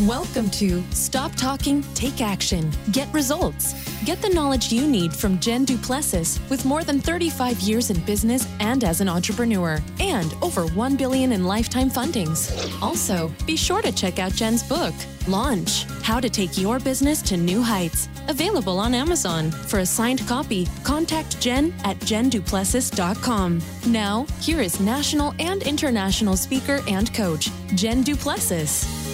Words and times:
Welcome 0.00 0.50
to 0.50 0.82
Stop 0.90 1.36
Talking, 1.36 1.84
Take 1.94 2.20
Action, 2.20 2.68
Get 2.90 3.06
Results. 3.14 3.74
Get 4.04 4.20
the 4.20 4.28
knowledge 4.28 4.72
you 4.72 4.88
need 4.88 5.14
from 5.14 5.38
Jen 5.38 5.64
Duplessis 5.64 6.40
with 6.50 6.64
more 6.64 6.82
than 6.82 6.98
35 6.98 7.60
years 7.60 7.90
in 7.90 8.00
business 8.00 8.44
and 8.58 8.82
as 8.82 9.00
an 9.00 9.08
entrepreneur 9.08 9.80
and 10.00 10.34
over 10.42 10.66
1 10.66 10.96
billion 10.96 11.30
in 11.30 11.44
lifetime 11.44 11.88
fundings. 11.88 12.50
Also, 12.82 13.30
be 13.46 13.54
sure 13.54 13.82
to 13.82 13.92
check 13.92 14.18
out 14.18 14.32
Jen's 14.32 14.64
book, 14.64 14.94
Launch: 15.28 15.84
How 16.02 16.18
to 16.18 16.28
Take 16.28 16.58
Your 16.58 16.80
Business 16.80 17.22
to 17.22 17.36
New 17.36 17.62
Heights, 17.62 18.08
available 18.26 18.80
on 18.80 18.94
Amazon. 18.94 19.52
For 19.52 19.78
a 19.78 19.86
signed 19.86 20.26
copy, 20.26 20.66
contact 20.82 21.40
Jen 21.40 21.72
at 21.84 21.96
jenduplessis.com. 22.00 23.62
Now, 23.86 24.26
here 24.40 24.60
is 24.60 24.80
national 24.80 25.34
and 25.38 25.62
international 25.62 26.36
speaker 26.36 26.80
and 26.88 27.14
coach, 27.14 27.48
Jen 27.76 28.02
Duplessis. 28.02 29.04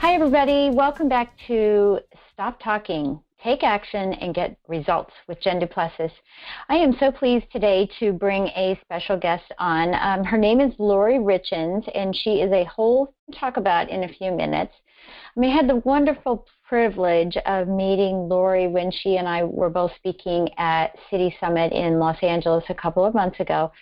Hi, 0.00 0.14
everybody. 0.14 0.70
Welcome 0.70 1.08
back 1.08 1.32
to 1.48 1.98
Stop 2.32 2.60
Talking, 2.62 3.20
Take 3.42 3.64
Action, 3.64 4.12
and 4.12 4.32
Get 4.32 4.56
Results 4.68 5.12
with 5.26 5.40
Jen 5.40 5.58
Duplessis. 5.58 6.12
I 6.68 6.76
am 6.76 6.96
so 7.00 7.10
pleased 7.10 7.46
today 7.50 7.90
to 7.98 8.12
bring 8.12 8.46
a 8.48 8.78
special 8.84 9.18
guest 9.18 9.52
on. 9.58 9.94
Um, 9.96 10.22
her 10.24 10.38
name 10.38 10.60
is 10.60 10.72
Lori 10.78 11.18
Richens, 11.18 11.90
and 11.96 12.14
she 12.14 12.40
is 12.40 12.52
a 12.52 12.62
whole 12.66 13.12
talk 13.34 13.56
about 13.56 13.90
in 13.90 14.04
a 14.04 14.08
few 14.08 14.30
minutes. 14.30 14.72
Mean, 15.34 15.50
I 15.50 15.56
had 15.56 15.68
the 15.68 15.82
wonderful 15.84 16.46
privilege 16.68 17.36
of 17.44 17.66
meeting 17.66 18.28
Lori 18.28 18.68
when 18.68 18.92
she 18.92 19.16
and 19.16 19.26
I 19.26 19.42
were 19.42 19.68
both 19.68 19.90
speaking 19.96 20.48
at 20.58 20.94
City 21.10 21.36
Summit 21.40 21.72
in 21.72 21.98
Los 21.98 22.22
Angeles 22.22 22.62
a 22.68 22.74
couple 22.74 23.04
of 23.04 23.14
months 23.14 23.40
ago. 23.40 23.72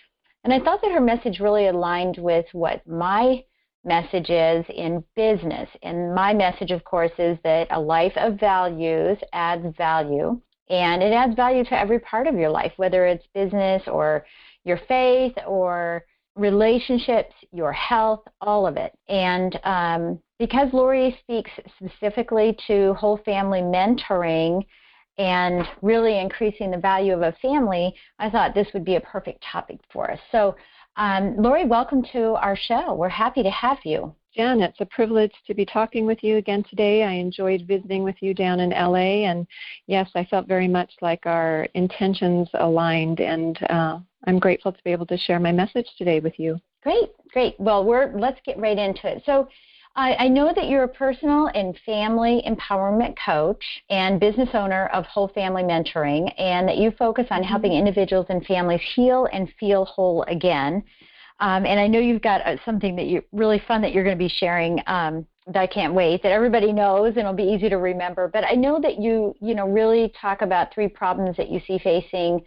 And 0.43 0.51
I 0.51 0.59
thought 0.59 0.81
that 0.81 0.91
her 0.91 1.01
message 1.01 1.39
really 1.39 1.67
aligned 1.67 2.17
with 2.17 2.45
what 2.53 2.87
my 2.87 3.43
messages 3.87 4.65
in 4.69 5.03
business. 5.15 5.69
And 5.81 6.13
my 6.13 6.33
message, 6.33 6.71
of 6.71 6.83
course, 6.83 7.11
is 7.17 7.37
that 7.43 7.67
a 7.71 7.79
life 7.79 8.13
of 8.17 8.39
values 8.39 9.17
adds 9.33 9.75
value. 9.77 10.39
And 10.69 11.01
it 11.01 11.13
adds 11.13 11.35
value 11.35 11.63
to 11.63 11.79
every 11.79 11.99
part 11.99 12.27
of 12.27 12.35
your 12.35 12.49
life, 12.49 12.73
whether 12.75 13.05
it's 13.07 13.25
business 13.33 13.81
or 13.87 14.25
your 14.65 14.79
faith 14.87 15.33
or 15.47 16.03
relationships, 16.35 17.33
your 17.51 17.71
health, 17.71 18.23
all 18.41 18.67
of 18.67 18.77
it. 18.77 18.93
And 19.07 19.59
um, 19.63 20.19
because 20.37 20.71
Lori 20.73 21.17
speaks 21.21 21.49
specifically 21.77 22.55
to 22.67 22.93
whole 22.95 23.17
family 23.25 23.61
mentoring 23.61 24.63
and 25.17 25.65
really 25.81 26.19
increasing 26.19 26.69
the 26.69 26.77
value 26.77 27.13
of 27.13 27.21
a 27.21 27.35
family, 27.41 27.95
I 28.19 28.29
thought 28.29 28.53
this 28.53 28.67
would 28.73 28.85
be 28.85 28.97
a 28.97 29.01
perfect 29.01 29.43
topic 29.51 29.79
for 29.91 30.11
us. 30.11 30.19
So 30.31 30.55
um, 30.97 31.35
Lori, 31.37 31.65
welcome 31.65 32.03
to 32.11 32.33
our 32.35 32.55
show. 32.55 32.93
We're 32.93 33.07
happy 33.07 33.43
to 33.43 33.51
have 33.51 33.77
you. 33.85 34.13
Jen, 34.35 34.61
it's 34.61 34.79
a 34.81 34.85
privilege 34.85 35.31
to 35.47 35.53
be 35.53 35.65
talking 35.65 36.05
with 36.05 36.23
you 36.23 36.37
again 36.37 36.63
today. 36.69 37.03
I 37.03 37.13
enjoyed 37.13 37.65
visiting 37.67 38.03
with 38.03 38.15
you 38.19 38.33
down 38.33 38.59
in 38.59 38.69
LA, 38.69 39.25
and 39.25 39.47
yes, 39.87 40.09
I 40.15 40.25
felt 40.25 40.47
very 40.47 40.67
much 40.67 40.91
like 41.01 41.25
our 41.25 41.67
intentions 41.73 42.47
aligned, 42.55 43.19
and 43.19 43.57
uh, 43.69 43.99
I'm 44.25 44.37
grateful 44.37 44.71
to 44.71 44.83
be 44.83 44.91
able 44.91 45.07
to 45.07 45.17
share 45.17 45.39
my 45.39 45.51
message 45.51 45.87
today 45.97 46.19
with 46.19 46.37
you. 46.37 46.59
Great, 46.83 47.09
great. 47.31 47.59
Well, 47.59 47.83
we're 47.83 48.13
let's 48.17 48.39
get 48.45 48.59
right 48.59 48.77
into 48.77 49.07
it. 49.07 49.23
So, 49.25 49.47
I, 49.97 50.15
I 50.25 50.27
know 50.27 50.53
that 50.55 50.69
you're 50.69 50.83
a 50.83 50.87
personal 50.87 51.47
and 51.47 51.75
family 51.83 52.43
empowerment 52.47 53.15
coach 53.23 53.63
and 53.89 54.19
business 54.19 54.49
owner 54.53 54.85
of 54.93 55.05
Whole 55.05 55.27
Family 55.29 55.63
Mentoring, 55.63 56.31
and 56.37 56.67
that 56.69 56.77
you 56.77 56.91
focus 56.91 57.25
on 57.31 57.41
mm-hmm. 57.41 57.49
helping 57.49 57.73
individuals 57.73 58.27
and 58.29 58.45
families 58.45 58.81
heal 58.95 59.27
and 59.33 59.51
feel 59.59 59.85
whole 59.85 60.23
again. 60.27 60.83
Um, 61.39 61.65
and 61.65 61.79
I 61.79 61.87
know 61.87 61.99
you've 61.99 62.21
got 62.21 62.41
uh, 62.45 62.57
something 62.63 62.95
that 62.95 63.07
you 63.07 63.23
really 63.31 63.61
fun 63.67 63.81
that 63.81 63.91
you're 63.91 64.03
going 64.03 64.17
to 64.17 64.23
be 64.23 64.29
sharing. 64.29 64.79
Um, 64.85 65.25
that 65.47 65.61
I 65.61 65.67
can't 65.67 65.93
wait 65.93 66.23
that 66.23 66.33
everybody 66.33 66.73
knows 66.73 67.11
and 67.11 67.19
it'll 67.19 67.31
be 67.31 67.43
easy 67.43 67.69
to 67.69 67.77
remember. 67.77 68.27
But 68.27 68.43
I 68.43 68.55
know 68.55 68.81
that 68.81 68.99
you, 68.99 69.33
you 69.39 69.55
know, 69.55 69.65
really 69.65 70.11
talk 70.21 70.41
about 70.41 70.73
three 70.73 70.89
problems 70.89 71.37
that 71.37 71.49
you 71.49 71.61
see 71.65 71.79
facing 71.79 72.41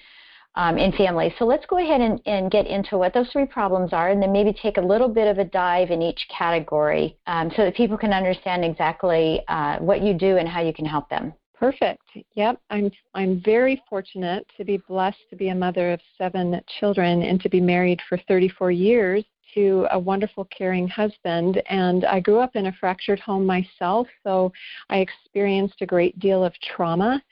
um, 0.60 0.76
in 0.76 0.92
families. 0.92 1.32
So 1.38 1.46
let's 1.46 1.64
go 1.64 1.78
ahead 1.78 2.02
and, 2.02 2.20
and, 2.26 2.50
get 2.50 2.66
into 2.66 2.98
what 2.98 3.14
those 3.14 3.30
three 3.30 3.46
problems 3.46 3.92
are 3.92 4.10
and 4.10 4.20
then 4.20 4.32
maybe 4.32 4.52
take 4.52 4.76
a 4.76 4.80
little 4.80 5.08
bit 5.08 5.26
of 5.26 5.38
a 5.38 5.44
dive 5.44 5.90
in 5.90 6.02
each 6.02 6.26
category 6.36 7.16
um, 7.26 7.50
so 7.56 7.64
that 7.64 7.74
people 7.74 7.96
can 7.96 8.12
understand 8.12 8.64
exactly 8.64 9.40
uh, 9.48 9.78
what 9.78 10.02
you 10.02 10.12
do 10.12 10.36
and 10.36 10.46
how 10.48 10.60
you 10.60 10.74
can 10.74 10.84
help 10.84 11.08
them. 11.08 11.32
Perfect. 11.54 12.02
Yep, 12.34 12.58
I'm 12.70 12.90
I'm 13.14 13.40
very 13.44 13.82
fortunate 13.88 14.46
to 14.56 14.64
be 14.64 14.78
blessed 14.88 15.18
to 15.30 15.36
be 15.36 15.48
a 15.48 15.54
mother 15.54 15.92
of 15.92 16.00
seven 16.18 16.60
children 16.78 17.22
and 17.22 17.40
to 17.42 17.48
be 17.48 17.60
married 17.60 18.00
for 18.08 18.18
34 18.28 18.70
years 18.70 19.24
to 19.54 19.86
a 19.90 19.98
wonderful, 19.98 20.46
caring 20.46 20.88
husband. 20.88 21.62
And 21.68 22.04
I 22.04 22.20
grew 22.20 22.38
up 22.38 22.56
in 22.56 22.66
a 22.66 22.72
fractured 22.72 23.20
home 23.20 23.46
myself, 23.46 24.06
so 24.22 24.52
I 24.88 24.98
experienced 24.98 25.80
a 25.80 25.86
great 25.86 26.18
deal 26.18 26.44
of 26.44 26.52
trauma. 26.60 27.22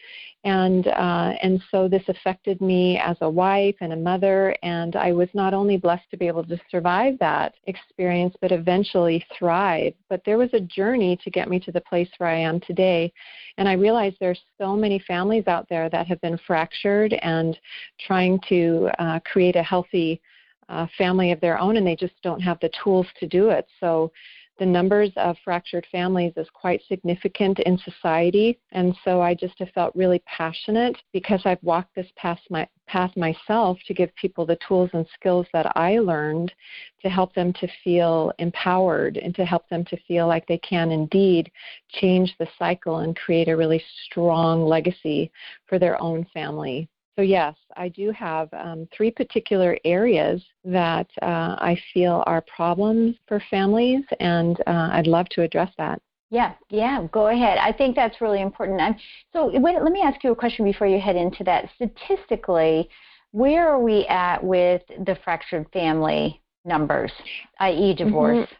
And, 0.44 0.86
uh, 0.86 1.34
and 1.42 1.60
so 1.70 1.88
this 1.88 2.04
affected 2.08 2.60
me 2.60 2.98
as 2.98 3.16
a 3.20 3.28
wife 3.28 3.74
and 3.80 3.92
a 3.92 3.96
mother. 3.96 4.54
And 4.62 4.94
I 4.94 5.12
was 5.12 5.28
not 5.34 5.52
only 5.52 5.76
blessed 5.76 6.08
to 6.10 6.16
be 6.16 6.28
able 6.28 6.44
to 6.44 6.58
survive 6.70 7.18
that 7.18 7.54
experience, 7.66 8.34
but 8.40 8.52
eventually 8.52 9.24
thrive. 9.36 9.94
But 10.08 10.22
there 10.24 10.38
was 10.38 10.50
a 10.54 10.60
journey 10.60 11.18
to 11.24 11.30
get 11.30 11.50
me 11.50 11.58
to 11.60 11.72
the 11.72 11.80
place 11.80 12.08
where 12.18 12.30
I 12.30 12.38
am 12.38 12.60
today. 12.60 13.12
And 13.58 13.68
I 13.68 13.72
realized 13.72 14.16
there's 14.20 14.40
so 14.58 14.76
many 14.76 15.00
families 15.00 15.48
out 15.48 15.68
there 15.68 15.90
that 15.90 16.06
have 16.06 16.20
been 16.20 16.38
fractured 16.46 17.14
and 17.14 17.58
trying 18.06 18.38
to 18.48 18.90
uh, 18.98 19.20
create 19.20 19.56
a 19.56 19.62
healthy 19.62 20.20
uh, 20.68 20.86
family 20.96 21.32
of 21.32 21.40
their 21.40 21.58
own 21.58 21.76
and 21.76 21.86
they 21.86 21.96
just 21.96 22.14
don't 22.22 22.40
have 22.40 22.58
the 22.60 22.70
tools 22.82 23.06
to 23.20 23.26
do 23.26 23.50
it. 23.50 23.66
So 23.80 24.10
the 24.58 24.66
numbers 24.66 25.12
of 25.16 25.36
fractured 25.44 25.86
families 25.92 26.32
is 26.36 26.48
quite 26.52 26.82
significant 26.88 27.60
in 27.60 27.78
society. 27.78 28.58
And 28.72 28.94
so 29.04 29.20
I 29.20 29.34
just 29.34 29.56
have 29.60 29.70
felt 29.70 29.94
really 29.94 30.20
passionate 30.26 30.96
because 31.12 31.40
I've 31.44 31.62
walked 31.62 31.94
this 31.94 32.08
path, 32.16 32.40
my, 32.50 32.66
path 32.88 33.16
myself 33.16 33.78
to 33.86 33.94
give 33.94 34.14
people 34.16 34.44
the 34.44 34.58
tools 34.66 34.90
and 34.94 35.06
skills 35.14 35.46
that 35.52 35.76
I 35.76 35.98
learned 35.98 36.52
to 37.02 37.08
help 37.08 37.34
them 37.34 37.52
to 37.54 37.68
feel 37.84 38.32
empowered 38.38 39.16
and 39.16 39.32
to 39.36 39.44
help 39.44 39.68
them 39.68 39.84
to 39.86 39.96
feel 40.08 40.26
like 40.26 40.46
they 40.48 40.58
can 40.58 40.90
indeed 40.90 41.52
change 41.90 42.34
the 42.38 42.48
cycle 42.58 42.98
and 42.98 43.14
create 43.14 43.48
a 43.48 43.56
really 43.56 43.82
strong 44.06 44.64
legacy 44.64 45.30
for 45.66 45.78
their 45.78 46.00
own 46.02 46.26
family. 46.34 46.88
So, 47.18 47.22
yes, 47.22 47.56
I 47.76 47.88
do 47.88 48.12
have 48.12 48.48
um, 48.52 48.86
three 48.96 49.10
particular 49.10 49.76
areas 49.84 50.40
that 50.64 51.08
uh, 51.20 51.56
I 51.58 51.76
feel 51.92 52.22
are 52.28 52.42
problems 52.42 53.16
for 53.26 53.42
families, 53.50 54.04
and 54.20 54.60
uh, 54.68 54.90
I'd 54.92 55.08
love 55.08 55.28
to 55.30 55.42
address 55.42 55.72
that. 55.78 56.00
Yeah, 56.30 56.52
yeah, 56.70 57.08
go 57.10 57.26
ahead. 57.26 57.58
I 57.58 57.72
think 57.72 57.96
that's 57.96 58.20
really 58.20 58.40
important. 58.40 58.80
I'm, 58.80 58.94
so, 59.32 59.50
wait, 59.52 59.82
let 59.82 59.90
me 59.90 60.00
ask 60.00 60.22
you 60.22 60.30
a 60.30 60.36
question 60.36 60.64
before 60.64 60.86
you 60.86 61.00
head 61.00 61.16
into 61.16 61.42
that. 61.42 61.68
Statistically, 61.74 62.88
where 63.32 63.68
are 63.68 63.82
we 63.82 64.06
at 64.06 64.38
with 64.44 64.82
the 65.04 65.18
fractured 65.24 65.66
family 65.72 66.40
numbers, 66.64 67.10
i.e., 67.58 67.94
divorce? 67.94 68.36
Mm-hmm. 68.36 68.54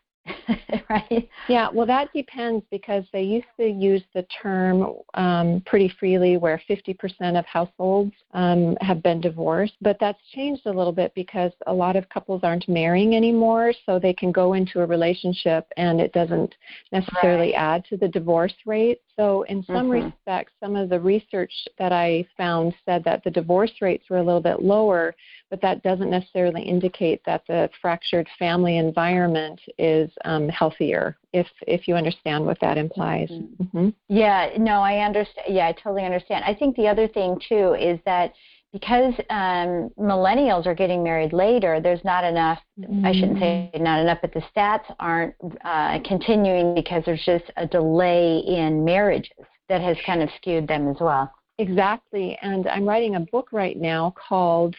right? 0.90 1.28
Yeah, 1.48 1.68
well, 1.72 1.86
that 1.86 2.12
depends 2.12 2.64
because 2.70 3.04
they 3.12 3.22
used 3.22 3.46
to 3.58 3.68
use 3.68 4.02
the 4.14 4.26
term 4.42 4.94
um, 5.14 5.62
pretty 5.66 5.92
freely 6.00 6.36
where 6.36 6.60
50% 6.68 7.38
of 7.38 7.44
households 7.46 8.12
um, 8.34 8.76
have 8.80 9.02
been 9.02 9.20
divorced. 9.20 9.74
But 9.80 9.98
that's 10.00 10.18
changed 10.34 10.66
a 10.66 10.72
little 10.72 10.92
bit 10.92 11.12
because 11.14 11.52
a 11.66 11.72
lot 11.72 11.96
of 11.96 12.08
couples 12.08 12.40
aren't 12.44 12.68
marrying 12.68 13.14
anymore, 13.14 13.72
so 13.86 13.98
they 13.98 14.14
can 14.14 14.32
go 14.32 14.54
into 14.54 14.80
a 14.80 14.86
relationship 14.86 15.66
and 15.76 16.00
it 16.00 16.12
doesn't 16.12 16.54
necessarily 16.92 17.52
right. 17.52 17.76
add 17.76 17.84
to 17.86 17.96
the 17.96 18.08
divorce 18.08 18.54
rate. 18.66 19.00
So, 19.16 19.42
in 19.42 19.64
some 19.64 19.88
mm-hmm. 19.88 20.06
respects, 20.06 20.52
some 20.60 20.76
of 20.76 20.88
the 20.88 21.00
research 21.00 21.52
that 21.78 21.92
I 21.92 22.26
found 22.36 22.72
said 22.84 23.02
that 23.04 23.24
the 23.24 23.30
divorce 23.30 23.72
rates 23.80 24.04
were 24.08 24.18
a 24.18 24.22
little 24.22 24.40
bit 24.40 24.62
lower, 24.62 25.14
but 25.50 25.60
that 25.62 25.82
doesn't 25.82 26.10
necessarily 26.10 26.62
indicate 26.62 27.20
that 27.26 27.42
the 27.48 27.68
fractured 27.80 28.28
family 28.38 28.78
environment 28.78 29.60
is 29.78 30.10
um, 30.24 30.48
healthier. 30.48 31.16
If 31.32 31.46
if 31.66 31.88
you 31.88 31.94
understand 31.94 32.44
what 32.44 32.58
that 32.60 32.78
implies. 32.78 33.30
Mm-hmm. 33.30 33.78
Mm-hmm. 33.78 33.88
Yeah, 34.08 34.50
no, 34.58 34.80
I 34.80 35.04
understand. 35.04 35.46
Yeah, 35.48 35.68
I 35.68 35.72
totally 35.72 36.04
understand. 36.04 36.44
I 36.44 36.54
think 36.54 36.76
the 36.76 36.88
other 36.88 37.08
thing 37.08 37.40
too 37.48 37.74
is 37.74 37.98
that 38.04 38.32
because 38.72 39.14
um, 39.30 39.90
millennials 39.98 40.66
are 40.66 40.74
getting 40.74 41.02
married 41.02 41.32
later, 41.32 41.80
there's 41.80 42.04
not 42.04 42.22
enough, 42.24 42.58
mm-hmm. 42.78 43.04
I 43.04 43.12
shouldn't 43.12 43.38
say 43.38 43.70
mm. 43.74 43.80
not 43.80 43.98
enough, 44.00 44.18
but 44.20 44.34
the 44.34 44.42
stats 44.54 44.84
aren't 45.00 45.34
uh, 45.64 45.98
continuing 46.04 46.74
because 46.74 47.02
there's 47.06 47.24
just 47.24 47.44
a 47.56 47.66
delay 47.66 48.40
in 48.46 48.84
marriages 48.84 49.32
that 49.68 49.80
has 49.80 49.96
kind 50.04 50.22
of 50.22 50.28
skewed 50.36 50.68
them 50.68 50.88
as 50.88 50.96
well. 51.00 51.32
Exactly. 51.58 52.38
And 52.42 52.68
I'm 52.68 52.86
writing 52.86 53.16
a 53.16 53.20
book 53.20 53.48
right 53.52 53.76
now 53.76 54.14
called 54.28 54.76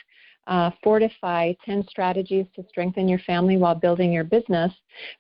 uh, 0.50 0.72
Fortify 0.84 1.54
10 1.64 1.86
Strategies 1.88 2.48
to 2.56 2.66
Strengthen 2.68 3.08
Your 3.08 3.20
Family 3.20 3.56
While 3.56 3.76
Building 3.76 4.12
Your 4.12 4.24
Business 4.24 4.74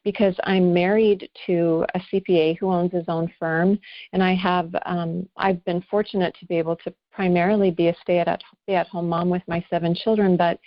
because 0.03 0.35
I'm 0.43 0.73
married 0.73 1.29
to 1.45 1.85
a 1.93 1.99
CPA 2.11 2.57
who 2.57 2.71
owns 2.71 2.91
his 2.91 3.05
own 3.07 3.31
firm. 3.39 3.79
And 4.11 4.23
I 4.23 4.33
have, 4.33 4.75
um, 4.85 5.29
I've 5.37 5.63
been 5.65 5.83
fortunate 5.89 6.35
to 6.39 6.45
be 6.47 6.57
able 6.57 6.75
to 6.77 6.93
primarily 7.11 7.69
be 7.69 7.89
a 7.89 7.95
stay 8.01 8.19
at, 8.19 8.41
stay 8.63 8.75
at 8.75 8.87
home 8.87 9.07
mom 9.07 9.29
with 9.29 9.43
my 9.47 9.63
seven 9.69 9.93
children, 9.93 10.35
but 10.35 10.59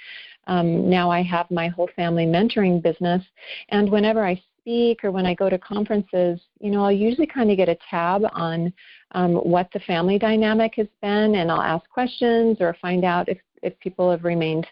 um, 0.47 0.88
now 0.88 1.11
I 1.11 1.23
have 1.23 1.50
my 1.50 1.69
whole 1.69 1.91
family 1.97 2.25
mentoring 2.25 2.81
business. 2.81 3.23
And 3.70 3.91
whenever 3.91 4.25
I 4.25 4.41
speak 4.61 5.03
or 5.03 5.11
when 5.11 5.26
I 5.26 5.35
go 5.35 5.50
to 5.50 5.58
conferences, 5.58 6.41
you 6.61 6.70
know, 6.70 6.85
I'll 6.85 6.93
usually 6.93 7.26
kind 7.26 7.50
of 7.50 7.56
get 7.56 7.69
a 7.69 7.76
tab 7.91 8.23
on 8.32 8.73
um, 9.12 9.35
what 9.35 9.69
the 9.73 9.81
family 9.81 10.19
dynamic 10.19 10.75
has 10.76 10.87
been, 11.00 11.35
and 11.35 11.50
I'll 11.50 11.61
ask 11.61 11.88
questions 11.91 12.58
or 12.61 12.76
find 12.81 13.05
out 13.05 13.29
if, 13.29 13.38
if 13.62 13.79
people 13.81 14.11
have 14.11 14.25
remained 14.25 14.67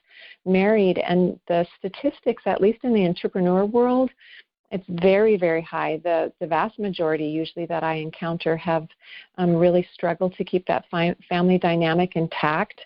married. 0.45 0.99
And 0.99 1.39
the 1.49 1.67
statistics, 1.79 2.43
at 2.47 2.61
least 2.61 2.81
in 2.85 2.93
the 2.93 3.07
entrepreneur 3.07 3.65
world, 3.65 4.11
it's 4.71 4.85
very, 4.89 5.37
very 5.37 5.63
high. 5.63 6.01
The, 6.05 6.33
the 6.41 6.47
vast 6.47 6.79
majority, 6.79 7.27
usually, 7.27 7.67
that 7.67 7.83
I 7.83 7.95
encounter 7.95 8.57
have 8.57 8.87
um, 9.37 9.57
really 9.57 9.87
struggled 9.95 10.35
to 10.37 10.45
keep 10.45 10.65
that 10.67 10.85
fi- 10.91 11.17
family 11.29 11.59
dynamic 11.59 12.15
intact. 12.15 12.81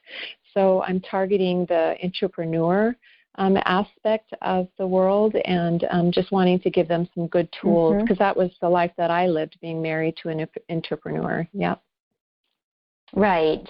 So 0.54 0.82
I'm 0.82 1.00
targeting 1.00 1.66
the 1.66 1.96
entrepreneur 2.02 2.96
um, 3.36 3.58
aspect 3.64 4.32
of 4.42 4.68
the 4.78 4.86
world 4.86 5.34
and 5.44 5.84
um, 5.90 6.12
just 6.12 6.30
wanting 6.30 6.60
to 6.60 6.70
give 6.70 6.88
them 6.88 7.08
some 7.14 7.26
good 7.26 7.48
tools 7.60 8.00
because 8.00 8.14
mm-hmm. 8.16 8.24
that 8.24 8.36
was 8.36 8.50
the 8.60 8.68
life 8.68 8.92
that 8.96 9.10
I 9.10 9.26
lived 9.26 9.58
being 9.60 9.82
married 9.82 10.16
to 10.22 10.28
an 10.28 10.46
entrepreneur. 10.70 11.46
Yep. 11.52 11.82
Right. 13.14 13.68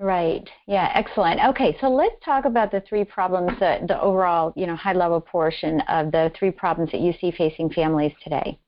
Right. 0.00 0.48
Yeah. 0.66 0.90
Excellent. 0.94 1.40
Okay. 1.44 1.76
So 1.78 1.88
let's 1.88 2.14
talk 2.24 2.46
about 2.46 2.72
the 2.72 2.80
three 2.88 3.04
problems 3.04 3.52
that 3.60 3.86
the 3.86 4.00
overall, 4.00 4.50
you 4.56 4.66
know, 4.66 4.74
high 4.74 4.94
level 4.94 5.20
portion 5.20 5.82
of 5.82 6.10
the 6.10 6.32
three 6.38 6.50
problems 6.50 6.90
that 6.92 7.02
you 7.02 7.12
see 7.20 7.30
facing 7.30 7.68
families 7.68 8.12
today. 8.24 8.58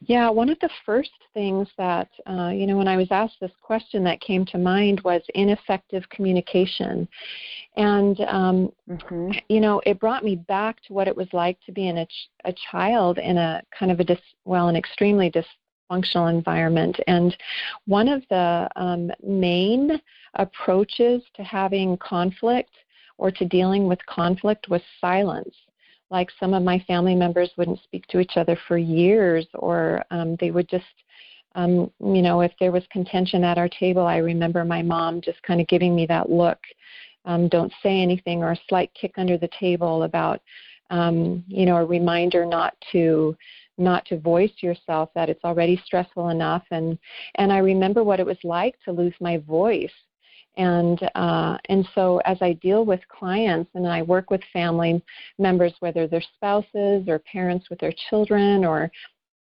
Yeah, 0.00 0.30
one 0.30 0.48
of 0.48 0.58
the 0.60 0.70
first 0.84 1.10
things 1.34 1.68
that, 1.76 2.08
uh, 2.28 2.50
you 2.54 2.66
know, 2.66 2.76
when 2.76 2.88
I 2.88 2.96
was 2.96 3.08
asked 3.10 3.36
this 3.40 3.50
question 3.60 4.02
that 4.04 4.20
came 4.20 4.44
to 4.46 4.58
mind 4.58 5.00
was 5.04 5.22
ineffective 5.34 6.08
communication. 6.08 7.08
And, 7.76 8.20
um, 8.28 8.72
mm-hmm. 8.88 9.32
you 9.48 9.60
know, 9.60 9.80
it 9.86 10.00
brought 10.00 10.24
me 10.24 10.36
back 10.36 10.82
to 10.84 10.92
what 10.92 11.08
it 11.08 11.16
was 11.16 11.28
like 11.32 11.58
to 11.66 11.72
be 11.72 11.88
in 11.88 11.98
a, 11.98 12.06
ch- 12.06 12.30
a 12.44 12.54
child 12.70 13.18
in 13.18 13.38
a 13.38 13.62
kind 13.76 13.92
of 13.92 14.00
a, 14.00 14.04
dis- 14.04 14.18
well, 14.44 14.68
an 14.68 14.76
extremely 14.76 15.30
dysfunctional 15.90 16.30
environment. 16.30 16.96
And 17.06 17.36
one 17.86 18.08
of 18.08 18.22
the 18.30 18.68
um, 18.76 19.10
main 19.22 20.00
approaches 20.34 21.22
to 21.34 21.42
having 21.42 21.96
conflict 21.98 22.70
or 23.18 23.30
to 23.30 23.44
dealing 23.44 23.86
with 23.86 24.04
conflict 24.06 24.68
was 24.68 24.80
silence 25.00 25.54
like 26.10 26.28
some 26.38 26.54
of 26.54 26.62
my 26.62 26.78
family 26.86 27.14
members 27.14 27.50
wouldn't 27.56 27.82
speak 27.82 28.06
to 28.08 28.20
each 28.20 28.36
other 28.36 28.58
for 28.66 28.76
years 28.76 29.46
or 29.54 30.04
um, 30.10 30.36
they 30.40 30.50
would 30.50 30.68
just 30.68 30.84
um, 31.54 31.90
you 32.00 32.22
know 32.22 32.40
if 32.40 32.52
there 32.60 32.72
was 32.72 32.84
contention 32.92 33.42
at 33.44 33.58
our 33.58 33.68
table 33.68 34.06
i 34.06 34.18
remember 34.18 34.64
my 34.64 34.82
mom 34.82 35.20
just 35.20 35.42
kind 35.42 35.60
of 35.60 35.66
giving 35.68 35.94
me 35.94 36.06
that 36.06 36.30
look 36.30 36.58
um, 37.24 37.48
don't 37.48 37.72
say 37.82 38.00
anything 38.00 38.42
or 38.42 38.52
a 38.52 38.60
slight 38.68 38.90
kick 38.94 39.12
under 39.16 39.36
the 39.36 39.50
table 39.58 40.04
about 40.04 40.40
um, 40.90 41.44
you 41.48 41.66
know 41.66 41.76
a 41.76 41.84
reminder 41.84 42.44
not 42.44 42.74
to 42.92 43.36
not 43.80 44.04
to 44.06 44.18
voice 44.18 44.52
yourself 44.60 45.10
that 45.14 45.28
it's 45.28 45.44
already 45.44 45.80
stressful 45.84 46.28
enough 46.28 46.64
and 46.70 46.98
and 47.36 47.52
i 47.52 47.58
remember 47.58 48.04
what 48.04 48.20
it 48.20 48.26
was 48.26 48.38
like 48.44 48.74
to 48.84 48.92
lose 48.92 49.14
my 49.20 49.38
voice 49.38 49.90
and 50.56 51.00
uh, 51.14 51.56
and 51.68 51.88
so 51.94 52.20
as 52.24 52.36
I 52.40 52.54
deal 52.54 52.84
with 52.84 53.00
clients 53.08 53.70
and 53.74 53.86
I 53.86 54.02
work 54.02 54.30
with 54.30 54.40
family 54.52 55.02
members, 55.38 55.72
whether 55.80 56.06
they're 56.06 56.22
spouses 56.34 57.08
or 57.08 57.20
parents 57.20 57.70
with 57.70 57.78
their 57.78 57.94
children 58.08 58.64
or 58.64 58.90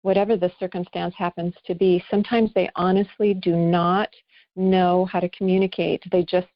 whatever 0.04 0.38
the 0.38 0.52
circumstance 0.60 1.14
happens 1.18 1.54
to 1.66 1.76
be, 1.76 2.04
sometimes 2.10 2.52
they 2.54 2.70
honestly 2.76 3.34
do 3.34 3.56
not 3.56 4.10
know 4.56 5.06
how 5.06 5.20
to 5.20 5.30
communicate. 5.30 6.04
They 6.12 6.24
just 6.24 6.48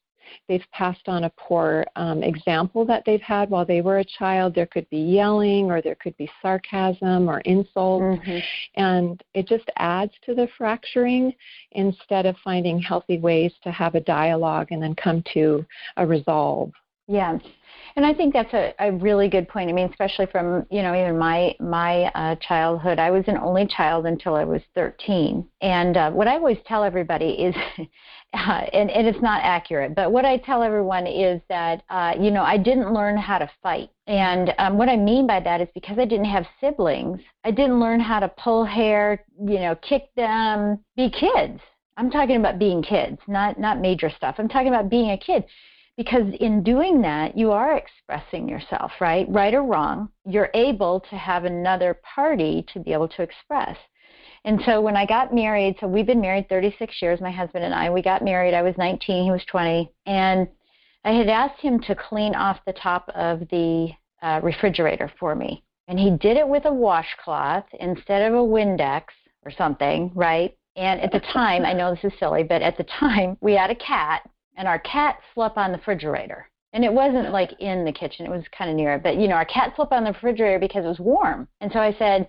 they've 0.48 0.64
passed 0.72 1.08
on 1.08 1.24
a 1.24 1.32
poor 1.36 1.84
um, 1.96 2.22
example 2.22 2.84
that 2.86 3.02
they've 3.04 3.20
had 3.20 3.50
while 3.50 3.64
they 3.64 3.80
were 3.80 3.98
a 3.98 4.04
child. 4.04 4.54
There 4.54 4.66
could 4.66 4.88
be 4.90 4.98
yelling, 4.98 5.70
or 5.70 5.80
there 5.82 5.96
could 5.96 6.16
be 6.16 6.30
sarcasm 6.42 7.28
or 7.28 7.40
insults, 7.40 8.20
mm-hmm. 8.20 8.38
and 8.80 9.22
it 9.34 9.46
just 9.46 9.70
adds 9.76 10.12
to 10.24 10.34
the 10.34 10.48
fracturing 10.56 11.32
instead 11.72 12.26
of 12.26 12.36
finding 12.44 12.80
healthy 12.80 13.18
ways 13.18 13.52
to 13.62 13.70
have 13.70 13.94
a 13.94 14.00
dialogue 14.00 14.68
and 14.70 14.82
then 14.82 14.94
come 14.94 15.22
to 15.34 15.64
a 15.96 16.06
resolve. 16.06 16.72
Yeah. 17.08 17.38
And 17.94 18.04
I 18.04 18.12
think 18.12 18.34
that's 18.34 18.52
a, 18.52 18.74
a 18.78 18.92
really 18.92 19.28
good 19.28 19.48
point. 19.48 19.70
I 19.70 19.72
mean, 19.72 19.88
especially 19.88 20.26
from 20.26 20.66
you 20.70 20.82
know 20.82 20.94
even 20.94 21.18
my 21.18 21.54
my 21.60 22.04
uh, 22.14 22.34
childhood, 22.36 22.98
I 22.98 23.10
was 23.10 23.24
an 23.26 23.38
only 23.38 23.66
child 23.66 24.06
until 24.06 24.34
I 24.34 24.44
was 24.44 24.60
13. 24.74 25.46
And 25.62 25.96
uh, 25.96 26.10
what 26.10 26.28
I 26.28 26.34
always 26.34 26.58
tell 26.66 26.84
everybody 26.84 27.30
is, 27.30 27.54
uh, 28.34 28.66
and, 28.72 28.90
and 28.90 29.06
it's 29.06 29.22
not 29.22 29.42
accurate, 29.44 29.94
but 29.94 30.12
what 30.12 30.24
I 30.24 30.36
tell 30.36 30.62
everyone 30.62 31.06
is 31.06 31.40
that 31.48 31.84
uh, 31.88 32.14
you 32.20 32.30
know 32.30 32.42
I 32.42 32.58
didn't 32.58 32.92
learn 32.92 33.16
how 33.16 33.38
to 33.38 33.48
fight. 33.62 33.88
And 34.08 34.52
um, 34.58 34.76
what 34.76 34.88
I 34.88 34.96
mean 34.96 35.26
by 35.26 35.40
that 35.40 35.60
is 35.60 35.68
because 35.72 35.98
I 35.98 36.04
didn't 36.04 36.26
have 36.26 36.46
siblings, 36.60 37.20
I 37.44 37.50
didn't 37.50 37.80
learn 37.80 38.00
how 38.00 38.20
to 38.20 38.28
pull 38.28 38.64
hair, 38.64 39.24
you 39.40 39.60
know, 39.60 39.74
kick 39.76 40.10
them, 40.16 40.80
be 40.96 41.08
kids. 41.08 41.60
I'm 41.96 42.10
talking 42.10 42.36
about 42.36 42.58
being 42.58 42.82
kids, 42.82 43.18
not 43.26 43.58
not 43.58 43.80
major 43.80 44.10
stuff. 44.10 44.34
I'm 44.38 44.48
talking 44.48 44.68
about 44.68 44.90
being 44.90 45.12
a 45.12 45.18
kid 45.18 45.44
because 45.96 46.26
in 46.40 46.62
doing 46.62 47.00
that 47.02 47.36
you 47.36 47.50
are 47.52 47.76
expressing 47.76 48.48
yourself 48.48 48.92
right? 49.00 49.26
Right 49.28 49.54
or 49.54 49.62
wrong 49.62 50.08
you're 50.24 50.50
able 50.54 51.00
to 51.10 51.16
have 51.16 51.44
another 51.44 51.98
party 52.14 52.64
to 52.72 52.80
be 52.80 52.92
able 52.92 53.08
to 53.08 53.22
express. 53.22 53.76
And 54.44 54.60
so 54.64 54.80
when 54.80 54.96
i 54.96 55.04
got 55.04 55.34
married 55.34 55.76
so 55.80 55.86
we've 55.86 56.06
been 56.06 56.20
married 56.20 56.48
36 56.48 57.02
years 57.02 57.20
my 57.20 57.30
husband 57.30 57.64
and 57.64 57.74
i 57.74 57.90
we 57.90 58.02
got 58.02 58.22
married 58.22 58.54
i 58.54 58.62
was 58.62 58.74
19 58.78 59.24
he 59.24 59.30
was 59.30 59.44
20 59.46 59.90
and 60.06 60.48
i 61.04 61.12
had 61.12 61.28
asked 61.28 61.60
him 61.60 61.80
to 61.80 61.94
clean 61.94 62.34
off 62.34 62.60
the 62.66 62.72
top 62.72 63.08
of 63.14 63.40
the 63.50 63.90
uh, 64.22 64.40
refrigerator 64.42 65.12
for 65.20 65.34
me. 65.34 65.62
And 65.88 65.98
he 65.98 66.10
did 66.10 66.36
it 66.36 66.48
with 66.48 66.64
a 66.64 66.72
washcloth 66.72 67.64
instead 67.78 68.22
of 68.22 68.34
a 68.34 68.38
windex 68.38 69.04
or 69.44 69.50
something 69.50 70.10
right? 70.14 70.56
And 70.76 71.00
at 71.00 71.10
the 71.10 71.20
time 71.20 71.64
i 71.64 71.72
know 71.72 71.94
this 71.94 72.12
is 72.12 72.18
silly 72.18 72.42
but 72.42 72.62
at 72.62 72.76
the 72.76 72.84
time 72.84 73.36
we 73.40 73.54
had 73.54 73.70
a 73.70 73.74
cat 73.74 74.22
and 74.56 74.66
our 74.66 74.78
cat 74.80 75.18
slept 75.34 75.56
on 75.56 75.72
the 75.72 75.78
refrigerator. 75.78 76.48
And 76.72 76.84
it 76.84 76.92
wasn't 76.92 77.30
like 77.30 77.52
in 77.60 77.84
the 77.84 77.92
kitchen, 77.92 78.26
it 78.26 78.30
was 78.30 78.44
kind 78.56 78.70
of 78.70 78.76
near 78.76 78.94
it. 78.94 79.02
But, 79.02 79.16
you 79.16 79.28
know, 79.28 79.34
our 79.34 79.44
cat 79.44 79.72
slept 79.76 79.92
on 79.92 80.04
the 80.04 80.12
refrigerator 80.12 80.58
because 80.58 80.84
it 80.84 80.88
was 80.88 80.98
warm. 80.98 81.48
And 81.60 81.72
so 81.72 81.78
I 81.78 81.94
said, 81.98 82.28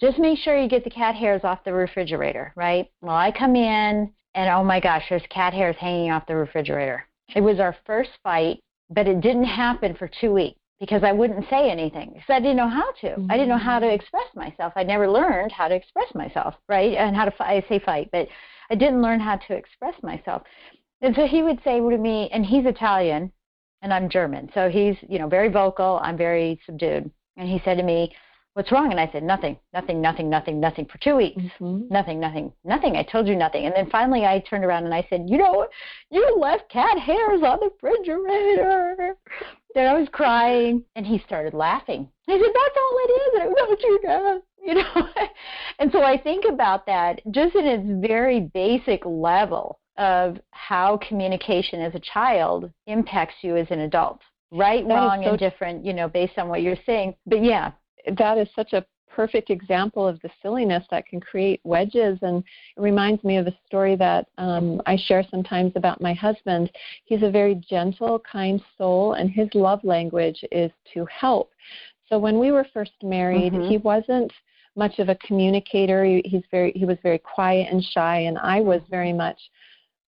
just 0.00 0.18
make 0.18 0.38
sure 0.38 0.60
you 0.60 0.68
get 0.68 0.84
the 0.84 0.90
cat 0.90 1.14
hairs 1.14 1.42
off 1.44 1.64
the 1.64 1.72
refrigerator, 1.72 2.52
right? 2.56 2.90
Well, 3.02 3.16
I 3.16 3.30
come 3.30 3.54
in 3.54 4.12
and 4.34 4.50
oh 4.50 4.64
my 4.64 4.80
gosh, 4.80 5.04
there's 5.08 5.22
cat 5.28 5.52
hairs 5.52 5.76
hanging 5.78 6.10
off 6.10 6.26
the 6.26 6.36
refrigerator. 6.36 7.06
It 7.34 7.40
was 7.40 7.60
our 7.60 7.76
first 7.86 8.10
fight, 8.22 8.60
but 8.90 9.06
it 9.06 9.20
didn't 9.20 9.44
happen 9.44 9.94
for 9.94 10.08
two 10.20 10.32
weeks 10.32 10.58
because 10.80 11.04
I 11.04 11.12
wouldn't 11.12 11.48
say 11.48 11.70
anything 11.70 12.10
because 12.14 12.28
I 12.28 12.40
didn't 12.40 12.56
know 12.56 12.68
how 12.68 12.90
to. 13.02 13.08
Mm-hmm. 13.08 13.30
I 13.30 13.36
didn't 13.36 13.50
know 13.50 13.58
how 13.58 13.78
to 13.78 13.86
mm. 13.86 13.94
express 13.94 14.26
myself. 14.34 14.72
I 14.74 14.82
never 14.82 15.08
learned 15.08 15.52
how 15.52 15.68
to 15.68 15.74
express 15.74 16.12
myself, 16.14 16.54
right? 16.68 16.94
And 16.94 17.14
how 17.14 17.24
to 17.24 17.32
I 17.40 17.64
say 17.68 17.78
fight, 17.78 18.08
but 18.10 18.26
I 18.70 18.74
didn't 18.74 19.02
learn 19.02 19.20
how 19.20 19.36
to 19.36 19.54
express 19.54 19.94
myself. 20.02 20.42
And 21.02 21.14
so 21.16 21.26
he 21.26 21.42
would 21.42 21.60
say 21.64 21.80
to 21.80 21.98
me, 21.98 22.30
and 22.32 22.46
he's 22.46 22.64
Italian 22.64 23.32
and 23.82 23.92
I'm 23.92 24.08
German. 24.08 24.48
So 24.54 24.68
he's, 24.70 24.96
you 25.08 25.18
know, 25.18 25.28
very 25.28 25.48
vocal, 25.48 26.00
I'm 26.02 26.16
very 26.16 26.60
subdued. 26.64 27.10
And 27.36 27.48
he 27.48 27.60
said 27.64 27.76
to 27.76 27.82
me, 27.82 28.14
What's 28.54 28.70
wrong? 28.70 28.90
And 28.90 29.00
I 29.00 29.08
said, 29.10 29.22
Nothing, 29.22 29.56
nothing, 29.72 30.02
nothing, 30.02 30.28
nothing, 30.28 30.60
nothing 30.60 30.84
for 30.84 30.98
two 30.98 31.16
weeks. 31.16 31.40
Mm-hmm. 31.40 31.88
Nothing, 31.88 32.20
nothing, 32.20 32.52
nothing. 32.64 32.96
I 32.96 33.02
told 33.02 33.26
you 33.26 33.34
nothing. 33.34 33.64
And 33.64 33.74
then 33.74 33.88
finally 33.90 34.26
I 34.26 34.40
turned 34.40 34.64
around 34.64 34.84
and 34.84 34.94
I 34.94 35.06
said, 35.08 35.24
You 35.26 35.38
know, 35.38 35.66
you 36.10 36.36
left 36.38 36.68
cat 36.68 36.98
hairs 36.98 37.42
on 37.42 37.60
the 37.60 37.70
refrigerator. 37.82 39.16
And 39.74 39.88
I 39.88 39.98
was 39.98 40.08
crying 40.12 40.84
and 40.94 41.06
he 41.06 41.18
started 41.26 41.54
laughing. 41.54 42.06
I 42.28 42.32
said, 42.32 42.42
That's 42.42 42.76
all 42.76 42.98
it 42.98 43.10
is. 43.10 43.40
And 43.40 43.42
I 43.42 43.54
don't 43.54 43.80
you 43.80 44.00
know. 44.04 44.42
You 44.64 44.74
know, 44.74 45.08
and 45.78 45.90
so 45.90 46.02
I 46.02 46.16
think 46.18 46.44
about 46.44 46.86
that 46.86 47.20
just 47.32 47.56
in 47.56 47.66
its 47.66 48.06
very 48.06 48.40
basic 48.40 49.04
level 49.04 49.80
of 49.98 50.38
how 50.50 50.98
communication 51.06 51.80
as 51.80 51.94
a 51.94 52.00
child 52.00 52.70
impacts 52.86 53.34
you 53.42 53.56
as 53.56 53.66
an 53.70 53.80
adult. 53.80 54.20
Right, 54.50 54.86
that 54.86 54.94
wrong, 54.94 55.22
so 55.24 55.36
different. 55.36 55.84
you 55.84 55.92
know, 55.92 56.08
based 56.08 56.38
on 56.38 56.48
what 56.48 56.62
you're 56.62 56.76
saying. 56.84 57.14
But 57.26 57.42
yeah. 57.42 57.72
That 58.18 58.36
is 58.36 58.48
such 58.56 58.72
a 58.72 58.84
perfect 59.14 59.50
example 59.50 60.06
of 60.06 60.20
the 60.20 60.30
silliness 60.40 60.84
that 60.90 61.06
can 61.06 61.20
create 61.20 61.60
wedges. 61.64 62.18
And 62.22 62.42
it 62.76 62.80
reminds 62.80 63.22
me 63.24 63.36
of 63.36 63.46
a 63.46 63.56
story 63.66 63.96
that 63.96 64.26
um, 64.38 64.80
I 64.86 64.96
share 64.96 65.24
sometimes 65.30 65.72
about 65.76 66.00
my 66.00 66.14
husband. 66.14 66.70
He's 67.04 67.22
a 67.22 67.30
very 67.30 67.54
gentle, 67.54 68.20
kind 68.20 68.60
soul, 68.76 69.14
and 69.14 69.30
his 69.30 69.48
love 69.54 69.84
language 69.84 70.44
is 70.50 70.70
to 70.94 71.06
help. 71.06 71.52
So 72.08 72.18
when 72.18 72.38
we 72.38 72.52
were 72.52 72.66
first 72.74 72.92
married, 73.02 73.52
mm-hmm. 73.52 73.68
he 73.70 73.78
wasn't 73.78 74.32
much 74.76 74.98
of 74.98 75.08
a 75.08 75.14
communicator. 75.16 76.04
He, 76.04 76.22
he's 76.24 76.42
very 76.50 76.72
he 76.74 76.84
was 76.84 76.98
very 77.02 77.18
quiet 77.18 77.68
and 77.70 77.82
shy, 77.82 78.20
and 78.20 78.38
I 78.38 78.60
was 78.60 78.80
very 78.90 79.12
much 79.12 79.38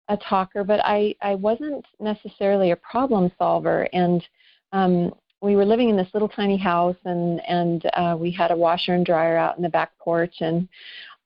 a 0.08 0.16
talker. 0.16 0.64
But 0.64 0.80
I 0.84 1.14
I 1.22 1.34
wasn't 1.34 1.84
necessarily 2.00 2.70
a 2.70 2.76
problem 2.76 3.30
solver, 3.38 3.88
and 3.92 4.26
um, 4.72 5.12
we 5.44 5.56
were 5.56 5.64
living 5.64 5.90
in 5.90 5.96
this 5.96 6.08
little 6.14 6.28
tiny 6.28 6.56
house 6.56 6.96
and 7.04 7.40
and 7.46 7.84
uh, 7.94 8.16
we 8.18 8.30
had 8.30 8.50
a 8.50 8.56
washer 8.56 8.94
and 8.94 9.04
dryer 9.04 9.36
out 9.36 9.56
in 9.56 9.62
the 9.62 9.68
back 9.68 9.96
porch 9.98 10.36
and 10.40 10.66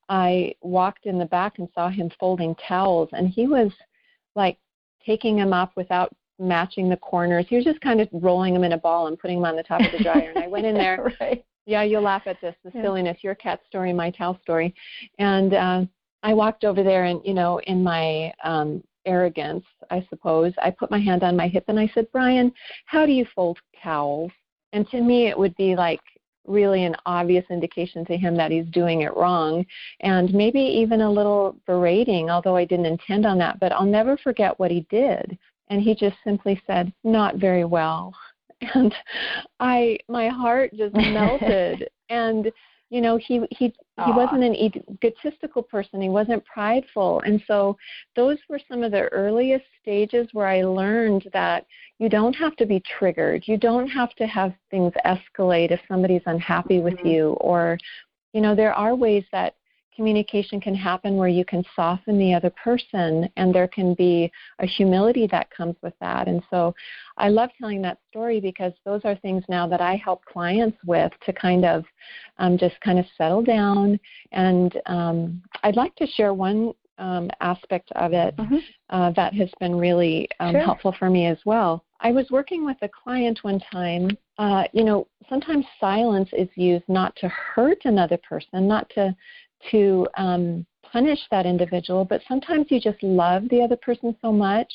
I 0.09 0.55
walked 0.63 1.07
in 1.07 1.19
the 1.19 1.27
back 1.27 1.59
and 1.59 1.69
saw 1.75 1.89
him 1.89 2.11
folding 2.19 2.57
towels 2.57 3.11
and 3.13 3.29
he 3.29 3.47
was 3.47 3.71
like 4.35 4.59
taking 5.05 5.37
them 5.37 5.53
up 5.53 5.73
without 5.77 6.15
matching 6.39 6.89
the 6.89 6.97
corners. 6.97 7.47
He 7.49 7.57
was 7.57 7.65
just 7.65 7.81
kind 7.81 8.01
of 8.01 8.09
rolling 8.13 8.55
them 8.55 8.65
in 8.65 8.73
a 8.73 8.79
ball 8.79 9.07
and 9.07 9.19
putting 9.19 9.39
them 9.39 9.45
on 9.45 9.57
the 9.57 9.63
top 9.63 9.81
of 9.81 9.93
the 9.93 10.03
dryer. 10.03 10.33
And 10.35 10.43
I 10.43 10.49
went 10.49 10.67
in 10.67 10.75
there. 10.75 11.13
right. 11.21 11.45
Yeah, 11.67 11.83
you'll 11.83 12.03
laugh 12.03 12.23
at 12.27 12.41
this, 12.41 12.55
the 12.65 12.71
yeah. 12.75 12.83
silliness. 12.83 13.19
Your 13.21 13.35
cat 13.35 13.61
story, 13.67 13.93
my 13.93 14.11
towel 14.11 14.39
story. 14.43 14.75
And 15.19 15.53
uh, 15.53 15.85
I 16.23 16.35
walked 16.35 16.65
over 16.65 16.83
there 16.83 17.05
and, 17.05 17.21
you 17.25 17.35
know, 17.35 17.61
in 17.61 17.83
my 17.83 18.33
um, 18.45 18.83
arrogance, 19.07 19.65
I 19.91 20.07
suppose, 20.11 20.53
I 20.63 20.71
put 20.71 20.91
my 20.91 20.99
hand 20.99 21.23
on 21.23 21.37
my 21.37 21.49
hip 21.49 21.65
and 21.69 21.79
I 21.79 21.91
said, 21.95 22.07
Brian, 22.13 22.53
how 22.87 23.07
do 23.07 23.13
you 23.13 23.27
fold 23.35 23.59
towels? 23.83 24.31
And 24.73 24.89
to 24.91 25.01
me, 25.01 25.29
it 25.29 25.39
would 25.39 25.57
be 25.57 25.75
like 25.77 26.01
really 26.47 26.85
an 26.85 26.97
obvious 27.07 27.45
indication 27.51 28.05
to 28.07 28.17
him 28.17 28.37
that 28.37 28.51
he's 28.51 28.67
doing 28.67 29.03
it 29.03 29.15
wrong 29.17 29.65
and 30.01 30.33
maybe 30.33 30.61
even 30.61 31.03
a 31.03 31.11
little 31.11 31.57
berating, 31.67 32.31
although 32.31 32.57
I 32.57 32.65
didn't 32.65 32.87
intend 32.87 33.27
on 33.27 33.39
that. 33.39 33.61
But 33.61 33.73
I'll 33.73 33.87
never 33.87 34.17
forget 34.17 34.59
what 34.59 34.71
he 34.71 34.87
did. 34.91 35.39
And 35.69 35.83
he 35.83 35.95
just 35.95 36.17
simply 36.25 36.61
said, 36.67 36.93
not 37.05 37.37
very 37.37 37.65
well. 37.65 38.15
And 38.75 38.93
I, 39.61 39.99
my 40.09 40.27
heart 40.31 40.75
just 40.77 40.93
melted. 40.93 41.89
and 42.11 42.51
you 42.91 43.01
know 43.01 43.17
he 43.17 43.43
he 43.51 43.73
he 44.05 44.13
wasn't 44.13 44.45
an 44.45 44.55
egotistical 44.55 45.63
person. 45.63 46.01
He 46.01 46.09
wasn't 46.09 46.45
prideful. 46.45 47.21
And 47.27 47.43
so 47.47 47.77
those 48.15 48.39
were 48.49 48.61
some 48.69 48.83
of 48.83 48.93
the 48.93 49.09
earliest 49.09 49.65
stages 49.81 50.29
where 50.33 50.47
i 50.47 50.63
learned 50.63 51.29
that 51.33 51.67
you 51.99 52.09
don't 52.09 52.35
have 52.35 52.55
to 52.57 52.67
be 52.67 52.81
triggered. 52.99 53.43
You 53.47 53.57
don't 53.57 53.89
have 53.89 54.15
to 54.15 54.27
have 54.27 54.55
things 54.71 54.93
escalate 55.05 55.73
if 55.73 55.81
somebody's 55.89 56.23
unhappy 56.27 56.79
with 56.79 56.95
mm-hmm. 56.95 57.09
you 57.09 57.29
or 57.41 57.79
you 58.33 58.41
know 58.41 58.55
there 58.55 58.75
are 58.75 58.95
ways 58.95 59.25
that 59.33 59.55
communication 59.99 60.61
can 60.61 60.77
happen 60.77 61.17
where 61.17 61.29
you 61.29 61.45
can 61.45 61.65
soften 61.75 62.17
the 62.17 62.33
other 62.33 62.51
person 62.51 63.29
and 63.37 63.53
there 63.53 63.67
can 63.67 63.95
be 63.95 64.31
a 64.61 64.67
humility 64.67 65.27
that 65.27 65.51
comes 65.51 65.75
with 65.83 65.93
that. 66.01 66.29
And 66.29 66.41
so 66.51 66.73
I 67.17 67.31
love 67.31 67.51
telling 67.59 67.83
that 67.83 67.99
story 68.09 68.39
because 68.39 68.73
those 68.85 69.01
are 69.05 69.17
things 69.17 69.43
now 69.49 69.67
that 69.67 69.81
I 69.81 69.97
help 69.97 70.25
clients 70.25 70.79
with 70.87 71.11
to 71.27 71.33
kind 71.33 71.65
of 71.65 71.85
um, 72.39 72.57
just 72.57 72.81
kind 72.81 73.01
of 73.01 73.07
settle 73.17 73.43
down. 73.43 73.99
And 74.31 74.81
um, 74.87 75.43
I'd 75.65 75.75
like 75.75 75.97
to 75.97 76.07
share 76.07 76.33
one 76.33 76.75
um, 76.99 77.29
aspect 77.41 77.91
of 77.97 78.13
it 78.13 78.37
mm-hmm. 78.37 78.57
uh, 78.91 79.11
that 79.17 79.35
has 79.35 79.51
been 79.59 79.75
really 79.75 80.29
um, 80.39 80.53
sure. 80.53 80.61
helpful 80.61 80.95
for 80.97 81.11
me 81.11 81.27
as 81.27 81.39
well. 81.45 81.85
I 82.01 82.13
was 82.13 82.27
working 82.31 82.65
with 82.65 82.77
a 82.83 82.89
client 82.89 83.41
one 83.43 83.61
time. 83.73 84.17
Uh, 84.39 84.65
you 84.73 84.85
know, 84.85 85.09
sometimes 85.29 85.65
silence 85.81 86.29
is 86.33 86.49
used 86.55 86.89
not 86.89 87.17
to 87.17 87.29
hurt 87.29 87.79
another 87.85 88.19
person, 88.19 88.69
not 88.69 88.89
to 88.91 89.15
to 89.71 90.07
um, 90.17 90.67
punish 90.93 91.21
that 91.31 91.47
individual, 91.47 92.05
but 92.05 92.23
sometimes 92.29 92.67
you 92.71 92.81
just 92.81 93.03
love 93.03 93.43
the 93.51 93.61
other 93.61 93.77
person 93.77 94.17
so 94.23 94.33
much 94.33 94.73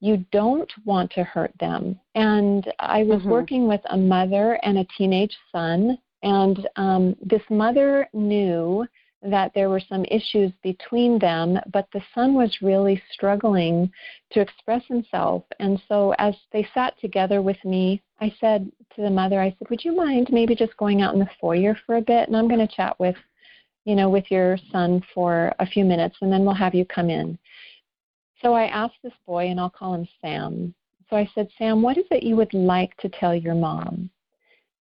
you 0.00 0.24
don't 0.32 0.70
want 0.84 1.10
to 1.12 1.24
hurt 1.24 1.52
them. 1.60 1.98
And 2.14 2.70
I 2.78 3.02
was 3.02 3.20
mm-hmm. 3.20 3.30
working 3.30 3.68
with 3.68 3.80
a 3.90 3.96
mother 3.96 4.58
and 4.62 4.78
a 4.78 4.86
teenage 4.96 5.36
son, 5.52 5.98
and 6.22 6.68
um, 6.76 7.16
this 7.22 7.42
mother 7.50 8.08
knew 8.12 8.86
that 9.22 9.52
there 9.54 9.68
were 9.68 9.80
some 9.80 10.04
issues 10.06 10.50
between 10.62 11.18
them, 11.18 11.58
but 11.72 11.86
the 11.92 12.00
son 12.14 12.34
was 12.34 12.62
really 12.62 13.02
struggling 13.12 13.90
to 14.32 14.40
express 14.40 14.82
himself. 14.86 15.44
And 15.58 15.80
so 15.88 16.14
as 16.18 16.34
they 16.52 16.66
sat 16.72 16.98
together 17.00 17.42
with 17.42 17.62
me, 17.64 18.02
I 18.20 18.34
said 18.40 18.70
to 18.96 19.02
the 19.02 19.10
mother, 19.10 19.40
I 19.40 19.50
said, 19.50 19.68
Would 19.68 19.84
you 19.84 19.94
mind 19.94 20.28
maybe 20.30 20.54
just 20.54 20.76
going 20.78 21.02
out 21.02 21.12
in 21.12 21.20
the 21.20 21.28
foyer 21.38 21.76
for 21.84 21.96
a 21.96 22.02
bit? 22.02 22.28
And 22.28 22.36
I'm 22.36 22.48
going 22.48 22.66
to 22.66 22.74
chat 22.74 22.98
with 22.98 23.16
you 23.84 23.94
know, 23.94 24.08
with 24.08 24.30
your 24.30 24.58
son 24.70 25.02
for 25.14 25.52
a 25.58 25.66
few 25.66 25.84
minutes, 25.84 26.16
and 26.20 26.32
then 26.32 26.44
we'll 26.44 26.54
have 26.54 26.74
you 26.74 26.84
come 26.84 27.10
in. 27.10 27.38
So 28.42 28.54
I 28.54 28.66
asked 28.66 28.98
this 29.02 29.12
boy, 29.26 29.48
and 29.48 29.60
I'll 29.60 29.70
call 29.70 29.94
him 29.94 30.08
Sam. 30.20 30.74
So 31.08 31.16
I 31.16 31.28
said, 31.34 31.48
Sam, 31.58 31.82
what 31.82 31.98
is 31.98 32.04
it 32.10 32.22
you 32.22 32.36
would 32.36 32.54
like 32.54 32.96
to 32.98 33.08
tell 33.08 33.34
your 33.34 33.54
mom? 33.54 34.10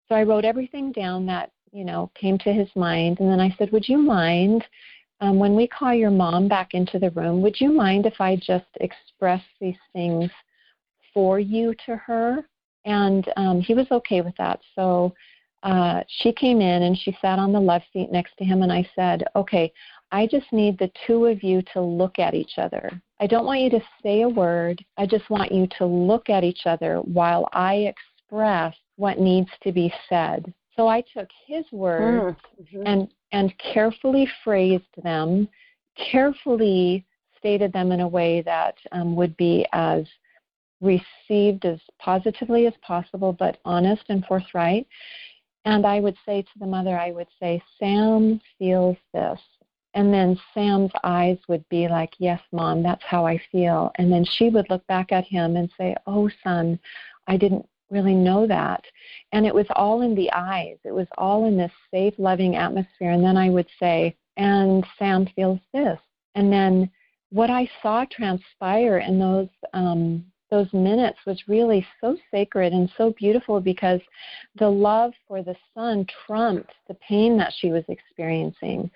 So 0.09 0.15
I 0.15 0.23
wrote 0.23 0.45
everything 0.45 0.93
down 0.93 1.27
that, 1.27 1.53
you 1.73 1.85
know, 1.85 2.11
came 2.15 2.39
to 2.39 2.53
his 2.53 2.69
mind, 2.77 3.21
and 3.21 3.31
then 3.31 3.41
I 3.41 3.55
said, 3.59 3.73
Would 3.73 3.89
you 3.89 3.99
mind 3.99 4.65
um, 5.21 5.39
when 5.39 5.57
we 5.57 5.67
call 5.67 5.93
your 5.93 6.11
mom 6.11 6.49
back 6.49 6.75
into 6.75 6.99
the 6.99 7.11
room, 7.11 7.43
would 7.43 7.61
you 7.61 7.73
mind 7.73 8.07
if 8.07 8.21
I 8.21 8.37
just 8.37 8.67
express 8.81 9.43
these 9.61 9.79
things 9.93 10.31
for 11.13 11.41
you 11.41 11.75
to 11.87 11.97
her? 11.97 12.49
And 12.85 13.29
um, 13.37 13.61
he 13.61 13.75
was 13.75 13.87
okay 13.91 14.21
with 14.21 14.35
that. 14.39 14.61
So 14.75 15.13
uh, 15.63 16.03
she 16.09 16.33
came 16.33 16.61
in 16.61 16.83
and 16.85 16.97
she 16.97 17.17
sat 17.21 17.39
on 17.39 17.53
the 17.53 17.61
left 17.61 17.87
seat 17.93 18.13
next 18.13 18.37
to 18.39 18.45
him, 18.45 18.63
and 18.63 18.73
I 18.73 18.89
said, 18.95 19.25
Okay, 19.35 19.73
I 20.11 20.27
just 20.27 20.53
need 20.53 20.79
the 20.79 20.91
two 21.07 21.27
of 21.27 21.43
you 21.43 21.63
to 21.73 21.81
look 21.81 22.19
at 22.19 22.35
each 22.35 22.59
other. 22.59 22.91
I 23.21 23.27
don't 23.27 23.45
want 23.45 23.61
you 23.61 23.71
to 23.71 23.83
say 24.03 24.23
a 24.23 24.29
word. 24.29 24.85
I 24.97 25.07
just 25.07 25.29
want 25.29 25.53
you 25.53 25.67
to 25.79 25.85
look 25.85 26.31
at 26.31 26.45
each 26.45 26.63
other 26.67 26.99
while 26.99 27.49
I 27.53 27.93
express 27.93 28.75
what 28.97 29.19
needs 29.19 29.51
to 29.63 29.73
be 29.73 29.93
said. 30.09 30.53
So 30.77 30.87
I 30.87 31.03
took 31.13 31.29
his 31.47 31.65
words 31.73 32.39
mm-hmm. 32.61 32.87
and, 32.87 33.09
and 33.33 33.53
carefully 33.59 34.29
phrased 34.45 34.85
them, 35.03 35.49
carefully 36.13 37.05
stated 37.37 37.73
them 37.73 37.93
in 37.93 38.01
a 38.01 38.09
way 38.09 38.43
that 38.43 38.77
um, 38.93 39.17
would 39.17 39.37
be 39.37 39.67
as 39.73 40.05
received 40.81 41.65
as 41.65 41.81
positively 41.99 42.67
as 42.67 42.75
possible, 42.83 43.33
but 43.33 43.59
honest 43.65 44.05
and 44.09 44.25
forthright. 44.27 44.87
And 45.65 45.87
I 45.87 46.01
would 46.01 46.17
say 46.25 46.43
to 46.43 46.59
the 46.59 46.67
mother, 46.67 46.99
I 46.99 47.11
would 47.11 47.29
say, 47.41 47.63
Sam 47.79 48.41
feels 48.59 48.97
this. 49.13 49.41
And 49.95 50.13
then 50.13 50.39
Sam's 50.55 50.93
eyes 51.03 51.39
would 51.49 51.69
be 51.69 51.89
like, 51.89 52.15
Yes, 52.19 52.41
mom, 52.53 52.83
that's 52.83 53.03
how 53.05 53.27
I 53.27 53.41
feel. 53.51 53.91
And 53.97 54.13
then 54.13 54.25
she 54.25 54.49
would 54.51 54.69
look 54.71 54.87
back 54.87 55.13
at 55.13 55.25
him 55.25 55.57
and 55.57 55.71
say, 55.79 55.97
Oh, 56.07 56.31
son, 56.45 56.79
I 57.27 57.37
didn't 57.37 57.69
really 57.91 58.15
know 58.15 58.47
that. 58.47 58.85
And 59.33 59.47
it 59.47 59.55
was 59.55 59.67
all 59.75 60.03
in 60.03 60.15
the 60.15 60.31
eyes, 60.33 60.77
it 60.85 60.93
was 60.93 61.09
all 61.17 61.47
in 61.47 61.57
this 61.57 61.73
safe, 61.91 62.15
loving 62.19 62.57
atmosphere. 62.57 63.11
And 63.11 63.25
then 63.25 63.37
I 63.37 63.51
would 63.51 63.69
say, 63.81 64.17
And 64.37 64.87
Sam 64.99 65.27
feels 65.35 65.61
this. 65.73 65.99
And 66.35 66.53
then 66.53 66.91
what 67.31 67.51
I 67.51 67.69
saw 67.83 68.05
transpire 68.11 68.99
in 68.99 69.19
those 69.19 69.49
um, 69.75 70.25
those 70.51 70.73
minutes 70.73 71.19
was 71.27 71.49
really 71.49 71.87
so 72.01 72.17
sacred 72.31 72.73
and 72.73 72.91
so 72.97 73.13
beautiful 73.19 73.61
because 73.61 74.01
the 74.59 74.69
love 74.69 75.13
for 75.27 75.43
the 75.43 75.57
son 75.75 76.07
trumped 76.27 76.73
the 76.89 76.95
pain 76.95 77.37
that 77.39 77.53
she 77.59 77.71
was 77.71 77.85
experiencing. 77.89 78.91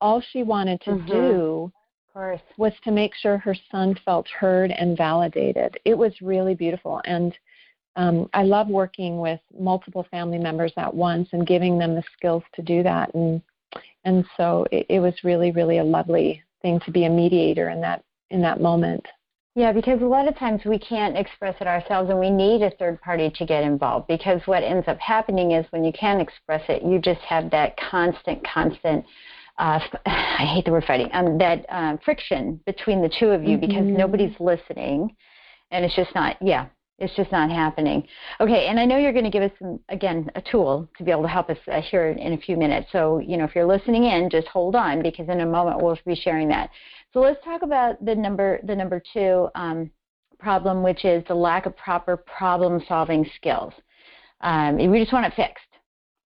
All 0.00 0.22
she 0.32 0.42
wanted 0.42 0.80
to 0.82 0.90
mm-hmm. 0.90 1.06
do 1.06 1.72
was 2.56 2.72
to 2.84 2.90
make 2.90 3.14
sure 3.14 3.38
her 3.38 3.54
son 3.70 3.94
felt 4.04 4.26
heard 4.28 4.70
and 4.72 4.96
validated. 4.96 5.78
It 5.84 5.96
was 5.96 6.12
really 6.20 6.54
beautiful. 6.54 7.00
And 7.04 7.36
um, 7.96 8.28
I 8.34 8.42
love 8.42 8.68
working 8.68 9.20
with 9.20 9.40
multiple 9.58 10.06
family 10.10 10.38
members 10.38 10.72
at 10.76 10.92
once 10.92 11.28
and 11.32 11.46
giving 11.46 11.78
them 11.78 11.94
the 11.94 12.04
skills 12.16 12.42
to 12.54 12.62
do 12.62 12.82
that. 12.82 13.14
And 13.14 13.42
and 14.04 14.24
so 14.36 14.66
it, 14.72 14.86
it 14.88 15.00
was 15.00 15.14
really, 15.22 15.50
really 15.52 15.78
a 15.78 15.84
lovely 15.84 16.42
thing 16.62 16.80
to 16.80 16.90
be 16.90 17.04
a 17.04 17.10
mediator 17.10 17.70
in 17.70 17.80
that 17.80 18.02
in 18.30 18.40
that 18.42 18.60
moment. 18.60 19.06
Yeah, 19.60 19.72
because 19.72 20.00
a 20.00 20.06
lot 20.06 20.26
of 20.26 20.38
times 20.38 20.62
we 20.64 20.78
can't 20.78 21.18
express 21.18 21.54
it 21.60 21.66
ourselves 21.66 22.08
and 22.08 22.18
we 22.18 22.30
need 22.30 22.62
a 22.62 22.70
third 22.78 22.98
party 23.02 23.28
to 23.28 23.44
get 23.44 23.62
involved 23.62 24.06
because 24.08 24.40
what 24.46 24.62
ends 24.62 24.88
up 24.88 24.98
happening 24.98 25.52
is 25.52 25.66
when 25.68 25.84
you 25.84 25.92
can 25.92 26.18
express 26.18 26.62
it, 26.70 26.82
you 26.82 26.98
just 26.98 27.20
have 27.20 27.50
that 27.50 27.76
constant, 27.76 28.42
constant, 28.42 29.04
uh, 29.58 29.78
I 30.06 30.46
hate 30.46 30.64
the 30.64 30.70
word 30.70 30.84
fighting, 30.86 31.10
um, 31.12 31.36
that 31.36 31.66
uh, 31.68 31.98
friction 32.02 32.58
between 32.64 33.02
the 33.02 33.10
two 33.20 33.26
of 33.26 33.44
you 33.44 33.58
mm-hmm. 33.58 33.66
because 33.66 33.84
nobody's 33.84 34.34
listening 34.40 35.14
and 35.70 35.84
it's 35.84 35.94
just 35.94 36.14
not, 36.14 36.38
yeah, 36.40 36.68
it's 37.00 37.14
just 37.16 37.32
not 37.32 37.50
happening. 37.50 38.06
Okay, 38.40 38.66
and 38.66 38.78
I 38.78 38.84
know 38.84 38.98
you're 38.98 39.12
going 39.12 39.24
to 39.24 39.30
give 39.30 39.42
us, 39.42 39.50
some, 39.58 39.80
again, 39.88 40.30
a 40.34 40.42
tool 40.42 40.88
to 40.98 41.04
be 41.04 41.10
able 41.10 41.22
to 41.22 41.28
help 41.28 41.48
us 41.48 41.56
uh, 41.72 41.80
here 41.80 42.08
in 42.10 42.34
a 42.34 42.38
few 42.38 42.56
minutes. 42.56 42.88
So, 42.92 43.18
you 43.18 43.38
know, 43.38 43.44
if 43.44 43.54
you're 43.54 43.66
listening 43.66 44.04
in, 44.04 44.28
just 44.30 44.46
hold 44.48 44.76
on 44.76 45.02
because 45.02 45.28
in 45.28 45.40
a 45.40 45.46
moment 45.46 45.82
we'll 45.82 45.98
be 46.06 46.14
sharing 46.14 46.48
that. 46.48 46.70
So 47.12 47.20
let's 47.20 47.42
talk 47.42 47.62
about 47.62 48.04
the 48.04 48.14
number 48.14 48.60
the 48.64 48.76
number 48.76 49.02
two 49.12 49.48
um, 49.54 49.90
problem, 50.38 50.82
which 50.82 51.04
is 51.04 51.24
the 51.26 51.34
lack 51.34 51.66
of 51.66 51.76
proper 51.76 52.16
problem 52.16 52.82
solving 52.86 53.28
skills. 53.34 53.72
Um, 54.42 54.76
we 54.76 55.00
just 55.00 55.12
want 55.12 55.26
it 55.26 55.32
fixed. 55.34 55.64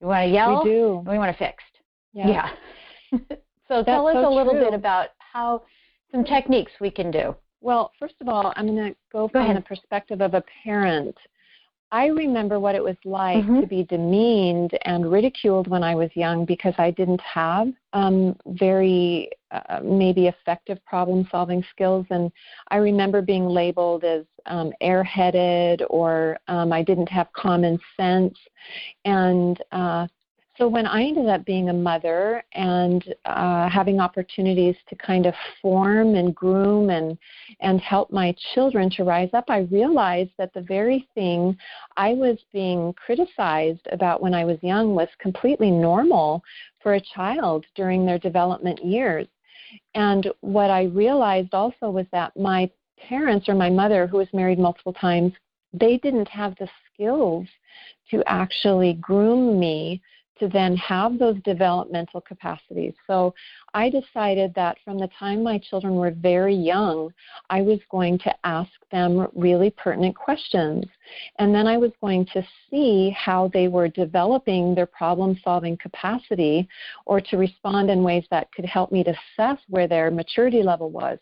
We 0.01 0.08
want 0.08 0.27
to 0.27 0.34
yell. 0.34 0.63
We 0.63 0.72
do. 0.72 1.03
we 1.08 1.18
want 1.18 1.30
it 1.30 1.38
fixed. 1.38 1.65
Yeah. 2.13 2.50
yeah. 3.12 3.20
so 3.68 3.84
tell 3.84 4.08
us 4.08 4.15
so 4.15 4.27
a 4.27 4.34
little 4.34 4.53
true. 4.53 4.65
bit 4.65 4.74
about 4.74 5.10
how 5.18 5.63
some 6.12 6.24
techniques 6.24 6.72
we 6.82 6.92
can 6.92 7.12
do. 7.12 7.36
Well, 7.63 7.91
first 7.98 8.15
of 8.20 8.27
all, 8.27 8.53
I'm 8.58 8.67
going 8.67 8.89
to 8.91 8.96
go, 9.12 9.27
Go 9.27 9.39
from 9.39 9.43
ahead. 9.43 9.55
the 9.58 9.62
perspective 9.62 10.22
of 10.22 10.34
a 10.34 10.43
parent. 10.63 11.17
I 11.93 12.08
remember 12.08 12.60
what 12.60 12.74
it 12.75 12.84
was 12.84 12.98
like 13.05 13.46
Mhm. 13.46 13.62
to 13.62 13.67
be 13.67 13.84
demeaned 13.84 14.77
and 14.84 15.10
ridiculed 15.10 15.67
when 15.67 15.84
I 15.84 15.93
was 15.96 16.10
young 16.15 16.43
because 16.43 16.74
I 16.79 16.89
didn't 16.91 17.22
have 17.22 17.72
um, 17.93 18.36
very 18.48 19.29
uh, 19.51 19.79
maybe 19.84 20.27
effective 20.27 20.84
problem 20.86 21.27
solving 21.32 21.63
skills. 21.70 22.05
And 22.10 22.32
I 22.70 22.77
remember 22.77 23.22
being 23.22 23.46
labeled 23.48 24.03
as 24.03 24.25
um, 24.48 24.74
airheaded 24.82 25.86
or 25.89 26.38
um, 26.48 26.74
I 26.74 26.82
didn't 26.82 27.10
have 27.10 27.32
common 27.34 27.79
sense. 27.96 28.38
And 29.05 29.62
uh, 29.72 30.08
so 30.63 30.70
when 30.70 30.88
I 30.88 31.03
ended 31.03 31.27
up 31.27 31.43
being 31.43 31.67
a 31.67 31.74
mother 31.74 32.41
and 32.53 33.03
uh, 33.25 33.67
having 33.67 34.00
opportunities 34.00 34.77
to 34.88 34.96
kind 34.96 35.25
of 35.25 35.34
form 35.62 36.15
and 36.15 36.34
groom 36.34 36.89
and 36.89 37.17
and 37.60 37.82
help 37.82 38.13
my 38.13 38.34
children 38.53 38.89
to 38.91 39.03
rise 39.03 39.29
up, 39.34 39.43
I 39.50 39.67
realized 39.70 40.29
that 40.38 40.53
the 40.53 40.62
very 40.62 41.05
thing 41.15 41.58
I 41.98 42.13
was 42.13 42.38
being 42.53 42.93
criticized 42.93 43.86
about 43.91 44.22
when 44.22 44.34
I 44.34 44.46
was 44.46 44.58
young 44.62 44.96
was 44.96 45.10
completely 45.20 45.70
normal 45.70 46.41
for 46.82 46.93
a 46.93 47.01
child 47.13 47.65
during 47.75 48.05
their 48.05 48.20
development 48.20 48.86
years. 48.86 49.27
And 49.96 50.32
what 50.39 50.70
I 50.70 50.84
realized 50.84 51.53
also 51.53 51.91
was 51.91 52.05
that 52.13 52.32
my 52.38 52.72
parents 53.10 53.50
or 53.50 53.55
my 53.55 53.70
mother, 53.70 54.08
who 54.08 54.15
was 54.15 54.29
married 54.32 54.60
multiple 54.60 54.93
times, 54.93 55.34
they 55.74 55.98
didn't 55.98 56.29
have 56.29 56.55
the 56.55 56.70
skills 56.93 57.48
to 58.12 58.24
actually 58.27 58.93
groom 58.93 59.60
me 59.60 60.01
to 60.40 60.48
then 60.48 60.75
have 60.78 61.20
those 61.20 61.38
developmental 61.44 62.22
capacities. 62.22 62.94
So 63.08 63.34
I 63.74 63.90
decided 63.90 64.54
that 64.56 64.78
from 64.84 64.98
the 64.98 65.10
time 65.18 65.44
my 65.44 65.60
children 65.60 65.96
were 65.96 66.12
very 66.12 66.56
young, 66.56 67.13
I 67.50 67.62
was 67.62 67.80
going 67.90 68.18
to 68.20 68.34
ask 68.44 68.72
them 68.92 69.28
really 69.36 69.70
pertinent 69.72 70.16
questions. 70.16 70.86
And 71.40 71.54
then 71.54 71.68
I 71.68 71.78
was 71.78 71.92
going 72.02 72.25
to 72.34 72.46
see 72.70 73.16
how 73.18 73.50
they 73.54 73.68
were 73.68 73.88
developing 73.88 74.74
their 74.74 74.86
problem 74.86 75.40
solving 75.44 75.78
capacity 75.78 76.68
or 77.06 77.22
to 77.22 77.38
respond 77.38 77.90
in 77.90 78.04
ways 78.04 78.25
that 78.32 78.52
could 78.54 78.66
help 78.66 78.92
me 78.92 79.04
to 79.04 79.12
assess 79.12 79.60
where 79.70 79.88
their 79.88 80.10
maturity 80.10 80.63
level 80.63 80.90
was. 80.90 81.20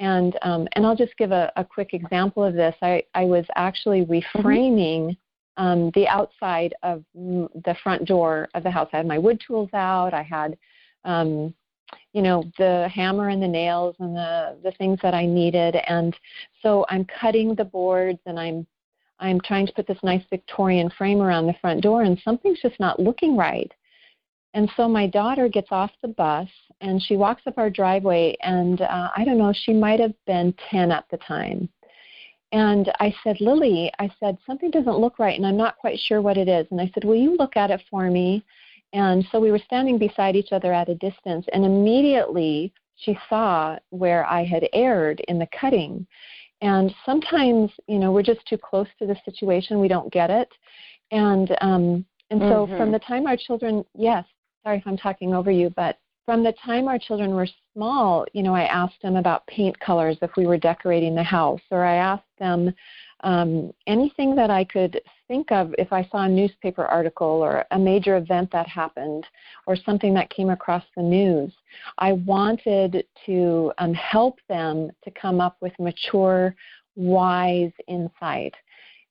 And, 0.00 0.38
um, 0.42 0.68
and 0.72 0.86
I'll 0.86 0.96
just 0.96 1.16
give 1.16 1.32
a, 1.32 1.52
a 1.56 1.64
quick 1.64 1.92
example 1.92 2.44
of 2.44 2.54
this. 2.54 2.74
I, 2.82 3.02
I 3.14 3.24
was 3.24 3.44
actually 3.56 4.06
reframing 4.06 5.16
um, 5.58 5.90
the 5.94 6.08
outside 6.08 6.74
of 6.82 7.04
the 7.14 7.76
front 7.82 8.06
door 8.06 8.48
of 8.54 8.62
the 8.62 8.70
house. 8.70 8.88
I 8.92 8.98
had 8.98 9.06
my 9.06 9.18
wood 9.18 9.42
tools 9.44 9.68
out. 9.74 10.14
I 10.14 10.22
had, 10.22 10.56
um, 11.04 11.52
you 12.12 12.22
know, 12.22 12.44
the 12.56 12.88
hammer 12.94 13.28
and 13.28 13.42
the 13.42 13.48
nails 13.48 13.96
and 13.98 14.16
the 14.16 14.56
the 14.62 14.72
things 14.72 14.98
that 15.02 15.14
I 15.14 15.26
needed. 15.26 15.76
And 15.88 16.16
so 16.62 16.86
I'm 16.88 17.06
cutting 17.20 17.54
the 17.54 17.64
boards 17.64 18.20
and 18.24 18.38
I'm 18.38 18.66
I'm 19.20 19.40
trying 19.40 19.66
to 19.66 19.72
put 19.72 19.86
this 19.86 19.98
nice 20.02 20.22
Victorian 20.30 20.90
frame 20.96 21.20
around 21.20 21.46
the 21.46 21.56
front 21.60 21.82
door, 21.82 22.02
and 22.04 22.20
something's 22.24 22.60
just 22.62 22.78
not 22.78 23.00
looking 23.00 23.36
right. 23.36 23.70
And 24.54 24.70
so 24.76 24.88
my 24.88 25.06
daughter 25.08 25.48
gets 25.48 25.68
off 25.70 25.90
the 26.02 26.08
bus 26.08 26.48
and 26.80 27.02
she 27.02 27.16
walks 27.16 27.42
up 27.46 27.58
our 27.58 27.68
driveway, 27.68 28.36
and 28.42 28.80
uh, 28.80 29.08
I 29.16 29.24
don't 29.24 29.38
know, 29.38 29.52
she 29.52 29.72
might 29.72 29.98
have 29.98 30.14
been 30.26 30.54
10 30.70 30.92
at 30.92 31.04
the 31.10 31.16
time. 31.18 31.68
And 32.52 32.90
I 32.98 33.14
said, 33.22 33.40
Lily, 33.40 33.92
I 33.98 34.10
said, 34.18 34.38
something 34.46 34.70
doesn't 34.70 34.98
look 34.98 35.18
right 35.18 35.36
and 35.36 35.46
I'm 35.46 35.56
not 35.56 35.76
quite 35.76 35.98
sure 35.98 36.22
what 36.22 36.38
it 36.38 36.48
is. 36.48 36.66
And 36.70 36.80
I 36.80 36.90
said, 36.94 37.04
Will 37.04 37.16
you 37.16 37.36
look 37.36 37.56
at 37.56 37.70
it 37.70 37.82
for 37.90 38.10
me? 38.10 38.42
And 38.92 39.26
so 39.30 39.38
we 39.38 39.50
were 39.50 39.58
standing 39.58 39.98
beside 39.98 40.34
each 40.34 40.52
other 40.52 40.72
at 40.72 40.88
a 40.88 40.94
distance, 40.94 41.44
and 41.52 41.64
immediately 41.64 42.72
she 42.96 43.18
saw 43.28 43.76
where 43.90 44.24
I 44.26 44.44
had 44.44 44.66
erred 44.72 45.20
in 45.28 45.38
the 45.38 45.48
cutting. 45.58 46.06
And 46.62 46.92
sometimes, 47.04 47.70
you 47.86 47.98
know, 47.98 48.10
we're 48.12 48.22
just 48.22 48.44
too 48.46 48.58
close 48.58 48.88
to 48.98 49.06
the 49.06 49.16
situation, 49.24 49.78
we 49.78 49.88
don't 49.88 50.12
get 50.12 50.30
it. 50.30 50.48
And 51.10 51.56
um, 51.60 52.04
and 52.30 52.40
so 52.42 52.66
Mhm. 52.66 52.76
from 52.76 52.92
the 52.92 52.98
time 52.98 53.26
our 53.26 53.36
children, 53.36 53.84
yes, 53.94 54.24
sorry 54.64 54.78
if 54.78 54.86
I'm 54.86 54.96
talking 54.96 55.34
over 55.34 55.50
you, 55.50 55.70
but 55.70 55.98
from 56.28 56.44
the 56.44 56.52
time 56.62 56.88
our 56.88 56.98
children 56.98 57.34
were 57.34 57.48
small, 57.72 58.26
you 58.34 58.42
know, 58.42 58.54
I 58.54 58.64
asked 58.64 59.00
them 59.02 59.16
about 59.16 59.46
paint 59.46 59.80
colors 59.80 60.18
if 60.20 60.30
we 60.36 60.46
were 60.46 60.58
decorating 60.58 61.14
the 61.14 61.22
house, 61.22 61.62
or 61.70 61.86
I 61.86 61.94
asked 61.94 62.38
them 62.38 62.74
um, 63.20 63.72
anything 63.86 64.36
that 64.36 64.50
I 64.50 64.64
could 64.64 65.00
think 65.26 65.50
of 65.50 65.74
if 65.78 65.90
I 65.90 66.06
saw 66.10 66.24
a 66.24 66.28
newspaper 66.28 66.84
article 66.84 67.26
or 67.26 67.64
a 67.70 67.78
major 67.78 68.18
event 68.18 68.50
that 68.52 68.68
happened 68.68 69.24
or 69.66 69.74
something 69.74 70.12
that 70.12 70.28
came 70.28 70.50
across 70.50 70.84
the 70.98 71.02
news. 71.02 71.50
I 71.96 72.12
wanted 72.12 73.06
to 73.24 73.72
um, 73.78 73.94
help 73.94 74.38
them 74.50 74.90
to 75.04 75.10
come 75.12 75.40
up 75.40 75.56
with 75.62 75.72
mature, 75.78 76.54
wise 76.94 77.72
insight. 77.86 78.52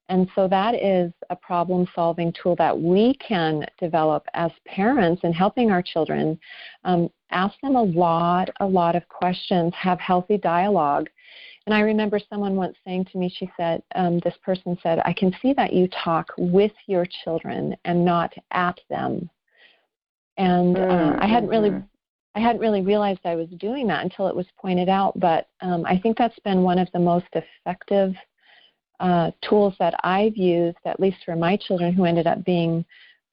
And 0.09 0.29
so 0.35 0.47
that 0.47 0.73
is 0.75 1.11
a 1.29 1.35
problem 1.35 1.87
solving 1.93 2.33
tool 2.41 2.55
that 2.57 2.77
we 2.77 3.15
can 3.15 3.65
develop 3.77 4.25
as 4.33 4.51
parents 4.65 5.21
in 5.23 5.33
helping 5.33 5.69
our 5.69 5.81
children. 5.81 6.39
Um, 6.85 7.09
ask 7.31 7.55
them 7.61 7.75
a 7.75 7.83
lot, 7.83 8.49
a 8.61 8.65
lot 8.65 8.95
of 8.95 9.07
questions, 9.09 9.73
have 9.75 9.99
healthy 9.99 10.37
dialogue. 10.37 11.09
And 11.65 11.75
I 11.75 11.81
remember 11.81 12.19
someone 12.29 12.55
once 12.55 12.77
saying 12.85 13.07
to 13.11 13.17
me, 13.17 13.33
she 13.35 13.51
said, 13.57 13.83
um, 13.95 14.19
this 14.19 14.35
person 14.41 14.77
said, 14.81 14.99
I 15.03 15.11
can 15.11 15.35
see 15.41 15.53
that 15.53 15.73
you 15.73 15.89
talk 15.89 16.27
with 16.37 16.71
your 16.87 17.05
children 17.23 17.75
and 17.83 18.05
not 18.05 18.33
at 18.51 18.79
them. 18.89 19.29
And 20.37 20.77
uh, 20.77 21.17
I 21.19 21.27
hadn't 21.27 21.49
really 21.49 21.71
Mhm. 21.71 21.87
I 22.35 22.39
hadn't 22.39 22.61
really 22.61 22.81
realized 22.81 23.21
I 23.25 23.35
was 23.35 23.49
doing 23.57 23.87
that 23.87 24.03
until 24.03 24.27
it 24.27 24.35
was 24.35 24.45
pointed 24.61 24.89
out, 24.89 25.19
but 25.19 25.47
um, 25.61 25.83
I 25.87 25.97
think 25.97 26.19
that's 26.19 26.37
been 26.41 26.61
one 26.61 26.77
of 26.77 26.87
the 26.93 26.99
most 26.99 27.25
effective 27.33 28.13
uh, 28.99 29.31
tools 29.47 29.75
that 29.79 29.93
I've 30.03 30.35
used, 30.35 30.77
at 30.85 30.99
least 30.99 31.17
for 31.25 31.35
my 31.35 31.57
children, 31.57 31.93
who 31.93 32.05
ended 32.05 32.27
up 32.27 32.43
being 32.43 32.85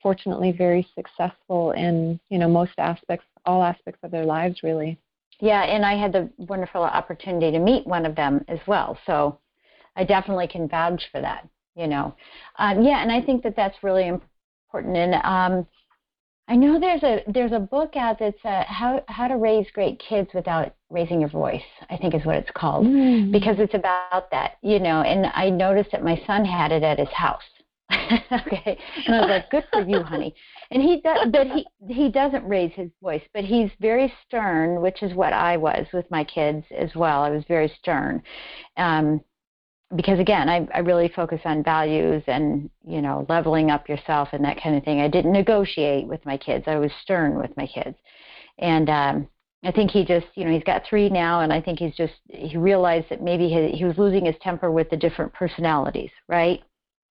fortunately 0.03 0.53
very 0.53 0.87
successful 0.95 1.73
in 1.73 2.21
you 2.29 2.39
know 2.39 2.49
most 2.49 2.73
aspects, 2.79 3.27
all 3.47 3.63
aspects 3.63 4.01
of 4.03 4.11
their 4.11 4.25
lives, 4.25 4.63
really. 4.63 4.99
Yeah, 5.41 5.63
and 5.63 5.85
I 5.85 5.95
had 5.95 6.13
the 6.13 6.31
wonderful 6.39 6.83
opportunity 6.83 7.51
to 7.51 7.59
meet 7.59 7.87
one 7.87 8.07
of 8.07 8.15
them 8.15 8.45
as 8.49 8.61
well. 8.67 8.99
So 9.07 9.39
I 9.97 10.05
definitely 10.05 10.47
can 10.47 10.69
vouch 10.69 11.03
for 11.11 11.21
that. 11.21 11.49
You 11.75 11.89
know, 11.89 12.15
um, 12.59 12.83
yeah, 12.83 13.03
and 13.03 13.11
I 13.11 13.21
think 13.21 13.43
that 13.43 13.57
that's 13.57 13.83
really 13.83 14.07
important. 14.07 14.97
And 14.97 15.15
um, 15.25 15.67
I 16.47 16.57
know 16.57 16.79
there's 16.79 17.03
a 17.03 17.23
there's 17.27 17.53
a 17.53 17.59
book 17.59 17.97
out 17.97 18.19
that's 18.19 18.45
uh, 18.45 18.65
how 18.67 19.03
how 19.09 19.29
to 19.29 19.37
raise 19.37 19.71
great 19.71 19.99
kids 19.99 20.29
without 20.35 20.75
raising 20.91 21.21
your 21.21 21.31
voice. 21.31 21.63
I 21.89 21.97
think 21.97 22.15
is 22.15 22.25
what 22.25 22.37
it's 22.37 22.51
called 22.55 22.87
Mm. 22.87 23.33
because 23.33 23.59
it's 23.59 23.75
about 23.75 24.31
that. 24.31 24.59
You 24.63 24.79
know, 24.79 25.01
and 25.03 25.27
I 25.35 25.49
noticed 25.51 25.93
that 25.93 26.05
my 26.05 26.21
son 26.27 26.45
had 26.45 26.71
it 26.73 26.83
at 26.83 26.99
his 26.99 27.09
house. 27.09 27.43
okay, 28.33 28.79
and 29.07 29.15
I 29.15 29.21
was 29.21 29.29
like, 29.29 29.51
good 29.51 29.65
for 29.73 29.83
you, 29.83 30.03
honey. 30.03 30.35
And 30.71 30.83
he 30.83 31.01
does, 31.01 31.29
but 31.31 31.47
he 31.47 31.67
he 31.89 32.11
doesn't 32.11 32.47
raise 32.47 32.73
his 32.75 32.91
voice, 33.03 33.23
but 33.33 33.45
he's 33.45 33.71
very 33.81 34.13
stern, 34.27 34.81
which 34.83 35.03
is 35.03 35.15
what 35.15 35.33
I 35.33 35.57
was 35.57 35.87
with 35.93 36.11
my 36.11 36.25
kids 36.25 36.65
as 36.77 36.95
well. 36.95 37.23
I 37.23 37.31
was 37.31 37.45
very 37.47 37.69
stern, 37.79 38.23
um, 38.77 39.23
because 39.97 40.19
again, 40.19 40.49
I 40.49 40.67
I 40.75 40.79
really 40.81 41.09
focus 41.09 41.41
on 41.45 41.63
values 41.63 42.23
and 42.27 42.71
you 42.87 43.03
know 43.03 43.27
leveling 43.29 43.71
up 43.71 43.89
yourself 43.89 44.31
and 44.33 44.45
that 44.45 44.61
kind 44.63 44.77
of 44.77 44.85
thing. 44.85 45.01
I 45.01 45.09
didn't 45.09 45.33
negotiate 45.33 46.07
with 46.07 46.25
my 46.27 46.37
kids. 46.37 46.65
I 46.67 46.77
was 46.77 46.91
stern 47.03 47.37
with 47.39 47.57
my 47.57 47.67
kids, 47.67 47.97
and 48.59 48.89
um, 48.91 49.29
I 49.65 49.73
think 49.73 49.91
he 49.91 50.05
just 50.05 50.27
you 50.35 50.45
know 50.45 50.53
he's 50.53 50.65
got 50.65 50.85
three 50.89 51.09
now, 51.09 51.41
and 51.41 51.53
I 51.53 51.61
think 51.61 51.79
he's 51.79 51.95
just 51.97 52.15
he 52.29 52.57
realized 52.57 53.09
that 53.11 53.23
maybe 53.23 53.49
he, 53.49 53.71
he 53.77 53.85
was 53.85 53.99
losing 53.99 54.27
his 54.27 54.37
temper 54.43 54.71
with 54.71 54.91
the 54.91 54.97
different 54.97 55.33
personalities, 55.33 56.11
right? 56.29 56.63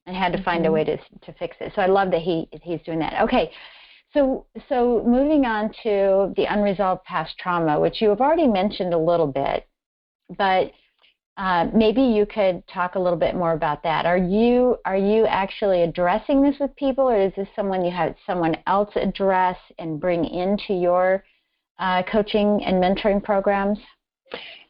and 0.08 0.16
had 0.18 0.32
to 0.32 0.44
find 0.44 0.66
a 0.66 0.70
Mhm. 0.70 0.74
way 0.74 0.84
to 0.84 0.98
to 1.22 1.34
fix 1.34 1.56
it. 1.62 1.74
So 1.76 1.82
I 1.82 1.86
love 1.88 2.12
that 2.12 2.22
he 2.22 2.48
he's 2.64 2.82
doing 2.84 3.00
that. 3.00 3.22
Okay, 3.24 3.52
so 4.14 4.46
so 4.68 5.04
moving 5.06 5.46
on 5.46 5.70
to 5.84 6.34
the 6.36 6.46
unresolved 6.46 7.04
past 7.06 7.38
trauma, 7.38 7.80
which 7.80 8.02
you 8.02 8.10
have 8.10 8.22
already 8.22 8.48
mentioned 8.48 8.94
a 8.94 8.98
little 8.98 9.28
bit, 9.28 9.68
but 10.38 10.72
uh, 11.40 11.68
maybe 11.74 12.02
you 12.02 12.26
could 12.26 12.62
talk 12.68 12.96
a 12.96 13.00
little 13.00 13.18
bit 13.18 13.34
more 13.34 13.54
about 13.54 13.82
that. 13.82 14.06
Are 14.06 14.18
you 14.18 14.76
are 14.84 14.98
you 14.98 15.26
actually 15.26 15.84
addressing 15.84 16.44
this 16.44 16.56
with 16.60 16.76
people, 16.76 17.10
or 17.10 17.18
is 17.18 17.32
this 17.38 17.48
someone 17.56 17.86
you 17.86 17.92
had 17.92 18.14
someone 18.28 18.58
else 18.68 18.90
address 18.98 19.56
and 19.80 20.02
bring 20.02 20.26
into 20.26 20.74
your 20.74 21.24
uh, 21.80 22.04
coaching 22.12 22.62
and 22.66 22.84
mentoring 22.84 23.24
programs? 23.24 23.80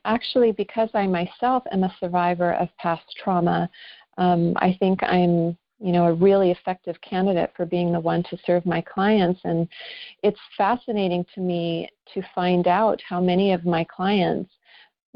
Actually, 0.05 0.51
because 0.51 0.89
I 0.93 1.07
myself 1.07 1.63
am 1.71 1.83
a 1.83 1.95
survivor 1.99 2.53
of 2.53 2.69
past 2.77 3.03
trauma, 3.17 3.67
um, 4.19 4.53
I 4.57 4.77
think 4.79 5.01
I'm 5.01 5.57
you 5.79 5.91
know 5.91 6.05
a 6.05 6.13
really 6.13 6.51
effective 6.51 7.01
candidate 7.01 7.51
for 7.57 7.65
being 7.65 7.91
the 7.91 7.99
one 7.99 8.21
to 8.29 8.37
serve 8.45 8.63
my 8.67 8.81
clients 8.81 9.39
and 9.43 9.67
it's 10.21 10.39
fascinating 10.55 11.25
to 11.33 11.41
me 11.41 11.89
to 12.13 12.21
find 12.35 12.67
out 12.67 13.01
how 13.07 13.19
many 13.19 13.53
of 13.53 13.65
my 13.65 13.83
clients 13.85 14.51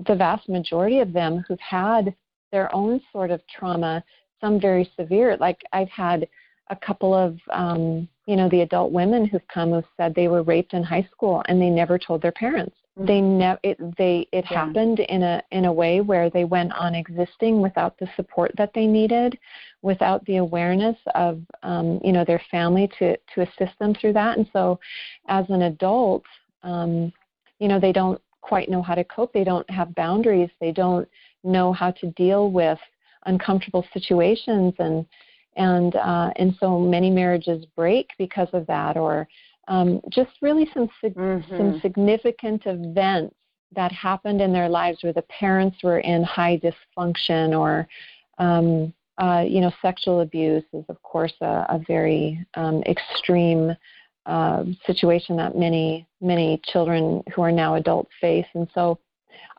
the 0.07 0.15
vast 0.15 0.47
majority 0.49 0.99
of 0.99 1.13
them 1.13 1.43
who've 1.47 1.59
had 1.59 2.15
their 2.51 2.73
own 2.73 3.01
sort 3.11 3.31
of 3.31 3.41
trauma 3.47 4.03
some 4.41 4.59
very 4.59 4.89
severe 4.97 5.37
like 5.37 5.61
i've 5.71 5.89
had 5.89 6.27
a 6.69 6.75
couple 6.75 7.13
of 7.13 7.37
um, 7.51 8.07
you 8.25 8.35
know 8.35 8.49
the 8.49 8.61
adult 8.61 8.91
women 8.91 9.25
who've 9.25 9.47
come 9.53 9.71
who 9.71 9.83
said 9.97 10.13
they 10.15 10.27
were 10.27 10.43
raped 10.43 10.73
in 10.73 10.83
high 10.83 11.07
school 11.11 11.43
and 11.47 11.61
they 11.61 11.69
never 11.69 11.97
told 11.97 12.21
their 12.21 12.31
parents. 12.31 12.75
Mm-hmm. 12.97 13.07
They 13.07 13.21
never 13.21 13.59
it 13.63 13.97
they 13.97 14.27
it 14.31 14.45
yeah. 14.49 14.65
happened 14.65 14.99
in 14.99 15.23
a 15.23 15.41
in 15.51 15.65
a 15.65 15.73
way 15.73 16.01
where 16.01 16.29
they 16.29 16.45
went 16.45 16.73
on 16.73 16.95
existing 16.95 17.61
without 17.61 17.97
the 17.99 18.07
support 18.15 18.51
that 18.57 18.71
they 18.73 18.85
needed, 18.85 19.37
without 19.81 20.25
the 20.25 20.37
awareness 20.37 20.97
of 21.15 21.41
um, 21.63 21.99
you 22.03 22.11
know 22.11 22.23
their 22.23 22.41
family 22.49 22.89
to 22.99 23.17
to 23.35 23.41
assist 23.41 23.77
them 23.79 23.93
through 23.95 24.13
that. 24.13 24.37
And 24.37 24.47
so, 24.53 24.79
as 25.27 25.45
an 25.49 25.63
adult, 25.63 26.23
um, 26.63 27.11
you 27.59 27.67
know 27.67 27.79
they 27.79 27.91
don't 27.91 28.21
quite 28.43 28.69
know 28.69 28.81
how 28.81 28.93
to 28.93 29.03
cope. 29.05 29.33
They 29.33 29.43
don't 29.43 29.67
have 29.69 29.95
boundaries. 29.95 30.49
They 30.59 30.71
don't 30.71 31.07
know 31.43 31.73
how 31.73 31.91
to 31.91 32.11
deal 32.11 32.51
with 32.51 32.77
uncomfortable 33.25 33.85
situations 33.93 34.73
and 34.79 35.05
and 35.55 35.95
uh, 35.95 36.31
and 36.35 36.55
so 36.59 36.79
many 36.79 37.09
marriages 37.09 37.65
break 37.75 38.09
because 38.17 38.47
of 38.53 38.65
that, 38.67 38.97
or 38.97 39.27
um, 39.67 40.01
just 40.09 40.31
really 40.41 40.67
some 40.73 40.89
mm-hmm. 41.03 41.57
some 41.57 41.79
significant 41.81 42.63
events 42.65 43.35
that 43.75 43.91
happened 43.91 44.41
in 44.41 44.51
their 44.51 44.69
lives 44.69 44.99
where 45.01 45.13
the 45.13 45.23
parents 45.23 45.77
were 45.83 45.99
in 45.99 46.23
high 46.23 46.59
dysfunction, 46.59 47.57
or 47.57 47.87
um, 48.39 48.93
uh, 49.19 49.43
you 49.47 49.61
know, 49.61 49.71
sexual 49.81 50.21
abuse 50.21 50.65
is 50.73 50.83
of 50.89 51.01
course 51.03 51.33
a, 51.41 51.65
a 51.69 51.81
very 51.87 52.43
um, 52.55 52.81
extreme 52.87 53.75
uh, 54.25 54.63
situation 54.85 55.35
that 55.37 55.57
many 55.57 56.07
many 56.21 56.61
children 56.65 57.23
who 57.33 57.41
are 57.41 57.51
now 57.51 57.75
adults 57.75 58.11
face, 58.21 58.47
and 58.53 58.67
so 58.73 58.99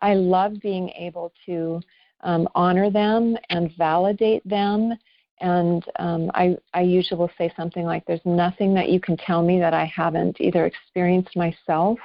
I 0.01 0.15
love 0.15 0.61
being 0.61 0.91
able 0.91 1.33
to 1.47 1.81
um, 2.23 2.49
honor 2.55 2.91
them 2.91 3.37
and 3.51 3.71
validate 3.77 4.47
them 4.49 4.95
and 5.41 5.85
um, 5.99 6.31
I, 6.35 6.57
I 6.73 6.83
usually 6.83 7.19
will 7.19 7.31
say 7.37 7.53
something 7.57 7.85
like, 7.85 8.07
There's 8.07 8.25
nothing 8.25 8.73
that 8.75 8.89
you 8.89 9.01
can 9.01 9.17
tell 9.17 9.43
me 9.43 9.59
that 9.59 9.75
I 9.75 9.85
haven't 9.85 10.41
either 10.41 10.67
experienced 10.67 11.37
myself 11.37 11.99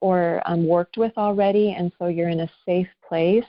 or 0.00 0.42
um, 0.46 0.66
worked 0.66 0.96
with 0.96 1.12
already, 1.16 1.74
and 1.76 1.90
so 1.98 2.06
you're 2.06 2.28
in 2.28 2.40
a 2.40 2.50
safe 2.64 2.88
place. 3.06 3.44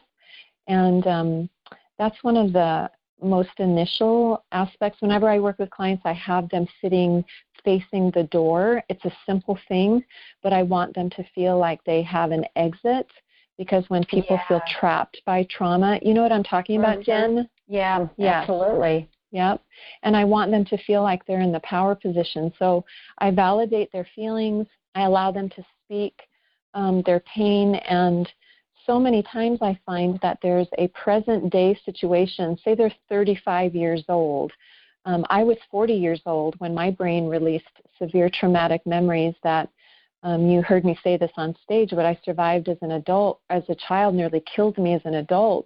And 0.68 1.06
um, 1.06 1.50
that's 1.98 2.24
one 2.24 2.38
of 2.38 2.54
the 2.54 2.90
most 3.22 3.52
initial 3.58 4.44
aspects. 4.52 5.02
Whenever 5.02 5.30
I 5.30 5.40
work 5.40 5.60
with 5.60 5.70
clients, 5.70 6.04
I 6.06 6.14
have 6.14 6.50
them 6.50 6.66
sitting 6.82 7.24
facing 7.64 8.12
the 8.12 8.24
door. 8.32 8.84
It's 8.90 9.04
a 9.06 9.12
simple 9.26 9.58
thing, 9.68 10.04
but 10.44 10.54
I 10.54 10.64
want 10.64 10.96
them 10.96 11.10
to 11.12 11.24
feel 11.36 11.58
like 11.58 11.84
they 11.84 12.02
have 12.04 12.32
an 12.32 12.46
exit 12.56 13.08
because 13.58 13.84
when 13.90 14.04
people 14.06 14.38
yeah. 14.38 14.48
feel 14.48 14.62
trapped 14.80 15.22
by 15.26 15.46
trauma, 15.50 16.00
you 16.02 16.14
know 16.14 16.24
what 16.24 16.32
I'm 16.32 16.44
talking 16.44 16.80
about, 16.80 17.00
mm-hmm. 17.00 17.36
Jen? 17.36 17.50
Yeah, 17.68 18.08
yeah, 18.18 18.42
absolutely. 18.42 19.10
Yep. 19.32 19.62
And 20.04 20.16
I 20.16 20.26
want 20.26 20.50
them 20.52 20.66
to 20.66 20.78
feel 20.86 21.04
like 21.04 21.26
they're 21.26 21.42
in 21.42 21.52
the 21.52 21.60
power 21.60 21.94
position. 21.94 22.52
So 22.58 22.84
I 23.20 23.32
validate 23.32 23.92
their 23.92 24.08
feelings. 24.16 24.66
I 24.96 25.04
allow 25.04 25.32
them 25.32 25.50
to 25.50 25.64
speak 25.86 26.20
um, 26.74 27.04
their 27.06 27.20
pain. 27.22 27.76
And 27.76 28.28
so 28.86 29.00
many 29.00 29.22
times 29.22 29.60
I 29.62 29.78
find 29.86 30.20
that 30.22 30.40
there's 30.42 30.68
a 30.78 30.88
present 30.90 31.52
day 31.52 31.80
situation. 31.86 32.58
Say 32.64 32.76
they're 32.76 32.94
35 33.10 33.76
years 33.76 34.04
old. 34.10 34.52
Um, 35.06 35.26
I 35.30 35.44
was 35.44 35.58
40 35.72 35.94
years 35.94 36.22
old 36.26 36.56
when 36.60 36.74
my 36.74 36.92
brain 36.92 37.28
released 37.28 37.66
severe 37.98 38.30
traumatic 38.30 38.86
memories 38.86 39.34
that 39.44 39.70
um, 40.24 40.48
you 40.48 40.62
heard 40.62 40.84
me 40.84 41.00
say 41.04 41.18
this 41.18 41.32
on 41.38 41.56
stage. 41.64 41.94
What 41.94 42.06
I 42.06 42.20
survived 42.26 42.68
as 42.68 42.78
an 42.82 42.92
adult, 42.92 43.40
as 43.50 43.64
a 43.70 43.76
child, 43.76 44.16
nearly 44.16 44.44
killed 44.54 44.78
me 44.78 44.94
as 44.94 45.02
an 45.06 45.16
adult 45.16 45.66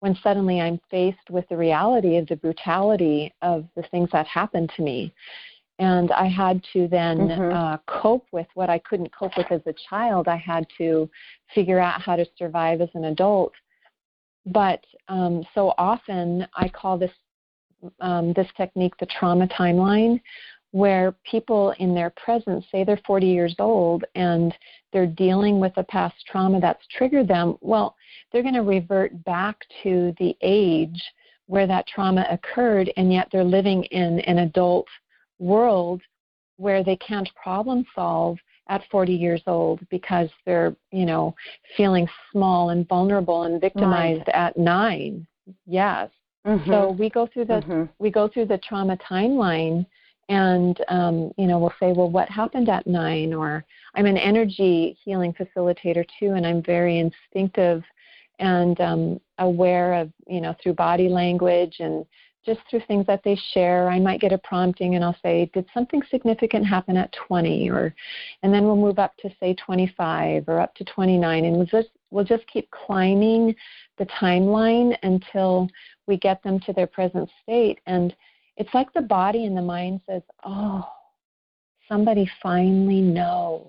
when 0.00 0.16
suddenly 0.22 0.60
I'm 0.60 0.80
faced 0.90 1.30
with 1.30 1.48
the 1.48 1.56
reality 1.56 2.16
of 2.16 2.26
the 2.26 2.36
brutality 2.36 3.32
of 3.40 3.66
the 3.76 3.84
things 3.90 4.08
that 4.12 4.26
happened 4.26 4.72
to 4.76 4.82
me. 4.82 5.14
And 5.78 6.10
I 6.10 6.26
had 6.26 6.62
to 6.72 6.88
then 6.88 7.18
mm-hmm. 7.18 7.56
uh, 7.56 7.76
cope 7.86 8.26
with 8.32 8.46
what 8.54 8.68
I 8.68 8.78
couldn't 8.78 9.14
cope 9.16 9.36
with 9.36 9.50
as 9.50 9.60
a 9.66 9.74
child. 9.88 10.26
I 10.26 10.36
had 10.36 10.66
to 10.78 11.08
figure 11.54 11.78
out 11.78 12.02
how 12.02 12.16
to 12.16 12.26
survive 12.36 12.80
as 12.80 12.88
an 12.94 13.04
adult. 13.04 13.52
But 14.46 14.84
um, 15.08 15.44
so 15.54 15.72
often 15.78 16.46
I 16.56 16.68
call 16.68 16.98
this 16.98 17.12
um, 18.00 18.32
this 18.34 18.48
technique 18.56 18.94
the 18.98 19.06
trauma 19.06 19.46
timeline, 19.48 20.20
where 20.72 21.14
people 21.30 21.74
in 21.78 21.94
their 21.94 22.10
presence 22.10 22.64
say 22.72 22.82
they're 22.82 23.00
40 23.06 23.26
years 23.26 23.54
old 23.58 24.04
and 24.14 24.54
they're 24.92 25.06
dealing 25.06 25.60
with 25.60 25.72
a 25.76 25.84
past 25.84 26.14
trauma 26.26 26.60
that's 26.60 26.86
triggered 26.96 27.28
them, 27.28 27.56
well, 27.60 27.94
they're 28.30 28.42
going 28.42 28.54
to 28.54 28.62
revert 28.62 29.24
back 29.24 29.56
to 29.82 30.14
the 30.18 30.36
age 30.42 31.00
where 31.46 31.66
that 31.66 31.86
trauma 31.86 32.26
occurred, 32.30 32.90
and 32.96 33.12
yet 33.12 33.28
they're 33.30 33.44
living 33.44 33.84
in 33.84 34.20
an 34.20 34.38
adult 34.38 34.86
world 35.38 36.00
where 36.56 36.82
they 36.82 36.96
can't 36.96 37.28
problem 37.34 37.84
solve 37.94 38.38
at 38.68 38.82
40 38.90 39.12
years 39.12 39.42
old 39.46 39.80
because 39.90 40.30
they're, 40.46 40.74
you 40.92 41.04
know, 41.04 41.34
feeling 41.76 42.08
small 42.30 42.70
and 42.70 42.88
vulnerable 42.88 43.42
and 43.42 43.60
victimized 43.60 44.28
at 44.28 44.56
nine. 44.56 45.26
Yes. 45.66 46.10
Mm-hmm. 46.46 46.70
So 46.70 46.90
we 46.90 47.08
go 47.08 47.26
through 47.26 47.44
the 47.46 47.60
mm-hmm. 47.60 47.84
we 47.98 48.10
go 48.10 48.28
through 48.28 48.46
the 48.46 48.58
trauma 48.58 48.96
timeline 48.96 49.86
and 50.28 50.80
um, 50.88 51.32
you 51.36 51.46
know 51.46 51.58
we'll 51.58 51.74
say 51.78 51.92
well 51.92 52.10
what 52.10 52.28
happened 52.28 52.68
at 52.68 52.86
nine 52.86 53.32
or 53.32 53.64
i'm 53.94 54.06
an 54.06 54.16
energy 54.16 54.96
healing 55.04 55.34
facilitator 55.34 56.04
too 56.18 56.32
and 56.32 56.46
i'm 56.46 56.62
very 56.62 56.98
instinctive 56.98 57.82
and 58.38 58.80
um, 58.80 59.20
aware 59.38 59.94
of 59.94 60.10
you 60.26 60.40
know 60.40 60.54
through 60.62 60.74
body 60.74 61.08
language 61.08 61.76
and 61.80 62.06
just 62.44 62.60
through 62.68 62.82
things 62.88 63.06
that 63.06 63.22
they 63.24 63.38
share 63.52 63.88
i 63.88 63.98
might 63.98 64.20
get 64.20 64.32
a 64.32 64.38
prompting 64.38 64.94
and 64.94 65.04
i'll 65.04 65.16
say 65.22 65.50
did 65.52 65.66
something 65.74 66.02
significant 66.10 66.66
happen 66.66 66.96
at 66.96 67.12
20 67.28 67.70
or 67.70 67.94
and 68.42 68.54
then 68.54 68.64
we'll 68.64 68.76
move 68.76 68.98
up 68.98 69.16
to 69.18 69.30
say 69.38 69.54
25 69.54 70.48
or 70.48 70.60
up 70.60 70.74
to 70.74 70.84
29 70.84 71.44
and 71.44 71.56
we'll 71.56 71.66
just 71.66 71.90
we'll 72.10 72.24
just 72.24 72.46
keep 72.46 72.70
climbing 72.70 73.54
the 73.98 74.06
timeline 74.06 74.96
until 75.02 75.68
we 76.06 76.16
get 76.16 76.42
them 76.42 76.60
to 76.60 76.72
their 76.72 76.86
present 76.86 77.28
state 77.42 77.80
and 77.86 78.14
it's 78.56 78.74
like 78.74 78.92
the 78.92 79.02
body 79.02 79.46
and 79.46 79.56
the 79.56 79.62
mind 79.62 80.00
says, 80.06 80.22
oh, 80.44 80.86
somebody 81.88 82.30
finally 82.42 83.00
knows. 83.00 83.66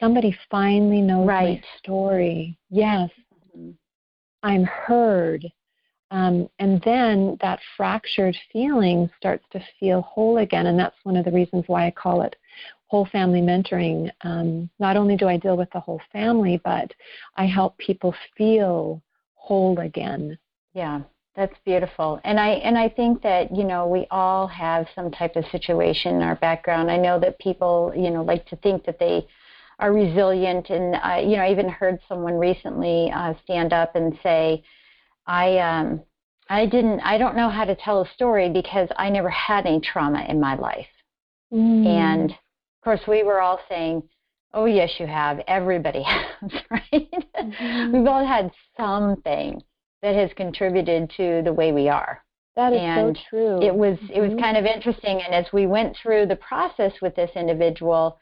Somebody 0.00 0.36
finally 0.50 1.00
knows 1.00 1.26
right. 1.26 1.60
my 1.60 1.62
story. 1.78 2.58
Yes, 2.68 3.10
mm-hmm. 3.56 3.70
I'm 4.42 4.64
heard. 4.64 5.46
Um, 6.10 6.48
and 6.58 6.82
then 6.84 7.38
that 7.40 7.60
fractured 7.76 8.36
feeling 8.52 9.08
starts 9.16 9.44
to 9.52 9.64
feel 9.80 10.02
whole 10.02 10.38
again. 10.38 10.66
And 10.66 10.78
that's 10.78 10.96
one 11.04 11.16
of 11.16 11.24
the 11.24 11.32
reasons 11.32 11.64
why 11.66 11.86
I 11.86 11.90
call 11.90 12.22
it 12.22 12.36
whole 12.88 13.06
family 13.06 13.40
mentoring. 13.40 14.10
Um, 14.22 14.68
not 14.78 14.96
only 14.96 15.16
do 15.16 15.28
I 15.28 15.36
deal 15.36 15.56
with 15.56 15.70
the 15.72 15.80
whole 15.80 16.00
family, 16.12 16.60
but 16.64 16.92
I 17.36 17.46
help 17.46 17.78
people 17.78 18.14
feel 18.36 19.02
whole 19.34 19.78
again. 19.78 20.38
Yeah. 20.74 21.00
That's 21.36 21.54
beautiful. 21.64 22.20
And 22.22 22.38
I 22.38 22.50
and 22.50 22.78
I 22.78 22.88
think 22.88 23.22
that, 23.22 23.54
you 23.54 23.64
know, 23.64 23.88
we 23.88 24.06
all 24.10 24.46
have 24.46 24.86
some 24.94 25.10
type 25.10 25.34
of 25.34 25.44
situation 25.50 26.14
in 26.14 26.22
our 26.22 26.36
background. 26.36 26.90
I 26.90 26.96
know 26.96 27.18
that 27.18 27.40
people, 27.40 27.92
you 27.96 28.10
know, 28.10 28.22
like 28.22 28.46
to 28.46 28.56
think 28.56 28.84
that 28.84 29.00
they 29.00 29.26
are 29.80 29.92
resilient 29.92 30.70
and 30.70 30.94
I 30.94 31.20
you 31.20 31.36
know, 31.36 31.42
I 31.42 31.50
even 31.50 31.68
heard 31.68 31.98
someone 32.08 32.34
recently 32.34 33.10
uh, 33.12 33.34
stand 33.42 33.72
up 33.72 33.96
and 33.96 34.16
say, 34.22 34.62
I 35.26 35.58
um 35.58 36.02
I 36.48 36.66
didn't 36.66 37.00
I 37.00 37.18
don't 37.18 37.36
know 37.36 37.50
how 37.50 37.64
to 37.64 37.74
tell 37.74 38.02
a 38.02 38.08
story 38.14 38.48
because 38.48 38.88
I 38.96 39.10
never 39.10 39.30
had 39.30 39.66
any 39.66 39.80
trauma 39.80 40.24
in 40.28 40.40
my 40.40 40.54
life. 40.54 40.86
Mm. 41.52 41.84
And 41.84 42.30
of 42.30 42.84
course 42.84 43.00
we 43.08 43.24
were 43.24 43.40
all 43.40 43.58
saying, 43.68 44.04
Oh 44.52 44.66
yes 44.66 45.00
you 45.00 45.06
have. 45.08 45.40
Everybody 45.48 46.02
has, 46.04 46.52
right? 46.70 47.10
Mm-hmm. 47.40 47.92
We've 47.92 48.06
all 48.06 48.24
had 48.24 48.52
something 48.76 49.60
that 50.04 50.14
has 50.14 50.30
contributed 50.36 51.10
to 51.16 51.40
the 51.44 51.52
way 51.52 51.72
we 51.72 51.88
are. 51.88 52.22
That 52.56 52.74
is 52.74 52.80
and 52.80 53.16
so 53.16 53.22
true. 53.30 53.62
It 53.62 53.74
was 53.74 53.96
mm-hmm. 53.96 54.12
it 54.12 54.20
was 54.20 54.30
mm-hmm. 54.30 54.38
kind 54.38 54.56
of 54.58 54.66
interesting, 54.66 55.22
and 55.22 55.34
as 55.34 55.46
we 55.52 55.66
went 55.66 55.96
through 55.96 56.26
the 56.26 56.36
process 56.36 56.92
with 57.00 57.16
this 57.16 57.30
individual, 57.34 58.18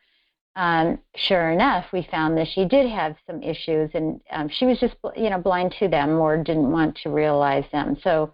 um, 0.55 1.01
sure 1.17 1.51
enough, 1.51 1.87
we 1.93 2.07
found 2.11 2.39
that 2.39 2.47
she 2.47 2.65
did 2.65 2.89
have 2.89 3.17
some 3.27 3.43
issues, 3.43 3.91
and 3.95 4.21
um, 4.31 4.49
she 4.49 4.65
was 4.65 4.79
just 4.79 4.95
you 5.17 5.29
know 5.29 5.39
blind 5.39 5.75
to 5.81 5.89
them 5.89 6.21
or 6.21 6.43
didn't 6.43 6.71
want 6.71 6.97
to 7.03 7.11
realize 7.11 7.65
them. 7.73 7.99
So 8.03 8.33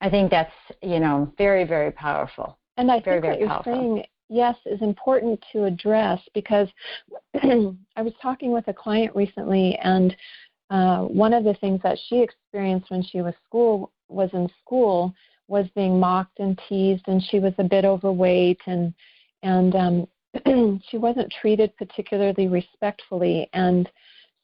I 0.00 0.10
think 0.10 0.30
that's 0.30 0.52
you 0.82 0.98
know 0.98 1.32
very 1.38 1.64
very 1.64 1.92
powerful. 1.92 2.58
And 2.76 2.90
I 2.90 3.00
very, 3.00 3.20
think 3.20 3.30
what 3.30 3.38
you're 3.38 3.48
powerful. 3.48 3.72
saying, 3.72 4.04
yes, 4.28 4.56
is 4.66 4.82
important 4.82 5.42
to 5.52 5.64
address 5.64 6.20
because 6.34 6.68
I 7.42 8.02
was 8.02 8.12
talking 8.20 8.50
with 8.50 8.66
a 8.66 8.74
client 8.74 9.14
recently, 9.14 9.78
and 9.82 10.16
uh, 10.70 11.00
one 11.00 11.32
of 11.32 11.44
the 11.44 11.54
things 11.54 11.80
that 11.82 11.98
she 12.08 12.22
experienced 12.22 12.90
when 12.90 13.02
she 13.02 13.20
was 13.20 13.34
school 13.44 13.92
was 14.08 14.30
in 14.32 14.48
school 14.64 15.14
was 15.48 15.66
being 15.74 15.98
mocked 16.00 16.38
and 16.38 16.60
teased, 16.68 17.04
and 17.08 17.22
she 17.22 17.38
was 17.38 17.52
a 17.58 17.64
bit 17.64 17.84
overweight, 17.84 18.60
and 18.66 18.94
and 19.42 19.74
um, 19.74 20.80
she 20.90 20.98
wasn't 20.98 21.32
treated 21.40 21.76
particularly 21.76 22.48
respectfully, 22.48 23.48
and 23.52 23.90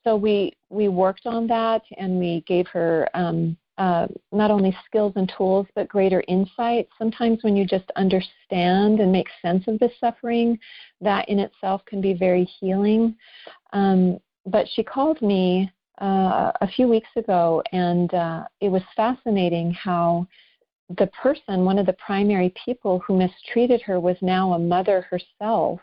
so 0.05 0.17
we 0.17 0.53
we 0.71 0.89
worked 0.89 1.27
on 1.27 1.47
that, 1.47 1.83
and 1.97 2.19
we 2.19 2.43
gave 2.47 2.67
her 2.69 3.09
um, 3.15 3.57
uh, 3.79 4.07
not 4.33 4.51
only 4.51 4.77
skills 4.85 5.13
and 5.17 5.33
tools, 5.37 5.67
but 5.75 5.89
greater 5.89 6.23
insight. 6.27 6.89
Sometimes 6.99 7.39
when 7.43 7.57
you 7.57 7.65
just 7.65 7.91
understand 7.97 9.01
and 9.01 9.13
make 9.13 9.29
sense 9.41 9.65
of 9.69 9.79
the 9.79 9.91
suffering, 10.01 10.59
that 11.01 11.29
in 11.29 11.39
itself 11.39 11.83
can 11.87 12.01
be 12.01 12.13
very 12.13 12.45
healing. 12.45 13.15
Um, 13.73 14.19
but 14.47 14.67
she 14.75 14.83
called 14.83 15.23
me 15.23 15.71
uh, 16.01 16.53
a 16.61 16.69
few 16.69 16.89
weeks 16.89 17.09
ago, 17.17 17.63
and 17.73 18.13
uh, 18.15 18.45
it 18.61 18.69
was 18.69 18.83
fascinating 18.97 19.73
how 19.73 20.27
the 20.97 21.09
person, 21.09 21.65
one 21.65 21.79
of 21.79 21.87
the 21.87 21.93
primary 21.95 22.53
people 22.65 23.01
who 23.01 23.17
mistreated 23.17 23.83
her, 23.83 24.01
was 24.01 24.17
now 24.23 24.53
a 24.53 24.59
mother 24.59 25.07
herself. 25.11 25.81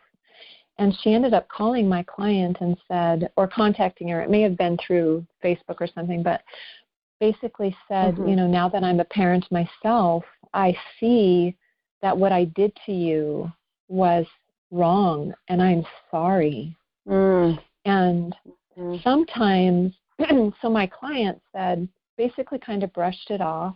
And 0.78 0.94
she 1.02 1.14
ended 1.14 1.34
up 1.34 1.48
calling 1.48 1.88
my 1.88 2.04
client 2.04 2.58
and 2.60 2.76
said, 2.88 3.30
or 3.38 3.48
contacting 3.48 4.10
her, 4.10 4.22
it 4.22 4.30
may 4.30 4.42
have 4.42 4.58
been 4.58 4.78
through 4.86 5.26
Facebook 5.44 5.78
or 5.80 5.88
something, 5.88 6.22
but 6.22 6.42
basically 7.20 7.76
said, 7.88 8.16
mm-hmm. 8.16 8.28
you 8.28 8.36
know, 8.36 8.48
now 8.48 8.68
that 8.70 8.84
I'm 8.84 9.00
a 9.00 9.06
parent 9.06 9.46
myself, 9.52 10.24
I 10.54 10.76
see 11.00 11.56
that 12.02 12.18
what 12.18 12.32
I 12.32 12.46
did 12.46 12.74
to 12.86 12.92
you 12.92 13.52
was 13.88 14.26
wrong 14.72 15.34
and 15.48 15.62
I'm 15.62 15.86
sorry. 16.12 16.76
Mm. 17.08 17.60
And 17.86 18.36
mm. 18.78 19.04
sometimes, 19.04 19.94
so 20.62 20.70
my 20.70 20.88
client 20.88 21.42
said, 21.52 21.88
basically 22.18 22.60
kind 22.60 22.84
of 22.84 22.94
brushed 22.94 23.30
it 23.30 23.42
off 23.42 23.76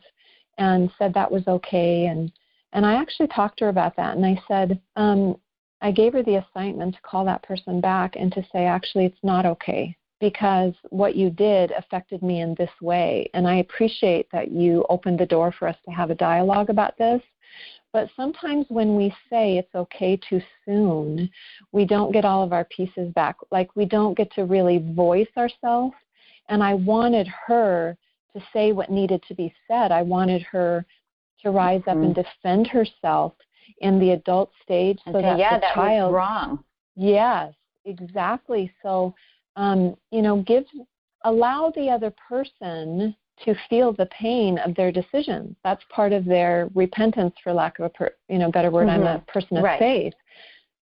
and 0.57 0.89
said 0.97 1.13
that 1.13 1.31
was 1.31 1.47
okay. 1.47 2.05
And, 2.05 2.31
and 2.73 2.85
I 2.85 2.93
actually 2.93 3.27
talked 3.27 3.59
to 3.59 3.65
her 3.65 3.69
about 3.69 3.95
that 3.97 4.15
and 4.15 4.25
I 4.25 4.41
said, 4.47 4.79
um, 4.95 5.37
I 5.81 5.91
gave 5.91 6.13
her 6.13 6.23
the 6.23 6.43
assignment 6.45 6.95
to 6.95 7.01
call 7.01 7.25
that 7.25 7.43
person 7.43 7.79
back 7.79 8.15
and 8.15 8.31
to 8.33 8.45
say, 8.51 8.65
actually, 8.65 9.05
it's 9.05 9.23
not 9.23 9.45
okay 9.45 9.95
because 10.19 10.73
what 10.89 11.15
you 11.15 11.29
did 11.29 11.71
affected 11.71 12.21
me 12.21 12.41
in 12.41 12.53
this 12.55 12.71
way. 12.81 13.29
And 13.33 13.47
I 13.47 13.55
appreciate 13.55 14.27
that 14.31 14.51
you 14.51 14.85
opened 14.89 15.19
the 15.19 15.25
door 15.25 15.53
for 15.57 15.67
us 15.67 15.77
to 15.85 15.91
have 15.91 16.09
a 16.09 16.15
dialogue 16.15 16.69
about 16.69 16.97
this. 16.97 17.21
But 17.91 18.09
sometimes 18.15 18.65
when 18.69 18.95
we 18.95 19.13
say 19.29 19.57
it's 19.57 19.73
okay 19.73 20.19
too 20.29 20.41
soon, 20.65 21.29
we 21.71 21.85
don't 21.85 22.11
get 22.11 22.25
all 22.25 22.43
of 22.43 22.53
our 22.53 22.65
pieces 22.65 23.11
back. 23.13 23.37
Like 23.51 23.75
we 23.75 23.85
don't 23.85 24.17
get 24.17 24.31
to 24.33 24.45
really 24.45 24.77
voice 24.93 25.29
ourselves. 25.37 25.95
And 26.49 26.63
I 26.63 26.73
wanted 26.73 27.27
her 27.47 27.97
to 28.33 28.41
say 28.53 28.71
what 28.71 28.91
needed 28.91 29.23
to 29.27 29.35
be 29.35 29.53
said. 29.67 29.91
I 29.91 30.01
wanted 30.01 30.41
her 30.43 30.85
to 31.41 31.51
rise 31.51 31.81
up 31.87 31.95
mm-hmm. 31.95 32.05
and 32.05 32.15
defend 32.15 32.67
herself 32.67 33.33
in 33.81 33.99
the 33.99 34.11
adult 34.11 34.51
stage 34.61 34.99
so 35.05 35.13
that 35.13 35.37
yeah, 35.37 35.55
the 35.55 35.61
that 35.61 35.73
child 35.73 36.11
was 36.11 36.17
wrong. 36.17 36.63
Yes, 36.95 37.53
exactly. 37.85 38.71
So 38.83 39.15
um, 39.55 39.95
you 40.11 40.21
know, 40.21 40.41
give 40.41 40.65
allow 41.25 41.71
the 41.75 41.89
other 41.89 42.13
person 42.27 43.15
to 43.45 43.55
feel 43.69 43.93
the 43.93 44.07
pain 44.07 44.57
of 44.59 44.75
their 44.75 44.91
decisions. 44.91 45.55
That's 45.63 45.83
part 45.89 46.11
of 46.11 46.25
their 46.25 46.69
repentance, 46.75 47.33
for 47.43 47.53
lack 47.53 47.79
of 47.79 47.85
a 47.85 47.89
per, 47.89 48.11
you 48.27 48.37
know 48.37 48.51
better 48.51 48.71
word. 48.71 48.87
Mm-hmm. 48.87 49.01
I'm 49.01 49.15
a 49.15 49.19
mm-hmm. 49.19 49.31
person 49.31 49.57
of 49.57 49.63
right. 49.63 49.79
faith. 49.79 50.13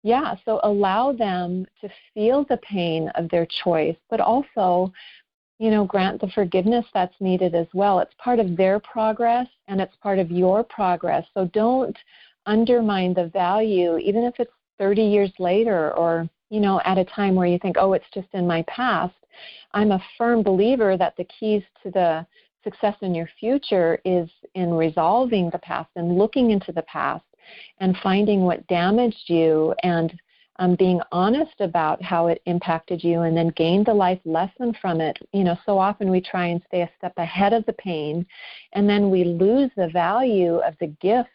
Yeah, 0.02 0.36
so 0.44 0.60
allow 0.62 1.12
them 1.12 1.66
to 1.80 1.88
feel 2.14 2.44
the 2.48 2.58
pain 2.58 3.08
of 3.16 3.28
their 3.28 3.46
choice, 3.64 3.96
but 4.08 4.20
also, 4.20 4.92
you 5.58 5.70
know, 5.70 5.84
grant 5.84 6.20
the 6.20 6.28
forgiveness 6.28 6.84
that's 6.92 7.14
needed 7.20 7.54
as 7.54 7.66
well. 7.72 7.98
It's 8.00 8.14
part 8.18 8.38
of 8.38 8.56
their 8.56 8.78
progress 8.80 9.46
and 9.68 9.80
it's 9.80 9.96
part 10.02 10.18
of 10.18 10.30
your 10.30 10.62
progress. 10.62 11.26
So 11.34 11.46
don't 11.52 11.96
undermine 12.44 13.14
the 13.14 13.28
value, 13.28 13.98
even 13.98 14.24
if 14.24 14.34
it's 14.38 14.52
30 14.78 15.02
years 15.02 15.32
later 15.38 15.92
or 15.94 16.28
you 16.50 16.60
know, 16.60 16.80
at 16.84 16.98
a 16.98 17.04
time 17.04 17.34
where 17.34 17.46
you 17.46 17.58
think, 17.58 17.76
oh, 17.78 17.92
it's 17.92 18.06
just 18.14 18.28
in 18.32 18.46
my 18.46 18.62
past. 18.62 19.14
I'm 19.72 19.92
a 19.92 20.02
firm 20.16 20.42
believer 20.42 20.96
that 20.96 21.16
the 21.16 21.24
keys 21.24 21.62
to 21.82 21.90
the 21.90 22.26
success 22.64 22.96
in 23.02 23.14
your 23.14 23.28
future 23.38 24.00
is 24.04 24.28
in 24.54 24.72
resolving 24.72 25.50
the 25.50 25.58
past 25.58 25.90
and 25.96 26.18
looking 26.18 26.50
into 26.50 26.72
the 26.72 26.82
past 26.82 27.24
and 27.78 27.96
finding 28.02 28.42
what 28.42 28.66
damaged 28.66 29.28
you 29.28 29.74
and 29.82 30.18
um, 30.58 30.74
being 30.74 31.00
honest 31.12 31.60
about 31.60 32.02
how 32.02 32.28
it 32.28 32.42
impacted 32.46 33.02
you 33.02 33.22
and 33.22 33.36
then 33.36 33.48
gain 33.56 33.84
the 33.84 33.94
life 33.94 34.20
lesson 34.24 34.74
from 34.80 35.00
it. 35.00 35.18
You 35.32 35.44
know, 35.44 35.58
so 35.66 35.78
often 35.78 36.10
we 36.10 36.20
try 36.20 36.46
and 36.46 36.62
stay 36.66 36.82
a 36.82 36.90
step 36.98 37.14
ahead 37.16 37.52
of 37.52 37.66
the 37.66 37.72
pain 37.74 38.26
and 38.72 38.88
then 38.88 39.10
we 39.10 39.24
lose 39.24 39.70
the 39.76 39.88
value 39.88 40.56
of 40.56 40.74
the 40.80 40.88
gift 41.00 41.30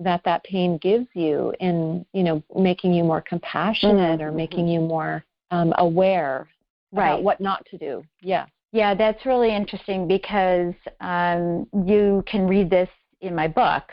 that 0.00 0.22
that 0.24 0.42
pain 0.44 0.78
gives 0.78 1.06
you 1.14 1.52
in 1.60 2.04
you 2.12 2.22
know 2.22 2.42
making 2.56 2.92
you 2.92 3.04
more 3.04 3.20
compassionate 3.20 4.20
mm-hmm. 4.20 4.28
or 4.28 4.32
making 4.32 4.66
you 4.66 4.80
more 4.80 5.24
um, 5.50 5.72
aware 5.78 6.48
right. 6.92 7.08
about 7.08 7.22
what 7.22 7.40
not 7.40 7.64
to 7.66 7.76
do 7.76 8.02
yeah 8.22 8.46
yeah 8.72 8.94
that's 8.94 9.26
really 9.26 9.54
interesting 9.54 10.08
because 10.08 10.74
um, 11.00 11.66
you 11.86 12.24
can 12.26 12.46
read 12.46 12.70
this 12.70 12.88
in 13.20 13.34
my 13.34 13.46
book 13.46 13.84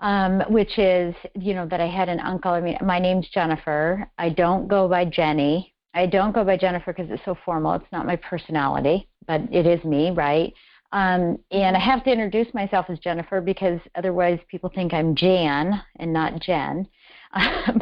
um, 0.00 0.42
which 0.48 0.78
is 0.78 1.14
you 1.34 1.54
know 1.54 1.66
that 1.66 1.80
i 1.80 1.86
had 1.86 2.08
an 2.08 2.20
uncle. 2.20 2.52
I 2.52 2.60
mean 2.60 2.78
my 2.82 2.98
name's 2.98 3.28
jennifer. 3.28 4.08
I 4.18 4.30
don't 4.30 4.68
go 4.68 4.88
by 4.88 5.04
jenny. 5.04 5.74
I 5.94 6.06
don't 6.06 6.34
go 6.34 6.44
by 6.44 6.56
jennifer 6.56 6.92
because 6.92 7.10
it's 7.10 7.24
so 7.24 7.36
formal. 7.44 7.74
It's 7.74 7.92
not 7.92 8.06
my 8.06 8.16
personality 8.16 9.08
but 9.28 9.42
it 9.52 9.66
is 9.66 9.84
me 9.84 10.10
right? 10.10 10.52
Um, 10.90 11.38
and 11.50 11.76
I 11.76 11.80
have 11.80 12.02
to 12.04 12.10
introduce 12.10 12.52
myself 12.54 12.86
as 12.88 12.98
Jennifer 12.98 13.40
because 13.40 13.78
otherwise 13.94 14.40
people 14.48 14.72
think 14.74 14.94
I'm 14.94 15.14
Jan 15.14 15.80
and 15.96 16.12
not 16.12 16.40
Jen. 16.40 16.88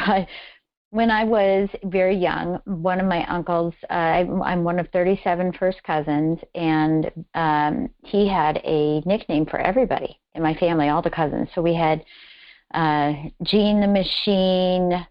but 0.06 0.26
when 0.90 1.10
I 1.10 1.24
was 1.24 1.68
very 1.84 2.16
young, 2.16 2.58
one 2.64 3.00
of 3.00 3.06
my 3.06 3.24
uncles, 3.26 3.74
uh, 3.90 3.92
I'm 3.92 4.64
one 4.64 4.78
of 4.78 4.88
37 4.92 5.52
first 5.52 5.82
cousins, 5.84 6.38
and 6.54 7.10
um, 7.34 7.90
he 8.06 8.28
had 8.28 8.60
a 8.64 9.00
nickname 9.00 9.46
for 9.46 9.58
everybody 9.58 10.18
in 10.34 10.42
my 10.42 10.54
family, 10.54 10.88
all 10.88 11.02
the 11.02 11.10
cousins. 11.10 11.48
So 11.54 11.62
we 11.62 11.74
had 11.74 12.04
uh, 12.74 13.12
Gene 13.42 13.80
the 13.80 13.86
Machine, 13.86 15.06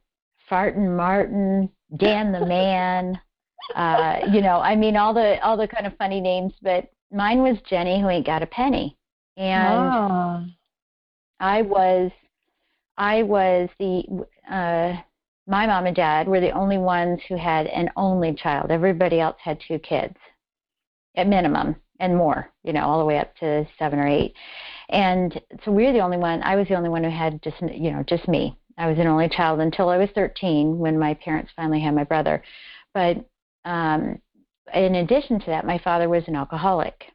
Fartin 0.50 0.96
Martin, 0.96 1.70
Dan 1.98 2.32
the 2.32 2.46
Man. 2.46 3.20
Uh, 3.76 4.20
you 4.32 4.42
know, 4.42 4.60
I 4.60 4.76
mean, 4.76 4.96
all 4.96 5.12
the 5.12 5.44
all 5.44 5.58
the 5.58 5.68
kind 5.68 5.88
of 5.88 5.98
funny 5.98 6.22
names, 6.22 6.54
but 6.62 6.88
mine 7.12 7.42
was 7.42 7.58
Jenny 7.68 8.00
who 8.00 8.08
ain't 8.08 8.26
got 8.26 8.44
a 8.44 8.46
penny. 8.46 8.96
And 9.38 9.74
oh. 9.74 10.46
I 11.40 11.64
was 11.64 12.12
I 12.96 13.24
was 13.24 13.70
the 13.80 14.04
uh 14.48 15.02
my 15.48 15.66
mom 15.66 15.88
and 15.88 15.96
dad 15.96 16.28
were 16.28 16.40
the 16.40 16.52
only 16.52 16.78
ones 16.78 17.20
who 17.28 17.38
had 17.38 17.66
an 17.66 17.90
only 17.96 18.36
child. 18.36 18.70
Everybody 18.70 19.20
else 19.20 19.38
had 19.44 19.60
two 19.68 19.80
kids 19.80 20.16
at 21.16 21.28
minimum 21.28 21.76
and 22.00 22.16
more, 22.16 22.52
you 22.64 22.74
know, 22.74 22.82
all 22.82 23.00
the 23.00 23.06
way 23.06 23.18
up 23.20 23.36
to 23.38 23.66
7 23.80 23.98
or 23.98 24.08
8. 24.08 24.34
And 24.90 25.42
so 25.64 25.72
we 25.72 25.86
were 25.86 25.94
the 25.94 26.00
only 26.00 26.18
one 26.18 26.44
I 26.44 26.56
was 26.56 26.68
the 26.68 26.76
only 26.76 26.90
one 26.90 27.04
who 27.04 27.10
had 27.10 27.42
just 27.42 27.58
you 27.62 27.92
know, 27.92 28.04
just 28.04 28.28
me. 28.28 28.58
I 28.78 28.88
was 28.88 29.00
an 29.00 29.08
only 29.08 29.30
child 29.30 29.62
until 29.62 29.90
I 29.90 29.98
was 29.98 30.10
13 30.16 30.78
when 30.78 31.00
my 31.00 31.14
parents 31.16 31.52
finally 31.56 31.82
had 31.82 31.96
my 31.96 32.04
brother. 32.04 32.44
But 32.94 33.26
um 33.66 34.20
in 34.74 34.96
addition 34.96 35.40
to 35.40 35.46
that, 35.48 35.66
my 35.66 35.78
father 35.80 36.10
was 36.10 36.24
an 36.28 36.36
alcoholic. 36.36 37.06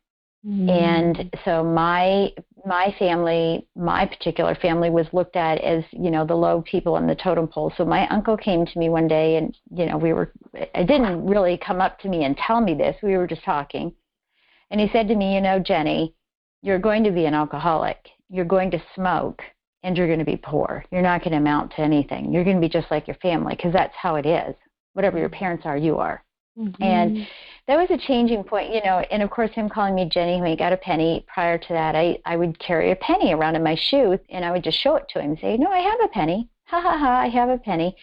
Mm. 0.46 0.70
And 0.70 1.36
so 1.44 1.62
my 1.62 2.30
my 2.64 2.94
family, 2.98 3.66
my 3.76 4.06
particular 4.06 4.54
family 4.54 4.90
was 4.90 5.06
looked 5.12 5.36
at 5.36 5.60
as, 5.60 5.84
you 5.92 6.10
know, 6.10 6.26
the 6.26 6.34
low 6.34 6.62
people 6.62 6.94
on 6.94 7.06
the 7.06 7.14
totem 7.14 7.46
pole. 7.46 7.72
So 7.76 7.84
my 7.84 8.06
uncle 8.08 8.36
came 8.36 8.66
to 8.66 8.78
me 8.78 8.88
one 8.88 9.08
day 9.08 9.36
and, 9.36 9.56
you 9.74 9.86
know, 9.86 9.98
we 9.98 10.12
were 10.12 10.32
I 10.74 10.82
didn't 10.82 11.26
really 11.26 11.58
come 11.58 11.80
up 11.80 11.98
to 12.00 12.08
me 12.08 12.24
and 12.24 12.36
tell 12.36 12.60
me 12.60 12.74
this. 12.74 12.96
We 13.02 13.16
were 13.16 13.26
just 13.26 13.44
talking. 13.44 13.92
And 14.70 14.80
he 14.80 14.88
said 14.92 15.08
to 15.08 15.16
me, 15.16 15.34
you 15.34 15.40
know, 15.40 15.58
Jenny, 15.58 16.14
you're 16.62 16.78
going 16.78 17.04
to 17.04 17.10
be 17.10 17.26
an 17.26 17.34
alcoholic. 17.34 18.08
You're 18.28 18.44
going 18.44 18.70
to 18.72 18.82
smoke 18.94 19.42
and 19.82 19.96
you're 19.96 20.06
going 20.06 20.18
to 20.18 20.24
be 20.24 20.36
poor. 20.36 20.84
You're 20.90 21.02
not 21.02 21.22
going 21.22 21.32
to 21.32 21.38
amount 21.38 21.72
to 21.72 21.80
anything. 21.80 22.32
You're 22.32 22.44
going 22.44 22.56
to 22.56 22.60
be 22.60 22.68
just 22.68 22.90
like 22.90 23.06
your 23.06 23.16
family 23.16 23.56
because 23.56 23.72
that's 23.72 23.94
how 23.96 24.16
it 24.16 24.26
is. 24.26 24.54
Whatever 24.92 25.18
your 25.18 25.28
parents 25.28 25.64
are, 25.66 25.76
you 25.76 25.98
are. 25.98 26.22
Mm-hmm. 26.58 26.82
And 26.82 27.26
that 27.66 27.76
was 27.76 27.90
a 27.90 28.06
changing 28.06 28.44
point, 28.44 28.74
you 28.74 28.82
know. 28.84 28.98
And 29.10 29.22
of 29.22 29.30
course, 29.30 29.50
him 29.52 29.68
calling 29.68 29.94
me 29.94 30.08
Jenny 30.08 30.38
who 30.38 30.44
ain't 30.44 30.58
got 30.58 30.72
a 30.72 30.76
penny. 30.76 31.24
Prior 31.32 31.56
to 31.56 31.68
that, 31.72 31.94
I 31.94 32.18
I 32.24 32.36
would 32.36 32.58
carry 32.58 32.90
a 32.90 32.96
penny 32.96 33.32
around 33.32 33.56
in 33.56 33.62
my 33.62 33.76
shoe, 33.76 34.18
and 34.28 34.44
I 34.44 34.50
would 34.50 34.64
just 34.64 34.78
show 34.78 34.96
it 34.96 35.08
to 35.10 35.20
him, 35.20 35.30
and 35.30 35.38
say, 35.38 35.56
"No, 35.56 35.70
I 35.70 35.78
have 35.78 36.00
a 36.02 36.08
penny. 36.08 36.48
Ha 36.66 36.80
ha 36.80 36.98
ha! 36.98 37.20
I 37.20 37.28
have 37.28 37.48
a 37.48 37.58
penny." 37.58 37.96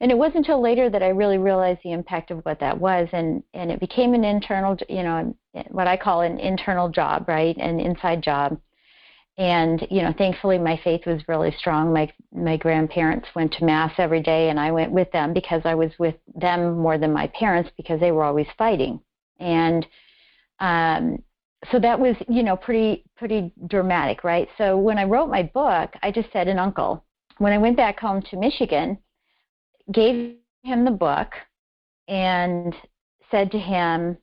And 0.00 0.12
it 0.12 0.18
wasn't 0.18 0.36
until 0.46 0.60
later 0.60 0.88
that 0.90 1.02
I 1.02 1.08
really 1.08 1.38
realized 1.38 1.80
the 1.82 1.92
impact 1.92 2.30
of 2.30 2.44
what 2.44 2.60
that 2.60 2.78
was, 2.78 3.08
and 3.12 3.42
and 3.52 3.70
it 3.72 3.80
became 3.80 4.14
an 4.14 4.24
internal, 4.24 4.76
you 4.88 5.02
know, 5.02 5.34
what 5.70 5.88
I 5.88 5.96
call 5.96 6.20
an 6.20 6.38
internal 6.38 6.88
job, 6.88 7.28
right, 7.28 7.56
an 7.56 7.80
inside 7.80 8.22
job. 8.22 8.60
And 9.38 9.86
you 9.90 10.02
know 10.02 10.12
thankfully 10.16 10.58
my 10.58 10.76
faith 10.82 11.06
was 11.06 11.26
really 11.28 11.52
strong. 11.58 11.92
My 11.92 12.12
my 12.32 12.56
grandparents 12.56 13.28
went 13.34 13.52
to 13.54 13.64
mass 13.64 13.92
every 13.98 14.20
day 14.20 14.50
and 14.50 14.58
i 14.58 14.72
went 14.72 14.90
with 14.90 15.10
them 15.12 15.32
because 15.32 15.62
i 15.64 15.74
was 15.74 15.92
with 15.98 16.16
them 16.34 16.76
more 16.78 16.98
than 16.98 17.12
my 17.12 17.28
parents 17.28 17.70
because 17.76 18.00
they 18.00 18.10
were 18.12 18.24
always 18.24 18.48
fighting. 18.56 19.00
And 19.38 19.86
um 20.60 21.22
so 21.72 21.78
that 21.80 21.98
was 21.98 22.16
you 22.28 22.42
know 22.42 22.56
pretty 22.56 23.04
pretty 23.16 23.52
dramatic 23.68 24.24
right? 24.24 24.48
So 24.58 24.76
when 24.76 24.98
i 24.98 25.04
wrote 25.04 25.28
my 25.28 25.44
book 25.44 25.94
i 26.02 26.10
just 26.10 26.32
said 26.32 26.48
an 26.48 26.58
uncle. 26.58 27.04
When 27.38 27.52
i 27.52 27.58
went 27.58 27.76
back 27.76 28.00
home 28.00 28.22
to 28.22 28.36
michigan 28.36 28.98
gave 29.92 30.36
him 30.62 30.84
the 30.84 30.90
book 30.90 31.32
and 32.08 32.74
said 33.30 33.50
to 33.52 33.58
him 33.58 34.18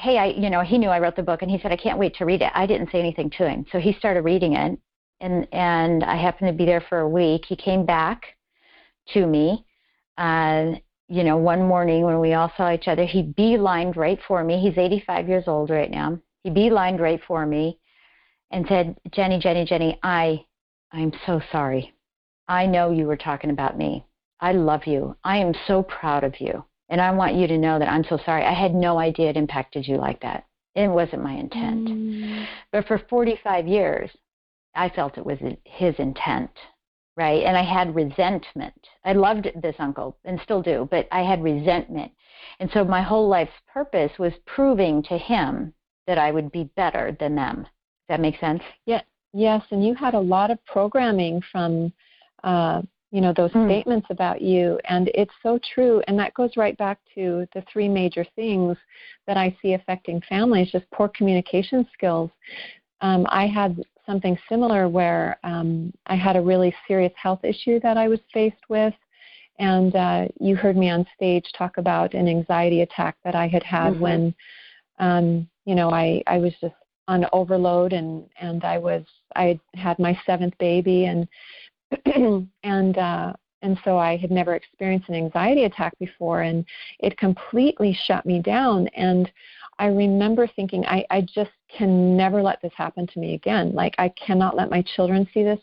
hey, 0.00 0.16
I, 0.16 0.26
you 0.28 0.48
know, 0.48 0.62
he 0.62 0.78
knew 0.78 0.88
I 0.88 0.98
wrote 0.98 1.14
the 1.14 1.22
book, 1.22 1.42
and 1.42 1.50
he 1.50 1.58
said, 1.58 1.72
I 1.72 1.76
can't 1.76 1.98
wait 1.98 2.14
to 2.16 2.24
read 2.24 2.40
it. 2.40 2.50
I 2.54 2.66
didn't 2.66 2.90
say 2.90 2.98
anything 2.98 3.28
to 3.36 3.46
him, 3.46 3.66
so 3.70 3.78
he 3.78 3.92
started 3.92 4.22
reading 4.22 4.54
it, 4.54 4.78
and 5.20 5.46
and 5.52 6.02
I 6.04 6.16
happened 6.16 6.48
to 6.48 6.56
be 6.56 6.64
there 6.64 6.80
for 6.88 7.00
a 7.00 7.08
week. 7.08 7.44
He 7.46 7.54
came 7.54 7.84
back 7.84 8.22
to 9.12 9.26
me, 9.26 9.66
uh, 10.16 10.72
you 11.08 11.22
know, 11.22 11.36
one 11.36 11.68
morning 11.68 12.04
when 12.04 12.18
we 12.18 12.32
all 12.32 12.50
saw 12.56 12.72
each 12.72 12.88
other. 12.88 13.04
He 13.04 13.22
beelined 13.22 13.96
right 13.96 14.18
for 14.26 14.42
me. 14.42 14.58
He's 14.60 14.78
85 14.78 15.28
years 15.28 15.44
old 15.46 15.68
right 15.68 15.90
now. 15.90 16.18
He 16.44 16.50
beelined 16.50 16.98
right 16.98 17.20
for 17.28 17.44
me, 17.44 17.78
and 18.50 18.66
said, 18.68 18.96
Jenny, 19.12 19.38
Jenny, 19.38 19.66
Jenny, 19.66 19.98
I, 20.02 20.44
I'm 20.92 21.12
so 21.26 21.42
sorry. 21.52 21.92
I 22.48 22.64
know 22.66 22.90
you 22.90 23.06
were 23.06 23.18
talking 23.18 23.50
about 23.50 23.76
me. 23.76 24.06
I 24.40 24.52
love 24.52 24.86
you. 24.86 25.16
I 25.24 25.38
am 25.38 25.52
so 25.66 25.82
proud 25.82 26.24
of 26.24 26.40
you. 26.40 26.64
And 26.88 27.00
I 27.00 27.12
want 27.12 27.36
you 27.36 27.46
to 27.46 27.58
know 27.58 27.78
that 27.78 27.88
I'm 27.88 28.04
so 28.04 28.18
sorry. 28.24 28.44
I 28.44 28.52
had 28.52 28.74
no 28.74 28.98
idea 28.98 29.30
it 29.30 29.36
impacted 29.36 29.86
you 29.86 29.96
like 29.96 30.20
that. 30.22 30.46
It 30.74 30.88
wasn't 30.88 31.22
my 31.22 31.34
intent. 31.34 31.88
Mm. 31.88 32.46
But 32.72 32.86
for 32.86 32.98
45 32.98 33.66
years, 33.66 34.10
I 34.74 34.88
felt 34.88 35.18
it 35.18 35.26
was 35.26 35.38
his 35.64 35.94
intent, 35.98 36.50
right? 37.16 37.44
And 37.44 37.56
I 37.56 37.62
had 37.62 37.94
resentment. 37.94 38.88
I 39.04 39.12
loved 39.12 39.48
this 39.62 39.76
uncle 39.78 40.16
and 40.24 40.40
still 40.42 40.62
do, 40.62 40.88
but 40.90 41.06
I 41.12 41.22
had 41.22 41.42
resentment. 41.42 42.12
And 42.58 42.70
so 42.72 42.84
my 42.84 43.02
whole 43.02 43.28
life's 43.28 43.52
purpose 43.72 44.12
was 44.18 44.32
proving 44.46 45.02
to 45.04 45.18
him 45.18 45.74
that 46.06 46.18
I 46.18 46.30
would 46.30 46.50
be 46.50 46.70
better 46.76 47.16
than 47.18 47.34
them. 47.34 47.62
Does 47.62 47.68
that 48.08 48.20
make 48.20 48.38
sense? 48.40 48.62
Yeah. 48.86 49.02
Yes, 49.32 49.62
and 49.70 49.86
you 49.86 49.94
had 49.94 50.14
a 50.14 50.20
lot 50.20 50.50
of 50.50 50.64
programming 50.64 51.40
from 51.52 51.92
uh, 52.42 52.82
you 53.10 53.20
know 53.20 53.32
those 53.36 53.50
mm. 53.52 53.66
statements 53.66 54.06
about 54.10 54.40
you 54.40 54.78
and 54.88 55.10
it's 55.14 55.32
so 55.42 55.58
true 55.74 56.02
and 56.06 56.18
that 56.18 56.34
goes 56.34 56.50
right 56.56 56.76
back 56.78 56.98
to 57.14 57.46
the 57.54 57.62
three 57.72 57.88
major 57.88 58.24
things 58.36 58.76
that 59.26 59.36
i 59.36 59.54
see 59.60 59.74
affecting 59.74 60.20
families 60.28 60.70
just 60.70 60.90
poor 60.92 61.08
communication 61.08 61.86
skills 61.92 62.30
um, 63.00 63.26
i 63.28 63.46
had 63.46 63.82
something 64.06 64.38
similar 64.48 64.88
where 64.88 65.38
um, 65.44 65.92
i 66.06 66.14
had 66.14 66.36
a 66.36 66.40
really 66.40 66.74
serious 66.86 67.12
health 67.16 67.40
issue 67.44 67.80
that 67.80 67.96
i 67.96 68.08
was 68.08 68.20
faced 68.32 68.68
with 68.68 68.94
and 69.58 69.94
uh, 69.94 70.26
you 70.40 70.56
heard 70.56 70.76
me 70.76 70.88
on 70.88 71.06
stage 71.14 71.44
talk 71.56 71.76
about 71.76 72.14
an 72.14 72.28
anxiety 72.28 72.82
attack 72.82 73.16
that 73.24 73.34
i 73.34 73.48
had 73.48 73.62
had 73.62 73.92
mm-hmm. 73.92 74.02
when 74.02 74.34
um, 74.98 75.48
you 75.64 75.74
know 75.74 75.90
i 75.90 76.22
i 76.26 76.38
was 76.38 76.52
just 76.60 76.74
on 77.08 77.26
overload 77.32 77.92
and 77.92 78.24
and 78.40 78.62
i 78.62 78.78
was 78.78 79.04
i 79.34 79.58
had 79.74 79.98
my 79.98 80.18
seventh 80.24 80.56
baby 80.58 81.06
and 81.06 81.26
and 82.62 82.98
uh, 82.98 83.32
and 83.62 83.78
so 83.84 83.98
I 83.98 84.16
had 84.16 84.30
never 84.30 84.54
experienced 84.54 85.08
an 85.08 85.14
anxiety 85.14 85.64
attack 85.64 85.98
before, 85.98 86.42
and 86.42 86.64
it 86.98 87.18
completely 87.18 87.96
shut 88.06 88.24
me 88.24 88.40
down. 88.40 88.88
And 88.88 89.30
I 89.78 89.86
remember 89.86 90.46
thinking, 90.46 90.84
I, 90.86 91.04
I 91.10 91.22
just 91.22 91.50
can 91.68 92.16
never 92.16 92.42
let 92.42 92.60
this 92.62 92.72
happen 92.74 93.06
to 93.06 93.18
me 93.18 93.34
again. 93.34 93.72
Like 93.74 93.94
I 93.98 94.10
cannot 94.10 94.56
let 94.56 94.70
my 94.70 94.82
children 94.94 95.28
see 95.32 95.42
this 95.42 95.60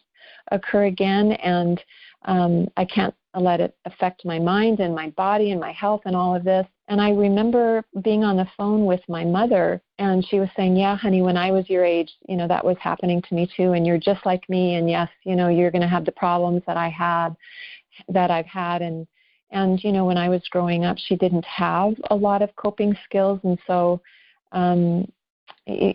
occur 0.52 0.86
again, 0.86 1.34
and 1.34 1.82
um, 2.26 2.68
I 2.78 2.86
can't 2.86 3.16
let 3.36 3.60
it 3.60 3.76
affect 3.86 4.26
my 4.26 4.40
mind 4.40 4.80
and 4.80 4.96
my 4.96 5.10
body 5.12 5.52
and 5.52 5.62
my 5.62 5.72
health 5.72 6.02
and 6.06 6.16
all 6.16 6.36
of 6.36 6.44
this. 6.44 6.66
And 6.88 7.02
I 7.02 7.12
remember 7.12 7.84
being 8.02 8.24
on 8.24 8.38
the 8.38 8.48
phone 8.58 8.86
with 8.86 9.02
my 9.08 9.24
mother, 9.24 9.82
and 10.00 10.26
she 10.28 10.40
was 10.40 10.50
saying, 10.56 10.76
Yeah, 10.76 10.96
honey, 10.96 11.22
when 11.22 11.38
I 11.38 11.52
was 11.52 11.70
your 11.70 11.84
age, 11.84 12.12
you 12.28 12.36
know, 12.36 12.48
that 12.48 12.64
was 12.64 12.78
happening 12.80 13.22
to 13.22 13.36
me 13.36 13.50
too. 13.56 13.74
And 13.74 13.86
you're 13.86 13.98
just 13.98 14.26
like 14.26 14.48
me. 14.50 14.76
And 14.76 14.90
yes, 14.90 15.10
you 15.24 15.36
know, 15.36 15.50
you're 15.50 15.72
going 15.72 15.82
to 15.82 15.88
have 15.88 16.06
the 16.06 16.12
problems 16.12 16.62
that 16.68 16.78
I 16.78 16.90
had, 16.90 17.36
that 18.10 18.30
I've 18.30 18.46
had. 18.46 18.82
And, 18.82 19.08
and, 19.52 19.84
you 19.84 19.92
know, 19.92 20.06
when 20.06 20.18
I 20.18 20.30
was 20.30 20.44
growing 20.52 20.86
up, 20.86 20.98
she 21.00 21.16
didn't 21.16 21.46
have 21.46 21.96
a 22.12 22.16
lot 22.16 22.42
of 22.42 22.56
coping 22.58 22.96
skills. 23.06 23.40
And 23.44 23.58
so 23.66 24.02
um, 24.52 25.12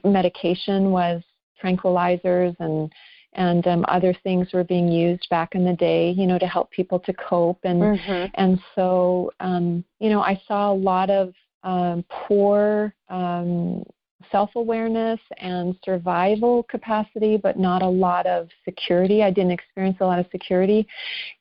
medication 0.04 0.90
was 0.90 1.22
tranquilizers 1.62 2.56
and 2.58 2.92
and 3.34 3.66
um, 3.66 3.84
other 3.88 4.14
things 4.22 4.48
were 4.52 4.62
being 4.62 4.88
used 4.88 5.26
back 5.30 5.54
in 5.54 5.64
the 5.64 5.72
day, 5.72 6.10
you 6.10 6.26
know, 6.26 6.38
to 6.38 6.46
help 6.46 6.70
people 6.70 6.98
to 7.00 7.14
cope. 7.14 7.60
And 7.64 7.80
mm-hmm. 7.80 8.26
and 8.34 8.60
so, 8.74 9.32
um, 9.40 9.84
you 10.00 10.10
know, 10.10 10.20
I 10.20 10.38
saw 10.46 10.70
a 10.70 10.74
lot 10.74 11.08
of 11.08 11.32
um, 11.62 12.04
poor 12.28 12.94
um, 13.08 13.84
self-awareness 14.30 15.20
and 15.38 15.76
survival 15.84 16.62
capacity, 16.64 17.36
but 17.36 17.58
not 17.58 17.82
a 17.82 17.88
lot 17.88 18.24
of 18.26 18.48
security. 18.64 19.22
I 19.22 19.30
didn't 19.30 19.50
experience 19.50 19.98
a 20.00 20.06
lot 20.06 20.18
of 20.18 20.26
security, 20.30 20.86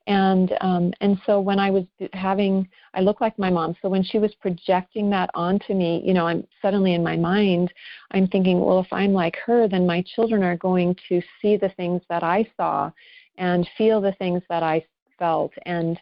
and 0.07 0.53
um, 0.61 0.93
and 0.99 1.19
so 1.25 1.39
when 1.39 1.59
I 1.59 1.69
was 1.69 1.85
having, 2.13 2.67
I 2.93 3.01
look 3.01 3.21
like 3.21 3.37
my 3.37 3.49
mom. 3.49 3.75
So 3.81 3.89
when 3.89 4.03
she 4.03 4.19
was 4.19 4.33
projecting 4.35 5.09
that 5.11 5.29
onto 5.35 5.73
me, 5.73 6.01
you 6.03 6.13
know, 6.13 6.27
I'm 6.27 6.45
suddenly 6.61 6.93
in 6.93 7.03
my 7.03 7.15
mind, 7.15 7.71
I'm 8.11 8.27
thinking, 8.27 8.59
well, 8.59 8.79
if 8.79 8.91
I'm 8.91 9.13
like 9.13 9.37
her, 9.45 9.67
then 9.67 9.85
my 9.85 10.03
children 10.15 10.43
are 10.43 10.57
going 10.57 10.95
to 11.07 11.21
see 11.41 11.57
the 11.57 11.69
things 11.77 12.01
that 12.09 12.23
I 12.23 12.47
saw, 12.57 12.91
and 13.37 13.69
feel 13.77 14.01
the 14.01 14.13
things 14.13 14.41
that 14.49 14.63
I 14.63 14.83
felt, 15.17 15.53
and 15.65 15.99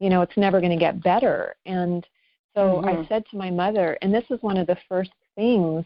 you 0.00 0.08
know, 0.08 0.22
it's 0.22 0.36
never 0.36 0.60
going 0.60 0.72
to 0.72 0.78
get 0.78 1.02
better. 1.02 1.56
And 1.66 2.06
so 2.54 2.82
mm-hmm. 2.82 2.88
I 2.88 3.08
said 3.08 3.24
to 3.30 3.36
my 3.36 3.50
mother, 3.50 3.98
and 4.02 4.12
this 4.12 4.24
is 4.30 4.38
one 4.42 4.56
of 4.56 4.66
the 4.66 4.78
first 4.88 5.12
things 5.36 5.84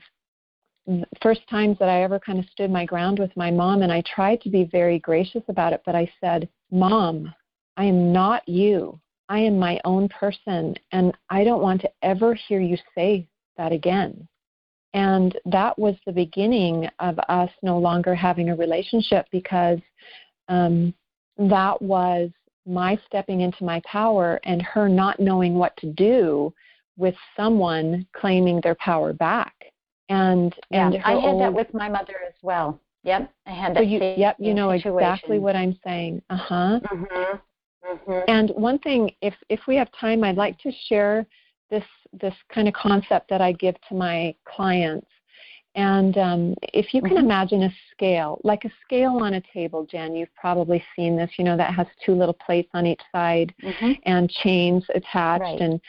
first 1.22 1.40
times 1.48 1.78
that 1.78 1.88
I 1.88 2.02
ever 2.02 2.18
kind 2.18 2.38
of 2.38 2.44
stood 2.50 2.70
my 2.70 2.84
ground 2.84 3.18
with 3.18 3.34
my 3.36 3.50
mom, 3.50 3.82
and 3.82 3.92
I 3.92 4.02
tried 4.02 4.40
to 4.42 4.50
be 4.50 4.64
very 4.64 4.98
gracious 4.98 5.42
about 5.48 5.72
it, 5.72 5.82
but 5.86 5.94
I 5.94 6.10
said, 6.20 6.48
Mom, 6.70 7.32
I 7.76 7.84
am 7.84 8.12
not 8.12 8.46
you. 8.48 9.00
I 9.28 9.38
am 9.38 9.58
my 9.58 9.80
own 9.84 10.08
person, 10.08 10.74
and 10.92 11.16
I 11.30 11.44
don't 11.44 11.62
want 11.62 11.80
to 11.82 11.90
ever 12.02 12.34
hear 12.34 12.60
you 12.60 12.76
say 12.94 13.26
that 13.56 13.72
again. 13.72 14.28
And 14.92 15.36
that 15.46 15.78
was 15.78 15.96
the 16.06 16.12
beginning 16.12 16.88
of 17.00 17.18
us 17.28 17.50
no 17.62 17.78
longer 17.78 18.14
having 18.14 18.50
a 18.50 18.56
relationship 18.56 19.26
because 19.32 19.80
um, 20.48 20.94
that 21.38 21.80
was 21.80 22.30
my 22.66 22.98
stepping 23.06 23.40
into 23.42 23.64
my 23.64 23.80
power 23.84 24.40
and 24.44 24.62
her 24.62 24.88
not 24.88 25.20
knowing 25.20 25.54
what 25.54 25.76
to 25.78 25.86
do 25.92 26.52
with 26.96 27.14
someone 27.36 28.06
claiming 28.12 28.60
their 28.62 28.76
power 28.76 29.12
back 29.12 29.54
and 30.08 30.54
yeah, 30.70 30.86
and 30.86 31.02
I 31.04 31.12
had 31.12 31.24
old, 31.24 31.42
that 31.42 31.52
with 31.52 31.72
my 31.72 31.88
mother 31.88 32.16
as 32.26 32.34
well. 32.42 32.80
Yep, 33.04 33.32
I 33.46 33.50
had 33.50 33.74
that. 33.74 33.80
So 33.80 33.82
you, 33.82 34.00
yep, 34.16 34.36
you 34.38 34.54
know 34.54 34.70
situation. 34.70 34.98
exactly 34.98 35.38
what 35.38 35.56
I'm 35.56 35.78
saying. 35.84 36.22
Uh 36.30 36.36
huh. 36.36 36.80
Mm-hmm. 36.92 37.36
Mm-hmm. 37.86 38.20
And 38.28 38.50
one 38.50 38.78
thing, 38.80 39.10
if 39.22 39.34
if 39.48 39.60
we 39.66 39.76
have 39.76 39.88
time, 39.98 40.24
I'd 40.24 40.36
like 40.36 40.58
to 40.60 40.72
share 40.88 41.26
this 41.70 41.84
this 42.12 42.34
kind 42.52 42.68
of 42.68 42.74
concept 42.74 43.28
that 43.30 43.40
I 43.40 43.52
give 43.52 43.76
to 43.88 43.94
my 43.94 44.34
clients 44.46 45.08
and 45.74 46.16
um, 46.18 46.54
if 46.72 46.94
you 46.94 47.02
can 47.02 47.12
mm-hmm. 47.12 47.24
imagine 47.24 47.62
a 47.64 47.74
scale, 47.90 48.40
like 48.44 48.64
a 48.64 48.70
scale 48.84 49.16
on 49.16 49.34
a 49.34 49.42
table, 49.52 49.84
Jen, 49.84 50.14
you've 50.14 50.34
probably 50.36 50.84
seen 50.94 51.16
this, 51.16 51.30
you 51.36 51.44
know, 51.44 51.56
that 51.56 51.74
has 51.74 51.86
two 52.04 52.12
little 52.14 52.34
plates 52.34 52.70
on 52.74 52.86
each 52.86 53.00
side 53.10 53.52
mm-hmm. 53.62 53.92
and 54.04 54.30
chains 54.30 54.84
attached. 54.94 55.40
Right. 55.40 55.60
And 55.60 55.80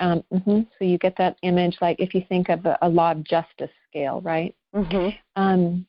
um, 0.00 0.24
mm-hmm, 0.32 0.60
so 0.78 0.84
you 0.84 0.98
get 0.98 1.16
that 1.18 1.36
image, 1.42 1.78
like 1.80 1.98
if 1.98 2.14
you 2.14 2.22
think 2.28 2.48
of 2.48 2.64
a, 2.64 2.78
a 2.82 2.88
law 2.88 3.10
of 3.10 3.24
justice 3.24 3.70
scale, 3.88 4.20
right? 4.20 4.54
Mm-hmm. 4.74 5.08
Um, 5.34 5.86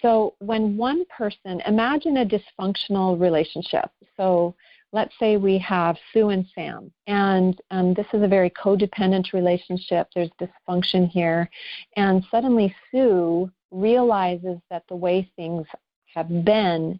so 0.00 0.34
when 0.38 0.76
one 0.76 1.04
person, 1.06 1.60
imagine 1.66 2.18
a 2.18 2.26
dysfunctional 2.26 3.20
relationship. 3.20 3.90
So 4.16 4.54
let's 4.92 5.14
say 5.18 5.36
we 5.36 5.58
have 5.58 5.96
Sue 6.12 6.30
and 6.30 6.46
Sam, 6.54 6.90
and 7.06 7.60
um, 7.70 7.94
this 7.94 8.06
is 8.12 8.22
a 8.22 8.28
very 8.28 8.50
codependent 8.50 9.32
relationship. 9.32 10.08
There's 10.14 10.30
dysfunction 10.40 11.08
here. 11.08 11.50
And 11.96 12.24
suddenly 12.30 12.74
Sue 12.90 13.50
realizes 13.70 14.58
that 14.70 14.84
the 14.88 14.96
way 14.96 15.30
things 15.36 15.66
have 16.14 16.44
been 16.44 16.98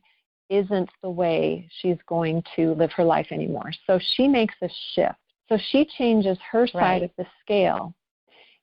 isn't 0.51 0.91
the 1.03 1.11
way 1.11 1.69
she's 1.81 1.99
going 2.07 2.43
to 2.57 2.75
live 2.75 2.93
her 2.93 3.05
life 3.05 3.29
anymore. 3.31 3.71
So 3.87 3.99
she 3.99 4.29
makes 4.29 4.55
a 4.63 4.69
shift. 4.95 5.19
So 5.49 5.59
she 5.71 5.87
changes 5.97 6.39
her 6.51 6.67
side 6.67 6.81
right. 6.81 7.03
of 7.03 7.11
the 7.17 7.27
scale. 7.43 7.95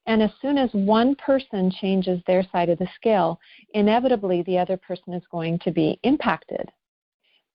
And 0.07 0.21
as 0.21 0.29
soon 0.39 0.59
as 0.59 0.69
one 0.73 1.15
person 1.15 1.71
changes 1.71 2.21
their 2.27 2.43
side 2.51 2.69
of 2.69 2.77
the 2.77 2.87
scale, 2.95 3.39
inevitably 3.73 4.43
the 4.43 4.57
other 4.57 4.77
person 4.77 5.13
is 5.13 5.23
going 5.31 5.57
to 5.59 5.71
be 5.71 5.99
impacted. 6.03 6.71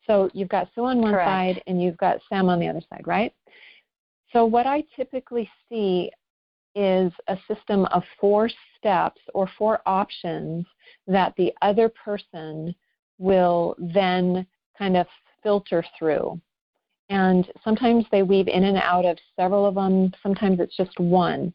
So 0.07 0.31
you've 0.33 0.49
got 0.49 0.69
Sue 0.75 0.85
on 0.85 1.01
one 1.01 1.13
Correct. 1.13 1.29
side 1.29 1.63
and 1.67 1.83
you've 1.83 1.97
got 1.97 2.21
Sam 2.29 2.49
on 2.49 2.59
the 2.59 2.69
other 2.69 2.83
side, 2.89 3.07
right? 3.07 3.33
So 4.33 4.45
what 4.45 4.67
I 4.67 4.85
typically 4.97 5.49
see 5.69 6.11
is 6.75 7.13
a 7.29 7.37
system 7.49 7.85
of 7.87 8.03
four 8.21 8.49
steps 8.79 9.21
or 9.35 9.49
four 9.59 9.81
options 9.87 10.65
that 11.07 11.35
the 11.37 11.53
other 11.63 11.89
person 11.89 12.75
will 13.19 13.75
then 13.79 14.47
kind 14.79 14.97
of 14.97 15.07
filter 15.43 15.85
through. 15.99 16.41
And 17.09 17.51
sometimes 17.65 18.05
they 18.13 18.23
weave 18.23 18.47
in 18.47 18.65
and 18.65 18.79
out 18.79 19.05
of 19.05 19.19
several 19.35 19.67
of 19.67 19.75
them, 19.75 20.13
sometimes 20.23 20.61
it's 20.61 20.77
just 20.77 20.99
one. 21.01 21.53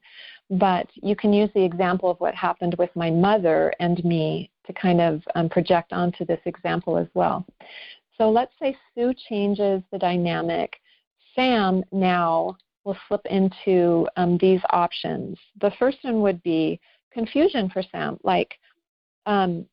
But 0.49 0.87
you 0.95 1.15
can 1.15 1.33
use 1.33 1.49
the 1.55 1.63
example 1.63 2.11
of 2.11 2.19
what 2.19 2.35
happened 2.35 2.75
with 2.77 2.89
my 2.95 3.09
mother 3.09 3.73
and 3.79 4.03
me 4.03 4.51
to 4.67 4.73
kind 4.73 4.99
of 4.99 5.23
um, 5.33 5.49
project 5.49 5.93
onto 5.93 6.25
this 6.25 6.41
example 6.45 6.97
as 6.97 7.07
well. 7.13 7.45
So 8.17 8.29
let's 8.29 8.53
say 8.61 8.75
Sue 8.93 9.13
changes 9.29 9.81
the 9.91 9.99
dynamic. 9.99 10.73
Sam 11.35 11.83
now 11.91 12.55
will 12.83 12.97
slip 13.07 13.25
into 13.25 14.07
um, 14.15 14.37
these 14.39 14.61
options. 14.69 15.37
The 15.59 15.71
first 15.79 15.97
one 16.03 16.21
would 16.21 16.41
be 16.43 16.79
confusion 17.11 17.69
for 17.69 17.81
Sam, 17.91 18.17
like, 18.23 18.53
um, 19.25 19.65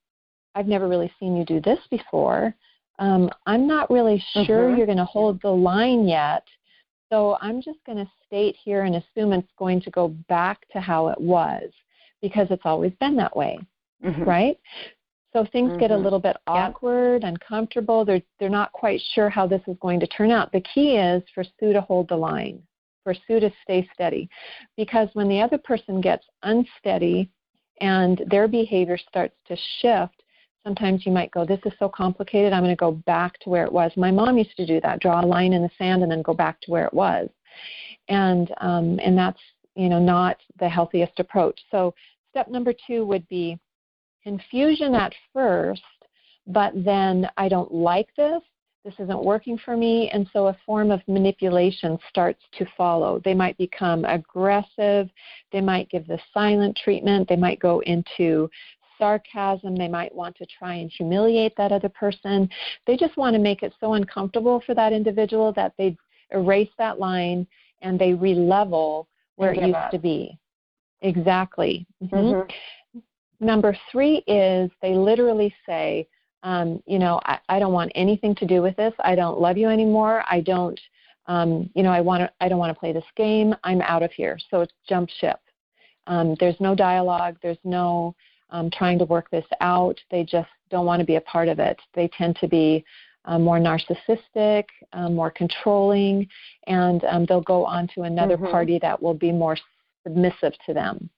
I've 0.55 0.67
never 0.67 0.89
really 0.89 1.13
seen 1.19 1.37
you 1.37 1.45
do 1.45 1.61
this 1.61 1.79
before. 1.91 2.55
Um, 2.99 3.31
I'm 3.47 3.67
not 3.67 3.91
really 3.91 4.23
sure 4.33 4.69
mm-hmm. 4.69 4.77
you're 4.77 4.87
going 4.87 4.99
to 4.99 5.05
hold 5.05 5.41
the 5.43 5.51
line 5.51 6.07
yet. 6.07 6.45
So 7.11 7.37
I'm 7.41 7.61
just 7.61 7.79
going 7.85 7.99
to 7.99 8.11
state 8.27 8.57
here 8.63 8.85
and 8.85 8.97
assume 8.97 9.33
it's 9.33 9.49
going 9.59 9.81
to 9.83 9.91
go 9.91 10.09
back 10.29 10.67
to 10.73 10.81
how 10.81 11.09
it 11.09 11.21
was 11.21 11.71
because 12.23 12.47
it's 12.51 12.63
always 12.65 12.93
been 13.01 13.17
that 13.17 13.37
way, 13.37 13.59
mm-hmm. 14.05 14.23
right? 14.23 14.59
So 15.33 15.47
things 15.51 15.71
mm-hmm. 15.71 15.81
get 15.81 15.91
a 15.91 15.95
mm-hmm. 15.95 16.05
little 16.05 16.19
bit 16.19 16.37
awkward, 16.47 17.23
yep. 17.23 17.33
uncomfortable. 17.33 18.05
They're 18.05 18.23
they're 18.39 18.49
not 18.49 18.73
quite 18.73 19.01
sure 19.15 19.31
how 19.31 19.47
this 19.47 19.63
is 19.67 19.77
going 19.81 20.01
to 20.01 20.07
turn 20.07 20.31
out. 20.31 20.53
The 20.53 20.61
key 20.61 20.97
is 20.97 21.23
for 21.35 21.45
Sue 21.59 21.73
to 21.73 21.81
hold 21.81 22.09
the 22.09 22.17
line, 22.17 22.63
for 23.03 23.15
Sue 23.15 23.41
to 23.41 23.51
stay 23.63 23.89
steady, 23.95 24.29
because 24.77 25.09
when 25.15 25.29
the 25.29 25.41
other 25.41 25.59
person 25.59 26.01
gets 26.01 26.27
unsteady 26.43 27.31
and 27.81 28.23
their 28.31 28.47
behavior 28.47 28.99
starts 28.99 29.35
to 29.47 29.57
shift, 29.81 30.23
sometimes 30.65 31.07
you 31.07 31.13
might 31.13 31.31
go, 31.31 31.47
"This 31.47 31.61
is 31.65 31.73
so 31.79 31.89
complicated. 31.89 32.53
I'm 32.53 32.63
going 32.63 32.77
to 32.77 32.77
go 32.77 32.93
back 32.93 33.39
to 33.41 33.51
where 33.51 33.65
it 33.65 33.73
was." 33.73 33.91
My 33.97 34.11
mom 34.11 34.37
used 34.37 34.57
to 34.57 34.67
do 34.67 34.81
that: 34.83 35.01
draw 35.01 35.25
a 35.25 35.27
line 35.27 35.55
in 35.55 35.63
the 35.63 35.71
sand 35.79 36.03
and 36.03 36.13
then 36.13 36.23
go 36.23 36.35
back 36.35 36.61
to 36.63 36.71
where 36.71 36.85
it 36.85 36.95
was, 36.95 37.31
and 38.09 38.53
um, 38.61 39.01
and 39.03 39.17
that's 39.17 39.41
you 39.77 39.89
know 39.89 39.99
not 39.99 40.37
the 40.59 40.69
healthiest 40.69 41.19
approach. 41.19 41.59
So 41.71 41.95
step 42.31 42.49
number 42.49 42.75
two 42.87 43.07
would 43.07 43.27
be 43.29 43.59
confusion 44.23 44.95
at 44.95 45.13
first, 45.33 45.83
but 46.47 46.73
then 46.85 47.29
I 47.37 47.49
don't 47.49 47.73
like 47.73 48.09
this, 48.17 48.43
this 48.85 48.95
isn't 48.99 49.25
working 49.25 49.59
for 49.59 49.77
me, 49.77 50.11
and 50.11 50.29
so 50.33 50.49
a 50.49 50.57
form 50.67 50.91
of 50.91 51.01
manipulation 51.07 51.99
starts 52.09 52.43
to 52.59 52.67
follow. 52.77 53.21
They 53.25 53.35
might 53.35 53.57
become 53.57 54.05
aggressive, 54.05 55.09
they 55.53 55.61
might 55.61 55.89
give 55.89 56.07
the 56.07 56.19
silent 56.35 56.77
treatment, 56.83 57.29
they 57.29 57.37
might 57.37 57.61
go 57.61 57.81
into 57.81 58.51
sarcasm, 58.99 59.77
they 59.77 59.89
might 59.89 60.15
want 60.15 60.37
to 60.37 60.47
try 60.47 60.75
and 60.75 60.91
humiliate 60.91 61.55
that 61.57 61.73
other 61.73 61.89
person. 61.89 62.49
They 62.87 62.97
just 62.97 63.17
want 63.17 63.35
to 63.35 63.41
make 63.41 63.63
it 63.63 63.73
so 63.81 63.95
uncomfortable 63.95 64.63
for 64.67 64.75
that 64.75 64.93
individual 64.93 65.53
that 65.55 65.75
they 65.79 65.97
erase 66.31 66.71
that 66.79 66.99
line 66.99 67.47
and 67.83 67.99
they 67.99 68.13
relevel 68.13 69.07
where 69.37 69.53
it 69.53 69.63
used 69.63 69.75
up. 69.75 69.91
to 69.91 69.99
be. 69.99 70.39
Exactly. 71.03 71.87
Mm-hmm. 72.03 72.17
Mm-hmm. 72.17 72.51
Number 73.43 73.77
three 73.91 74.19
is 74.29 74.71
they 74.83 74.95
literally 74.95 75.53
say, 75.67 76.07
um, 76.45 76.81
you 76.87 77.01
know, 77.01 77.21
I, 77.25 77.41
I, 77.49 77.59
don't 77.59 77.73
want 77.73 77.91
anything 77.97 78.37
to 78.37 78.47
do 78.47 78.63
with 78.63 78.77
this. 78.77 78.95
I 79.01 79.17
don't 79.17 79.41
love 79.41 79.57
you 79.57 79.69
anymore. 79.69 80.23
I 80.31 80.41
don't, 80.41 80.81
um, 81.27 81.69
you 81.75 81.83
know, 81.83 81.91
I 81.91 82.01
want 82.01 82.21
to. 82.21 82.31
I 82.41 82.49
don't 82.49 82.61
want 82.61 82.73
to 82.73 82.79
play 82.79 82.93
this 82.93 83.05
game. 83.17 83.55
I'm 83.65 83.83
out 83.83 84.05
of 84.05 84.13
here. 84.13 84.39
So 84.49 84.61
it's 84.61 84.73
jump 84.89 85.09
ship. 85.21 85.41
Um, 86.07 86.37
there's 86.39 86.61
no 86.61 86.77
dialogue. 86.77 87.37
There's 87.43 87.59
no 87.65 88.15
um, 88.51 88.71
trying 88.71 88.99
to 89.01 89.05
work 89.07 89.29
this 89.31 89.45
out. 89.61 89.99
They 90.11 90.23
just 90.23 90.51
don't 90.71 90.87
want 90.87 91.01
to 91.01 91.07
be 91.07 91.17
a 91.17 91.21
part 91.23 91.49
of 91.49 91.59
it. 91.59 91.79
They 91.95 92.09
tend 92.17 92.37
to 92.41 92.49
be 92.49 92.85
um, 93.25 93.43
more 93.43 93.59
narcissistic, 93.59 94.65
um, 94.93 95.15
more 95.17 95.33
controlling, 95.33 96.29
and 96.69 97.03
they'll 97.29 97.41
go 97.41 97.65
on 97.65 97.89
to 97.95 98.03
another 98.03 98.37
mm-hmm. 98.37 98.51
party 98.51 98.79
that 98.83 99.01
will 99.01 99.15
be 99.15 99.33
more 99.33 99.57
submissive 100.05 100.53
to 100.67 100.75
them. 100.75 101.11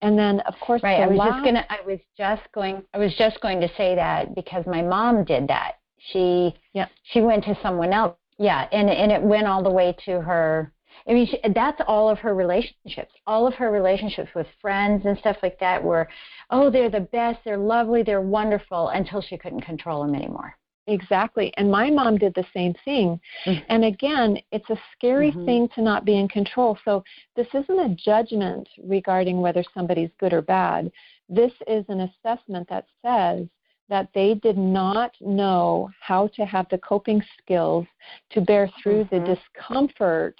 And 0.00 0.18
then, 0.18 0.40
of 0.40 0.54
course, 0.60 0.82
right. 0.82 1.00
I 1.00 1.06
was 1.06 1.18
last... 1.18 1.30
just 1.32 1.44
gonna. 1.44 1.66
I 1.68 1.78
was 1.86 1.98
just 2.16 2.42
going. 2.52 2.82
I 2.94 2.98
was 2.98 3.14
just 3.16 3.40
going 3.40 3.60
to 3.60 3.68
say 3.76 3.94
that 3.96 4.34
because 4.34 4.64
my 4.66 4.82
mom 4.82 5.24
did 5.24 5.48
that. 5.48 5.78
She 5.98 6.54
yeah. 6.72 6.86
She 7.02 7.20
went 7.20 7.44
to 7.44 7.58
someone 7.62 7.92
else. 7.92 8.16
Yeah, 8.38 8.68
and 8.70 8.88
and 8.88 9.10
it 9.10 9.20
went 9.20 9.46
all 9.46 9.62
the 9.62 9.70
way 9.70 9.96
to 10.04 10.20
her. 10.20 10.72
I 11.08 11.12
mean, 11.12 11.26
she, 11.26 11.40
that's 11.54 11.80
all 11.86 12.08
of 12.08 12.18
her 12.18 12.34
relationships. 12.34 13.12
All 13.26 13.46
of 13.46 13.54
her 13.54 13.70
relationships 13.70 14.30
with 14.34 14.46
friends 14.60 15.04
and 15.04 15.18
stuff 15.18 15.36
like 15.42 15.58
that 15.60 15.82
were, 15.82 16.08
oh, 16.50 16.70
they're 16.70 16.90
the 16.90 17.00
best. 17.00 17.40
They're 17.44 17.56
lovely. 17.56 18.02
They're 18.02 18.20
wonderful. 18.20 18.88
Until 18.88 19.20
she 19.20 19.36
couldn't 19.36 19.62
control 19.62 20.04
them 20.04 20.14
anymore. 20.14 20.56
Exactly. 20.88 21.52
And 21.58 21.70
my 21.70 21.90
mom 21.90 22.16
did 22.16 22.34
the 22.34 22.46
same 22.54 22.74
thing. 22.84 23.20
Mm-hmm. 23.44 23.64
And 23.68 23.84
again, 23.84 24.38
it's 24.50 24.68
a 24.70 24.80
scary 24.96 25.30
mm-hmm. 25.30 25.44
thing 25.44 25.68
to 25.74 25.82
not 25.82 26.06
be 26.06 26.18
in 26.18 26.28
control. 26.28 26.78
So 26.84 27.04
this 27.36 27.46
isn't 27.52 27.78
a 27.78 27.94
judgment 27.94 28.66
regarding 28.82 29.40
whether 29.40 29.62
somebody's 29.74 30.10
good 30.18 30.32
or 30.32 30.42
bad. 30.42 30.90
This 31.28 31.52
is 31.66 31.84
an 31.88 32.08
assessment 32.08 32.68
that 32.70 32.86
says 33.04 33.46
that 33.90 34.08
they 34.14 34.34
did 34.34 34.56
not 34.56 35.12
know 35.20 35.90
how 36.00 36.28
to 36.36 36.44
have 36.44 36.66
the 36.70 36.78
coping 36.78 37.22
skills 37.40 37.86
to 38.30 38.40
bear 38.40 38.70
through 38.82 39.04
mm-hmm. 39.04 39.24
the 39.24 39.36
discomfort 39.36 40.36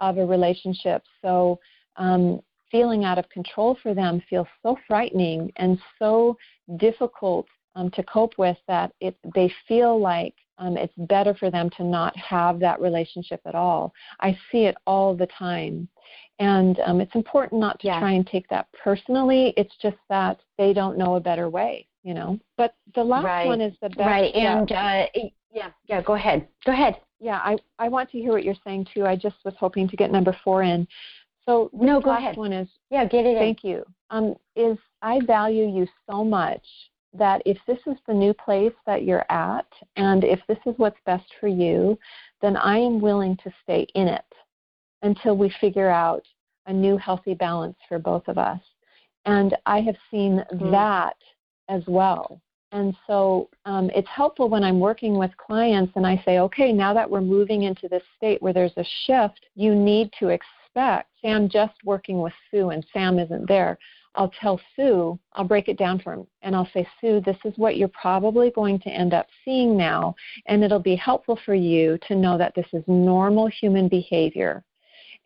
of 0.00 0.16
a 0.16 0.24
relationship. 0.24 1.02
So 1.20 1.60
um, 1.96 2.40
feeling 2.70 3.04
out 3.04 3.18
of 3.18 3.28
control 3.28 3.76
for 3.82 3.92
them 3.94 4.22
feels 4.28 4.48
so 4.62 4.76
frightening 4.88 5.52
and 5.56 5.78
so 5.98 6.36
difficult 6.78 7.46
um, 7.74 7.90
to 7.92 8.02
cope 8.04 8.34
with 8.38 8.56
that 8.68 8.92
it, 9.00 9.16
they 9.34 9.52
feel 9.66 9.98
like 10.00 10.34
um, 10.58 10.76
it's 10.76 10.94
better 10.96 11.34
for 11.34 11.50
them 11.50 11.70
to 11.76 11.84
not 11.84 12.16
have 12.16 12.60
that 12.60 12.80
relationship 12.80 13.40
at 13.46 13.54
all. 13.54 13.92
I 14.20 14.38
see 14.50 14.64
it 14.64 14.76
all 14.86 15.16
the 15.16 15.26
time. 15.26 15.88
And 16.38 16.78
um, 16.80 17.00
it's 17.00 17.14
important 17.14 17.60
not 17.60 17.80
to 17.80 17.88
yeah. 17.88 17.98
try 18.00 18.12
and 18.12 18.26
take 18.26 18.48
that 18.48 18.66
personally. 18.82 19.54
It's 19.56 19.74
just 19.80 19.96
that 20.08 20.40
they 20.58 20.72
don't 20.72 20.98
know 20.98 21.16
a 21.16 21.20
better 21.20 21.48
way, 21.48 21.86
you 22.02 22.14
know. 22.14 22.38
But 22.56 22.74
the 22.94 23.02
last 23.02 23.24
right. 23.24 23.46
one 23.46 23.60
is 23.60 23.74
the 23.82 23.88
best. 23.90 24.00
Right. 24.00 24.34
And 24.34 24.70
uh, 24.72 25.06
yeah, 25.52 25.70
yeah. 25.86 26.02
Go 26.02 26.14
ahead. 26.14 26.46
Go 26.64 26.72
ahead. 26.72 26.96
Yeah, 27.20 27.38
I 27.38 27.56
I 27.78 27.88
want 27.88 28.10
to 28.10 28.18
hear 28.18 28.32
what 28.32 28.44
you're 28.44 28.54
saying 28.64 28.86
too. 28.92 29.06
I 29.06 29.14
just 29.14 29.36
was 29.44 29.54
hoping 29.58 29.88
to 29.88 29.96
get 29.96 30.10
number 30.10 30.36
four 30.42 30.62
in. 30.62 30.86
So 31.46 31.70
no, 31.72 32.00
go 32.00 32.10
last 32.10 32.20
ahead. 32.20 32.36
one 32.36 32.52
is 32.52 32.68
yeah, 32.90 33.04
get 33.04 33.26
it. 33.26 33.36
Thank 33.38 33.64
in. 33.64 33.70
you. 33.70 33.84
Um, 34.10 34.34
is 34.56 34.78
I 35.02 35.20
value 35.26 35.68
you 35.68 35.86
so 36.10 36.24
much 36.24 36.64
that 37.14 37.42
if 37.44 37.58
this 37.66 37.78
is 37.86 37.96
the 38.06 38.14
new 38.14 38.32
place 38.32 38.72
that 38.86 39.04
you're 39.04 39.30
at 39.30 39.66
and 39.96 40.24
if 40.24 40.40
this 40.48 40.58
is 40.66 40.74
what's 40.78 40.98
best 41.04 41.26
for 41.40 41.48
you, 41.48 41.98
then 42.40 42.56
I 42.56 42.78
am 42.78 43.00
willing 43.00 43.36
to 43.44 43.52
stay 43.62 43.86
in 43.94 44.08
it 44.08 44.24
until 45.02 45.36
we 45.36 45.52
figure 45.60 45.90
out 45.90 46.24
a 46.66 46.72
new 46.72 46.96
healthy 46.96 47.34
balance 47.34 47.76
for 47.88 47.98
both 47.98 48.26
of 48.28 48.38
us. 48.38 48.60
And 49.24 49.56
I 49.66 49.80
have 49.80 49.96
seen 50.10 50.44
mm-hmm. 50.52 50.70
that 50.70 51.16
as 51.68 51.82
well. 51.86 52.40
And 52.72 52.96
so 53.06 53.50
um, 53.66 53.90
it's 53.94 54.08
helpful 54.08 54.48
when 54.48 54.64
I'm 54.64 54.80
working 54.80 55.18
with 55.18 55.30
clients 55.36 55.92
and 55.94 56.06
I 56.06 56.20
say, 56.24 56.38
okay, 56.38 56.72
now 56.72 56.94
that 56.94 57.08
we're 57.08 57.20
moving 57.20 57.64
into 57.64 57.86
this 57.86 58.02
state 58.16 58.40
where 58.40 58.54
there's 58.54 58.76
a 58.78 58.84
shift, 59.06 59.44
you 59.54 59.74
need 59.74 60.10
to 60.18 60.28
expect. 60.28 61.10
Sam 61.20 61.50
just 61.50 61.74
working 61.84 62.22
with 62.22 62.32
Sue 62.50 62.70
and 62.70 62.84
Sam 62.92 63.18
isn't 63.18 63.46
there. 63.46 63.78
I'll 64.14 64.32
tell 64.40 64.60
Sue, 64.76 65.18
I'll 65.32 65.44
break 65.44 65.68
it 65.68 65.78
down 65.78 65.98
for 65.98 66.12
him, 66.12 66.26
and 66.42 66.54
I'll 66.54 66.68
say, 66.74 66.86
Sue, 67.00 67.20
this 67.20 67.36
is 67.44 67.54
what 67.56 67.76
you're 67.76 67.88
probably 67.88 68.50
going 68.50 68.78
to 68.80 68.90
end 68.90 69.14
up 69.14 69.26
seeing 69.44 69.76
now, 69.76 70.14
and 70.46 70.62
it'll 70.62 70.78
be 70.78 70.96
helpful 70.96 71.38
for 71.44 71.54
you 71.54 71.98
to 72.08 72.14
know 72.14 72.36
that 72.36 72.54
this 72.54 72.66
is 72.72 72.84
normal 72.86 73.46
human 73.46 73.88
behavior. 73.88 74.62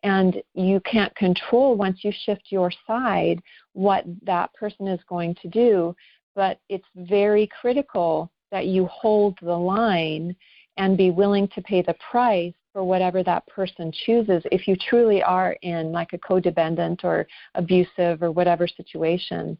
And 0.03 0.41
you 0.53 0.79
can't 0.81 1.13
control 1.15 1.75
once 1.75 2.03
you 2.03 2.11
shift 2.23 2.43
your 2.49 2.71
side 2.85 3.41
what 3.73 4.05
that 4.23 4.53
person 4.53 4.87
is 4.87 4.99
going 5.09 5.35
to 5.41 5.49
do, 5.49 5.95
but 6.35 6.59
it's 6.69 6.87
very 6.95 7.49
critical 7.59 8.31
that 8.51 8.67
you 8.67 8.85
hold 8.85 9.37
the 9.41 9.57
line 9.57 10.35
and 10.77 10.97
be 10.97 11.09
willing 11.09 11.47
to 11.49 11.61
pay 11.61 11.81
the 11.81 11.95
price 12.11 12.53
for 12.77 12.83
whatever 12.83 13.23
that 13.23 13.43
person 13.47 13.91
chooses 13.91 14.43
if 14.51 14.67
you 14.67 14.75
truly 14.75 15.23
are 15.23 15.53
in 15.63 15.91
like 15.91 16.13
a 16.13 16.17
codependent 16.19 17.03
or 17.03 17.25
abusive 17.55 18.21
or 18.21 18.31
whatever 18.31 18.67
situation. 18.67 19.57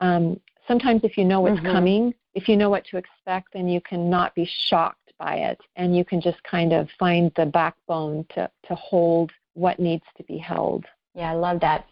Um, 0.00 0.38
sometimes 0.66 1.00
if 1.02 1.16
you 1.16 1.24
know 1.24 1.40
what's 1.40 1.56
mm-hmm. 1.60 1.72
coming, 1.72 2.14
if 2.34 2.46
you 2.46 2.58
know 2.58 2.68
what 2.68 2.84
to 2.90 2.98
expect, 2.98 3.54
then 3.54 3.68
you 3.70 3.80
can 3.80 4.10
not 4.10 4.34
be 4.34 4.46
shocked 4.68 5.14
by 5.18 5.36
it 5.36 5.58
and 5.76 5.96
you 5.96 6.04
can 6.04 6.20
just 6.20 6.42
kind 6.42 6.74
of 6.74 6.90
find 6.98 7.32
the 7.36 7.46
backbone 7.46 8.26
to, 8.34 8.50
to 8.66 8.74
hold 8.74 9.32
what 9.54 9.78
needs 9.78 10.04
to 10.18 10.22
be 10.24 10.36
held. 10.36 10.84
Yeah, 11.14 11.32
I 11.32 11.36
love 11.36 11.60
that. 11.60 11.86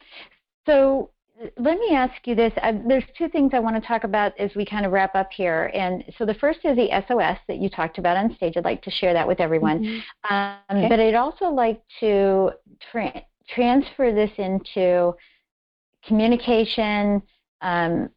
So 0.66 1.08
let 1.58 1.78
me 1.78 1.90
ask 1.94 2.14
you 2.26 2.34
this. 2.34 2.52
Uh, 2.62 2.72
there's 2.86 3.04
two 3.16 3.28
things 3.28 3.50
I 3.52 3.58
want 3.58 3.76
to 3.76 3.86
talk 3.86 4.04
about 4.04 4.38
as 4.38 4.50
we 4.56 4.64
kind 4.64 4.86
of 4.86 4.92
wrap 4.92 5.14
up 5.14 5.30
here. 5.32 5.70
And 5.74 6.02
so 6.16 6.24
the 6.24 6.34
first 6.34 6.60
is 6.64 6.76
the 6.76 6.88
SOS 7.06 7.38
that 7.48 7.58
you 7.58 7.68
talked 7.68 7.98
about 7.98 8.16
on 8.16 8.34
stage. 8.36 8.54
I'd 8.56 8.64
like 8.64 8.82
to 8.82 8.90
share 8.90 9.12
that 9.12 9.28
with 9.28 9.40
everyone. 9.40 9.84
Mm-hmm. 9.84 10.34
Um, 10.34 10.58
okay. 10.70 10.88
But 10.88 11.00
I'd 11.00 11.14
also 11.14 11.46
like 11.46 11.82
to 12.00 12.52
tra- 12.90 13.22
transfer 13.48 14.12
this 14.12 14.30
into 14.38 15.12
communication, 16.06 17.22
um, 17.60 18.08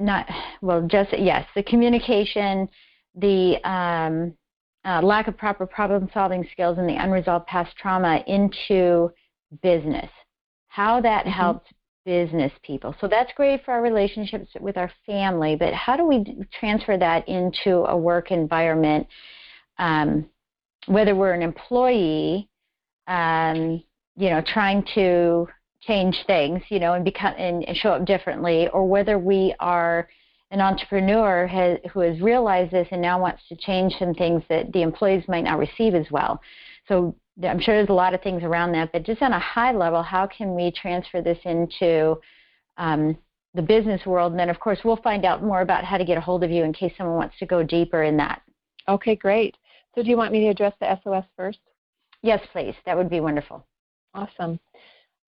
not, 0.00 0.28
well, 0.60 0.86
just, 0.86 1.16
yes, 1.16 1.46
the 1.54 1.62
communication, 1.62 2.68
the 3.14 3.56
um, 3.68 4.34
uh, 4.84 5.00
lack 5.02 5.28
of 5.28 5.36
proper 5.36 5.66
problem 5.66 6.08
solving 6.12 6.46
skills, 6.50 6.78
and 6.78 6.88
the 6.88 6.96
unresolved 6.96 7.46
past 7.46 7.76
trauma 7.76 8.24
into 8.26 9.10
business. 9.62 10.10
How 10.66 11.00
that 11.00 11.20
mm-hmm. 11.20 11.30
helps 11.30 11.70
business 12.06 12.52
people. 12.62 12.94
So 13.00 13.08
that's 13.08 13.32
great 13.36 13.64
for 13.64 13.72
our 13.72 13.82
relationships 13.82 14.48
with 14.60 14.78
our 14.78 14.90
family, 15.04 15.56
but 15.56 15.74
how 15.74 15.96
do 15.98 16.06
we 16.06 16.24
transfer 16.58 16.96
that 16.96 17.28
into 17.28 17.84
a 17.84 17.96
work 17.96 18.30
environment, 18.30 19.06
um, 19.78 20.26
whether 20.86 21.14
we're 21.14 21.34
an 21.34 21.42
employee 21.42 22.48
um, 23.06 23.82
you 24.16 24.30
know, 24.30 24.42
trying 24.46 24.84
to 24.94 25.46
change 25.82 26.16
things, 26.26 26.62
you 26.68 26.80
know, 26.80 26.94
and 26.94 27.04
become 27.04 27.34
and, 27.38 27.64
and 27.64 27.76
show 27.76 27.90
up 27.90 28.04
differently, 28.04 28.68
or 28.68 28.88
whether 28.88 29.18
we 29.18 29.54
are 29.60 30.08
an 30.50 30.60
entrepreneur 30.60 31.46
has, 31.46 31.78
who 31.92 32.00
has 32.00 32.20
realized 32.20 32.72
this 32.72 32.88
and 32.90 33.02
now 33.02 33.20
wants 33.20 33.42
to 33.48 33.56
change 33.56 33.92
some 33.98 34.14
things 34.14 34.42
that 34.48 34.72
the 34.72 34.82
employees 34.82 35.24
might 35.28 35.44
not 35.44 35.58
receive 35.58 35.94
as 35.94 36.06
well. 36.10 36.40
So 36.88 37.14
I'm 37.42 37.60
sure 37.60 37.74
there's 37.74 37.90
a 37.90 37.94
lot 37.94 38.14
of 38.14 38.22
things 38.22 38.42
around 38.42 38.72
that, 38.72 38.92
but 38.92 39.02
just 39.02 39.20
on 39.22 39.32
a 39.32 39.38
high 39.38 39.72
level, 39.72 40.02
how 40.02 40.26
can 40.26 40.54
we 40.54 40.70
transfer 40.70 41.20
this 41.20 41.38
into 41.44 42.18
um, 42.78 43.16
the 43.54 43.62
business 43.62 44.06
world? 44.06 44.32
And 44.32 44.40
then, 44.40 44.48
of 44.48 44.58
course, 44.58 44.78
we'll 44.84 44.96
find 44.96 45.24
out 45.24 45.42
more 45.42 45.60
about 45.60 45.84
how 45.84 45.98
to 45.98 46.04
get 46.04 46.16
a 46.16 46.20
hold 46.20 46.44
of 46.44 46.50
you 46.50 46.64
in 46.64 46.72
case 46.72 46.92
someone 46.96 47.16
wants 47.16 47.38
to 47.38 47.46
go 47.46 47.62
deeper 47.62 48.04
in 48.04 48.16
that. 48.16 48.42
Okay, 48.88 49.16
great. 49.16 49.56
So, 49.94 50.02
do 50.02 50.08
you 50.08 50.16
want 50.16 50.32
me 50.32 50.40
to 50.40 50.48
address 50.48 50.72
the 50.80 50.98
SOS 51.02 51.24
first? 51.36 51.58
Yes, 52.22 52.40
please. 52.52 52.74
That 52.86 52.96
would 52.96 53.10
be 53.10 53.20
wonderful. 53.20 53.66
Awesome. 54.14 54.58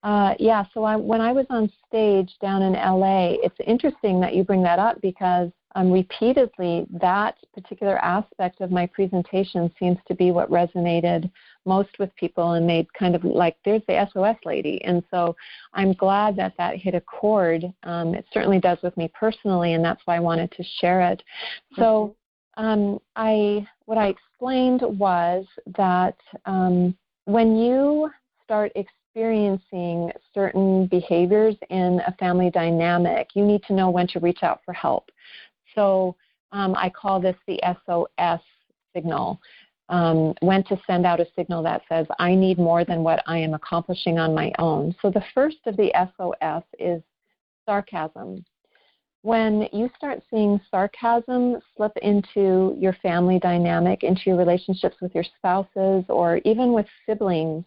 Uh, 0.02 0.34
yeah, 0.38 0.64
so 0.72 0.84
I, 0.84 0.96
when 0.96 1.20
I 1.20 1.32
was 1.32 1.46
on 1.50 1.70
stage 1.86 2.32
down 2.40 2.62
in 2.62 2.72
LA, 2.74 3.34
it's 3.42 3.56
interesting 3.66 4.20
that 4.20 4.34
you 4.34 4.44
bring 4.44 4.62
that 4.62 4.78
up 4.78 5.00
because 5.02 5.50
um, 5.74 5.90
repeatedly 5.90 6.86
that 6.90 7.36
particular 7.52 7.98
aspect 7.98 8.60
of 8.60 8.70
my 8.70 8.86
presentation 8.86 9.70
seems 9.78 9.98
to 10.06 10.14
be 10.14 10.30
what 10.30 10.50
resonated 10.50 11.30
most 11.68 11.90
with 11.98 12.14
people 12.16 12.52
and 12.52 12.68
they 12.68 12.88
kind 12.98 13.14
of 13.14 13.22
like, 13.24 13.56
there's 13.64 13.82
the 13.86 14.08
SOS 14.12 14.36
lady. 14.44 14.82
And 14.84 15.02
so 15.10 15.36
I'm 15.74 15.92
glad 15.92 16.34
that 16.36 16.54
that 16.58 16.76
hit 16.76 16.94
a 16.94 17.00
chord. 17.02 17.64
Um, 17.84 18.14
it 18.14 18.24
certainly 18.32 18.58
does 18.58 18.78
with 18.82 18.96
me 18.96 19.10
personally, 19.14 19.74
and 19.74 19.84
that's 19.84 20.02
why 20.06 20.16
I 20.16 20.20
wanted 20.20 20.50
to 20.52 20.64
share 20.80 21.02
it. 21.02 21.22
So 21.76 22.16
um, 22.56 22.98
I, 23.14 23.66
what 23.84 23.98
I 23.98 24.08
explained 24.08 24.82
was 24.82 25.46
that 25.76 26.16
um, 26.46 26.96
when 27.26 27.56
you 27.56 28.10
start 28.42 28.72
experiencing 28.74 30.10
certain 30.32 30.86
behaviors 30.86 31.54
in 31.70 32.00
a 32.06 32.14
family 32.18 32.50
dynamic, 32.50 33.28
you 33.34 33.44
need 33.44 33.62
to 33.64 33.74
know 33.74 33.90
when 33.90 34.06
to 34.08 34.20
reach 34.20 34.42
out 34.42 34.60
for 34.64 34.72
help. 34.72 35.10
So 35.74 36.16
um, 36.52 36.74
I 36.76 36.88
call 36.88 37.20
this 37.20 37.36
the 37.46 37.60
SOS 37.86 38.40
signal. 38.94 39.40
Um, 39.90 40.34
when 40.40 40.64
to 40.64 40.78
send 40.86 41.06
out 41.06 41.18
a 41.18 41.26
signal 41.34 41.62
that 41.62 41.80
says, 41.88 42.06
I 42.18 42.34
need 42.34 42.58
more 42.58 42.84
than 42.84 43.02
what 43.02 43.22
I 43.26 43.38
am 43.38 43.54
accomplishing 43.54 44.18
on 44.18 44.34
my 44.34 44.52
own. 44.58 44.94
So 45.00 45.10
the 45.10 45.24
first 45.34 45.58
of 45.64 45.78
the 45.78 45.90
SOS 46.16 46.62
is 46.78 47.02
sarcasm. 47.64 48.44
When 49.22 49.68
you 49.72 49.90
start 49.96 50.22
seeing 50.30 50.60
sarcasm 50.70 51.56
slip 51.76 51.92
into 52.02 52.76
your 52.78 52.92
family 53.02 53.38
dynamic, 53.38 54.02
into 54.02 54.22
your 54.26 54.36
relationships 54.36 54.96
with 55.00 55.14
your 55.14 55.24
spouses, 55.24 56.04
or 56.08 56.40
even 56.44 56.72
with 56.72 56.86
siblings, 57.04 57.64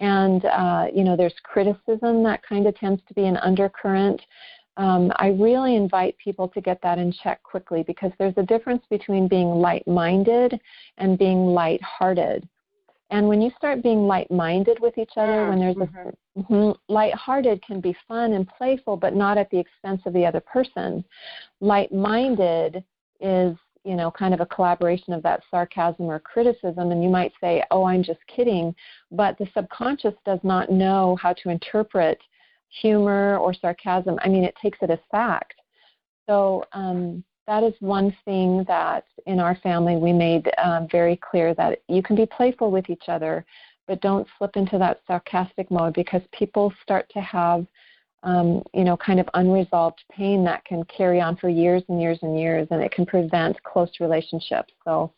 and 0.00 0.44
uh, 0.44 0.86
you 0.92 1.04
know 1.04 1.16
there's 1.16 1.34
criticism 1.44 2.22
that 2.24 2.42
kind 2.46 2.66
of 2.66 2.76
tends 2.76 3.00
to 3.08 3.14
be 3.14 3.24
an 3.24 3.36
undercurrent 3.38 4.20
um, 4.76 5.12
I 5.16 5.28
really 5.28 5.76
invite 5.76 6.16
people 6.22 6.48
to 6.48 6.60
get 6.60 6.80
that 6.82 6.98
in 6.98 7.12
check 7.12 7.42
quickly 7.42 7.82
because 7.82 8.10
there's 8.18 8.34
a 8.36 8.42
difference 8.42 8.82
between 8.88 9.28
being 9.28 9.48
light 9.48 9.86
minded 9.86 10.58
and 10.98 11.18
being 11.18 11.46
light 11.46 11.82
hearted. 11.82 12.48
And 13.10 13.28
when 13.28 13.42
you 13.42 13.50
start 13.58 13.82
being 13.82 14.06
light 14.06 14.30
minded 14.30 14.78
with 14.80 14.96
each 14.96 15.12
other, 15.18 15.50
when 15.50 15.58
there's 15.58 15.76
mm-hmm. 15.76 16.08
a 16.38 16.42
mm-hmm, 16.42 16.92
light 16.92 17.14
hearted 17.14 17.62
can 17.62 17.80
be 17.80 17.94
fun 18.08 18.32
and 18.32 18.48
playful, 18.48 18.96
but 18.96 19.14
not 19.14 19.36
at 19.36 19.50
the 19.50 19.58
expense 19.58 20.00
of 20.06 20.14
the 20.14 20.24
other 20.24 20.40
person. 20.40 21.04
Light 21.60 21.92
minded 21.92 22.82
is 23.20 23.54
you 23.84 23.96
know, 23.96 24.10
kind 24.10 24.32
of 24.32 24.40
a 24.40 24.46
collaboration 24.46 25.12
of 25.12 25.22
that 25.24 25.42
sarcasm 25.50 26.06
or 26.06 26.20
criticism, 26.20 26.92
and 26.92 27.02
you 27.02 27.08
might 27.08 27.32
say, 27.40 27.62
Oh, 27.70 27.84
I'm 27.84 28.02
just 28.02 28.20
kidding. 28.28 28.74
But 29.10 29.36
the 29.38 29.48
subconscious 29.54 30.14
does 30.24 30.38
not 30.42 30.70
know 30.70 31.16
how 31.20 31.32
to 31.34 31.50
interpret 31.50 32.18
humor 32.80 33.38
or 33.38 33.52
sarcasm. 33.54 34.18
I 34.22 34.28
mean, 34.28 34.44
it 34.44 34.54
takes 34.60 34.78
it 34.82 34.90
as 34.90 34.98
fact. 35.10 35.54
So 36.28 36.64
um, 36.72 37.24
that 37.46 37.62
is 37.62 37.74
one 37.80 38.14
thing 38.24 38.64
that 38.68 39.04
in 39.26 39.40
our 39.40 39.56
family 39.56 39.96
we 39.96 40.12
made 40.12 40.50
um, 40.62 40.86
very 40.90 41.16
clear 41.16 41.54
that 41.54 41.80
you 41.88 42.02
can 42.02 42.16
be 42.16 42.26
playful 42.26 42.70
with 42.70 42.88
each 42.88 43.04
other, 43.08 43.44
but 43.86 44.00
don't 44.00 44.26
slip 44.38 44.56
into 44.56 44.78
that 44.78 45.00
sarcastic 45.06 45.70
mode 45.70 45.94
because 45.94 46.22
people 46.32 46.72
start 46.82 47.10
to 47.12 47.20
have, 47.20 47.66
um, 48.22 48.62
you 48.72 48.84
know, 48.84 48.96
kind 48.96 49.18
of 49.18 49.28
unresolved 49.34 50.00
pain 50.10 50.44
that 50.44 50.64
can 50.64 50.84
carry 50.84 51.20
on 51.20 51.36
for 51.36 51.48
years 51.48 51.82
and 51.88 52.00
years 52.00 52.18
and 52.22 52.38
years, 52.38 52.68
and 52.70 52.80
it 52.80 52.92
can 52.92 53.04
prevent 53.04 53.60
close 53.64 53.90
relationships. 53.98 54.72
So 54.84 55.12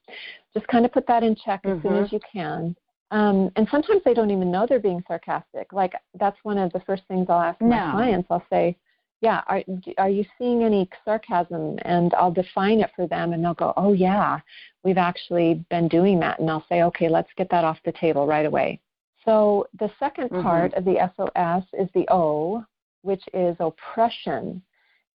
just 0.55 0.67
kind 0.69 0.87
of 0.87 0.93
put 0.93 1.07
that 1.07 1.23
in 1.23 1.37
check 1.37 1.63
mm-hmm. 1.63 1.77
as 1.77 1.83
soon 1.83 1.93
mm-hmm. 1.93 2.05
as 2.05 2.13
you 2.13 2.21
can. 2.33 2.75
Um, 3.15 3.49
and 3.55 3.69
sometimes 3.71 4.03
they 4.05 4.13
don't 4.13 4.33
even 4.33 4.51
know 4.51 4.67
they're 4.69 4.81
being 4.81 5.05
sarcastic. 5.07 5.73
Like 5.73 5.93
that's 6.19 6.37
one 6.43 6.59
of 6.59 6.73
the 6.73 6.81
first 6.81 7.05
things 7.07 7.27
I'll 7.29 7.41
ask 7.41 7.61
no. 7.61 7.69
my 7.69 7.91
clients. 7.93 8.27
I'll 8.29 8.45
say, 8.51 8.77
"Yeah, 9.21 9.43
are 9.47 9.63
are 9.99 10.09
you 10.09 10.25
seeing 10.37 10.65
any 10.65 10.91
sarcasm?" 11.05 11.79
And 11.83 12.13
I'll 12.15 12.33
define 12.33 12.81
it 12.81 12.91
for 12.97 13.07
them, 13.07 13.33
and 13.33 13.45
they'll 13.45 13.55
go, 13.55 13.73
"Oh 13.77 13.93
yeah, 13.93 14.41
we've 14.83 14.99
actually 14.99 15.65
been 15.71 15.87
doing 15.87 16.19
that." 16.21 16.41
And 16.41 16.51
I'll 16.51 16.67
say, 16.69 16.83
"Okay, 16.83 17.09
let's 17.09 17.31
get 17.37 17.49
that 17.51 17.63
off 17.63 17.79
the 17.85 17.93
table 17.93 18.27
right 18.27 18.47
away." 18.47 18.81
So 19.25 19.69
the 19.79 19.91
2nd 20.03 20.31
mm-hmm. 20.31 20.43
part 20.43 20.75
of 20.75 20.85
the 20.85 20.99
SOS 21.17 21.65
is 21.73 21.89
the 21.95 22.07
O, 22.11 22.65
which 23.03 23.23
is 23.33 23.57
oppression. 23.61 24.61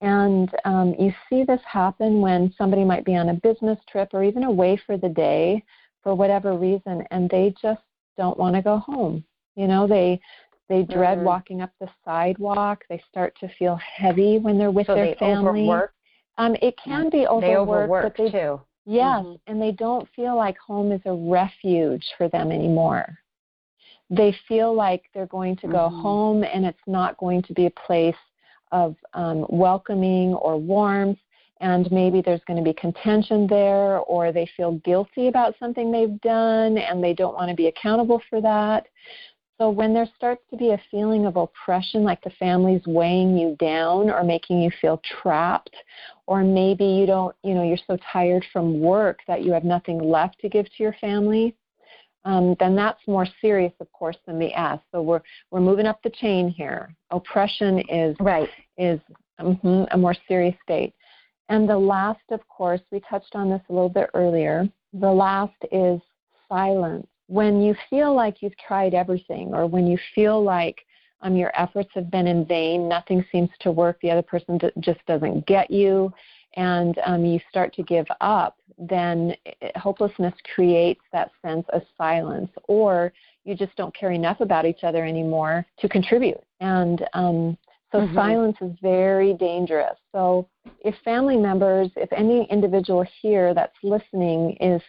And 0.02 0.50
um, 0.66 0.94
you 1.00 1.12
see 1.28 1.44
this 1.44 1.62
happen 1.66 2.22
when 2.22 2.54
somebody 2.60 2.86
might 2.86 3.06
be 3.06 3.16
on 3.16 3.30
a 3.30 3.34
business 3.34 3.80
trip 3.90 4.10
or 4.14 4.24
even 4.24 4.44
away 4.44 4.80
for 4.86 4.98
the 4.98 5.10
day 5.10 5.64
for 6.04 6.14
whatever 6.16 6.56
reason, 6.56 7.04
and 7.12 7.30
they 7.30 7.54
just 7.62 7.82
don't 8.18 8.38
want 8.38 8.56
to 8.56 8.62
go 8.62 8.78
home. 8.78 9.24
You 9.56 9.68
know, 9.68 9.88
they 9.88 10.20
they 10.70 10.84
dread 10.84 11.18
mm-hmm. 11.18 11.28
walking 11.28 11.62
up 11.62 11.72
the 11.80 11.90
sidewalk. 12.04 12.84
They 12.90 13.02
start 13.10 13.36
to 13.40 13.50
feel 13.58 13.78
heavy 13.78 14.38
when 14.38 14.58
they're 14.58 14.72
with 14.72 14.88
so 14.88 14.96
their 14.96 15.16
family. 15.16 15.62
Overwork. 15.62 15.94
Um, 16.38 16.56
it 16.62 16.76
can 16.84 17.10
be 17.10 17.26
overworked. 17.26 17.42
they 17.42 17.56
overwork 17.56 18.04
but 18.04 18.24
they, 18.24 18.32
too. 18.32 18.62
Yes, 18.86 19.24
mm-hmm. 19.24 19.36
and 19.48 19.62
they 19.62 19.72
don't 19.72 20.08
feel 20.16 20.36
like 20.36 20.58
home 20.58 20.92
is 20.92 21.02
a 21.06 21.14
refuge 21.14 22.06
for 22.18 22.30
them 22.30 22.52
anymore. 22.52 23.18
They 24.10 24.36
feel 24.48 24.74
like 24.74 25.04
they're 25.14 25.26
going 25.28 25.58
to 25.58 25.68
go 25.68 25.90
mm-hmm. 25.90 26.02
home 26.02 26.44
and 26.44 26.66
it's 26.66 26.78
not 26.88 27.18
going 27.18 27.44
to 27.44 27.54
be 27.54 27.66
a 27.66 27.72
place 27.72 28.16
of 28.72 28.96
um, 29.14 29.46
welcoming 29.50 30.34
or 30.34 30.58
warmth 30.58 31.20
and 31.60 31.92
maybe 31.92 32.22
there's 32.22 32.42
going 32.48 32.58
to 32.58 32.64
be 32.64 32.74
contention 32.74 33.48
there, 33.48 34.00
or 34.00 34.32
they 34.32 34.50
feel 34.58 34.74
guilty 34.86 35.28
about 35.28 35.56
something 35.60 35.92
they've 35.92 36.20
done 36.22 36.78
and 36.78 37.04
they 37.04 37.14
don't 37.14 37.36
want 37.36 37.50
to 37.50 37.56
be 37.56 37.68
accountable 37.68 38.22
for 38.30 38.42
that. 38.42 38.88
So, 39.60 39.72
when 39.72 39.94
there 39.94 40.08
starts 40.16 40.44
to 40.52 40.58
be 40.58 40.70
a 40.72 40.82
feeling 40.92 41.26
of 41.26 41.36
oppression, 41.36 42.04
like 42.04 42.22
the 42.24 42.30
family's 42.32 42.86
weighing 42.86 43.36
you 43.36 43.56
down 43.60 44.10
or 44.12 44.24
making 44.24 44.62
you 44.62 44.70
feel 44.80 45.02
trapped, 45.22 45.76
or 46.28 46.44
maybe 46.44 46.86
you 46.86 47.08
don't, 47.08 47.36
you 47.44 47.56
know, 47.56 47.64
you're 47.64 47.78
so 47.88 47.98
tired 48.12 48.46
from 48.54 48.80
work 48.80 49.20
that 49.28 49.44
you 49.44 49.52
have 49.52 49.64
nothing 49.64 49.98
left 49.98 50.40
to 50.42 50.50
give 50.50 50.66
to 50.66 50.84
your 50.84 50.94
family, 51.02 51.56
um, 52.28 52.58
then 52.60 52.76
that's 52.76 53.00
more 53.08 53.26
serious, 53.40 53.72
of 53.80 53.90
course, 53.94 54.18
than 54.26 54.38
the 54.38 54.54
S. 54.54 54.80
So 54.92 55.02
we're 55.02 55.22
we're 55.50 55.62
moving 55.62 55.86
up 55.86 56.04
the 56.04 56.10
chain 56.10 56.50
here. 56.50 56.94
Oppression 57.10 57.80
is 57.90 58.18
right 58.20 58.50
is 58.78 59.00
mm-hmm, 59.40 59.84
a 59.92 59.98
more 59.98 60.16
serious 60.28 60.56
state. 60.62 60.94
And 61.50 61.68
the 61.68 61.78
last, 61.78 62.24
of 62.32 62.46
course, 62.48 62.82
we 62.92 63.00
touched 63.10 63.36
on 63.36 63.50
this 63.50 63.62
a 63.70 63.74
little 63.74 63.90
bit 63.90 64.10
earlier. 64.14 64.68
The 64.94 65.12
last 65.12 65.56
is 65.72 66.00
silence. 66.50 67.08
When 67.28 67.62
you 67.62 67.76
feel 67.90 68.14
like 68.14 68.42
you've 68.42 68.58
tried 68.58 68.94
everything, 68.94 69.54
or 69.54 69.68
when 69.68 69.88
you 69.88 69.98
feel 70.16 70.44
like 70.44 70.86
um, 71.22 71.36
your 71.36 71.52
efforts 71.60 71.90
have 71.94 72.12
been 72.12 72.28
in 72.28 72.46
vain, 72.46 72.88
nothing 72.88 73.24
seems 73.32 73.50
to 73.62 73.72
work, 73.72 74.00
the 74.02 74.12
other 74.12 74.22
person 74.22 74.60
just 74.80 75.06
doesn't 75.08 75.46
get 75.46 75.72
you, 75.72 76.14
and 76.56 77.00
um, 77.06 77.26
you 77.26 77.40
start 77.50 77.74
to 77.76 77.84
give 77.84 78.06
up, 78.22 78.58
then 78.78 79.36
it, 79.46 79.76
hopelessness 79.78 80.34
creates 80.56 81.02
that 81.12 81.32
sense 81.42 81.66
of 81.74 81.82
silence, 81.98 82.50
or 82.68 83.14
you 83.44 83.56
just 83.56 83.76
don't 83.76 83.96
care 83.96 84.12
enough 84.12 84.40
about 84.42 84.66
each 84.66 84.84
other 84.84 85.06
anymore 85.06 85.66
to 85.80 85.90
contribute. 85.90 86.42
And 86.60 87.06
um, 87.14 87.58
so 87.92 88.00
mm-hmm. 88.00 88.16
silence 88.16 88.58
is 88.62 88.72
very 88.82 89.34
dangerous. 89.34 89.98
So 90.12 90.50
if 90.82 90.96
family 91.06 91.38
members, 91.38 91.90
if 91.96 92.12
any 92.12 92.48
individual 92.52 93.06
here 93.22 93.54
that's 93.54 93.78
listening 93.84 94.58
is 94.60 94.82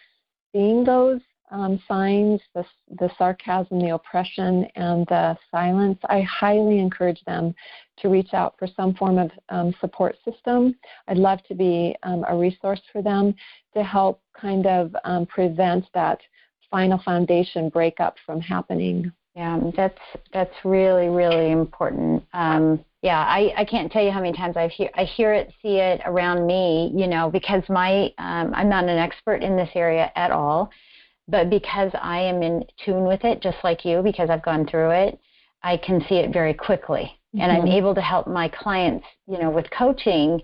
seeing 0.51 0.83
those 0.83 1.21
um, 1.51 1.81
signs, 1.87 2.41
the, 2.53 2.63
the 2.99 3.09
sarcasm, 3.17 3.79
the 3.79 3.95
oppression, 3.95 4.67
and 4.75 5.07
the 5.07 5.37
silence, 5.49 5.97
I 6.07 6.21
highly 6.21 6.79
encourage 6.79 7.23
them 7.25 7.55
to 7.99 8.09
reach 8.09 8.33
out 8.33 8.55
for 8.59 8.67
some 8.75 8.93
form 8.93 9.17
of 9.17 9.31
um, 9.49 9.73
support 9.79 10.15
system. 10.23 10.75
I'd 11.07 11.17
love 11.17 11.39
to 11.47 11.55
be 11.55 11.95
um, 12.03 12.23
a 12.27 12.35
resource 12.35 12.81
for 12.91 13.01
them 13.01 13.33
to 13.75 13.83
help 13.83 14.21
kind 14.39 14.67
of 14.67 14.95
um, 15.05 15.25
prevent 15.25 15.85
that 15.93 16.19
final 16.69 17.01
foundation 17.03 17.69
breakup 17.69 18.15
from 18.25 18.41
happening. 18.41 19.11
Yeah, 19.35 19.59
that's 19.75 19.99
that's 20.33 20.53
really 20.65 21.07
really 21.07 21.51
important. 21.51 22.23
Um, 22.33 22.83
yeah, 23.01 23.19
I, 23.19 23.53
I 23.57 23.65
can't 23.65 23.91
tell 23.91 24.03
you 24.03 24.11
how 24.11 24.19
many 24.19 24.35
times 24.35 24.57
I 24.57 24.67
hear 24.67 24.89
I 24.95 25.05
hear 25.05 25.33
it, 25.33 25.53
see 25.61 25.77
it 25.77 26.01
around 26.05 26.45
me. 26.45 26.91
You 26.95 27.07
know, 27.07 27.29
because 27.29 27.63
my 27.69 28.13
um, 28.17 28.53
I'm 28.53 28.69
not 28.69 28.83
an 28.83 28.97
expert 28.97 29.41
in 29.41 29.55
this 29.55 29.69
area 29.73 30.11
at 30.15 30.31
all, 30.31 30.69
but 31.27 31.49
because 31.49 31.91
I 32.01 32.19
am 32.19 32.41
in 32.43 32.63
tune 32.83 33.05
with 33.05 33.23
it, 33.23 33.41
just 33.41 33.57
like 33.63 33.85
you, 33.85 34.01
because 34.03 34.29
I've 34.29 34.43
gone 34.43 34.67
through 34.67 34.91
it. 34.91 35.19
I 35.63 35.77
can 35.77 36.03
see 36.09 36.15
it 36.15 36.33
very 36.33 36.53
quickly. 36.53 37.19
Mm-hmm. 37.35 37.41
And 37.41 37.51
I'm 37.51 37.59
mm-hmm. 37.59 37.77
able 37.77 37.95
to 37.95 38.01
help 38.01 38.27
my 38.27 38.49
clients, 38.49 39.05
you 39.27 39.37
know, 39.39 39.49
with 39.49 39.65
coaching, 39.71 40.41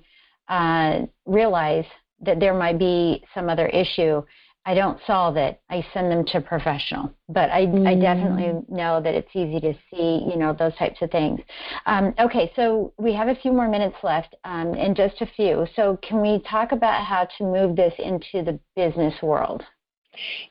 uh, 0.47 1.01
realize 1.25 1.85
that 2.21 2.39
there 2.39 2.53
might 2.53 2.79
be 2.79 3.23
some 3.33 3.49
other 3.49 3.67
issue. 3.67 4.21
I 4.67 4.73
don't 4.73 4.99
solve 5.05 5.37
it. 5.37 5.61
I 5.69 5.85
send 5.93 6.11
them 6.11 6.25
to 6.25 6.41
professional. 6.41 7.13
But 7.29 7.51
I, 7.51 7.67
mm. 7.67 7.87
I 7.87 7.93
definitely 7.93 8.63
know 8.67 8.99
that 8.99 9.13
it's 9.13 9.29
easy 9.33 9.59
to 9.59 9.73
see, 9.91 10.25
you 10.27 10.37
know, 10.37 10.55
those 10.57 10.75
types 10.75 11.01
of 11.01 11.11
things. 11.11 11.39
Um, 11.85 12.15
okay, 12.19 12.51
so 12.55 12.91
we 12.97 13.13
have 13.13 13.27
a 13.27 13.35
few 13.35 13.51
more 13.53 13.69
minutes 13.69 13.97
left, 14.01 14.35
um, 14.43 14.73
and 14.73 14.95
just 14.95 15.21
a 15.21 15.27
few. 15.27 15.67
So 15.75 15.99
can 16.01 16.19
we 16.19 16.41
talk 16.49 16.71
about 16.71 17.05
how 17.05 17.27
to 17.37 17.43
move 17.43 17.75
this 17.75 17.93
into 17.99 18.43
the 18.43 18.59
business 18.75 19.13
world? 19.21 19.63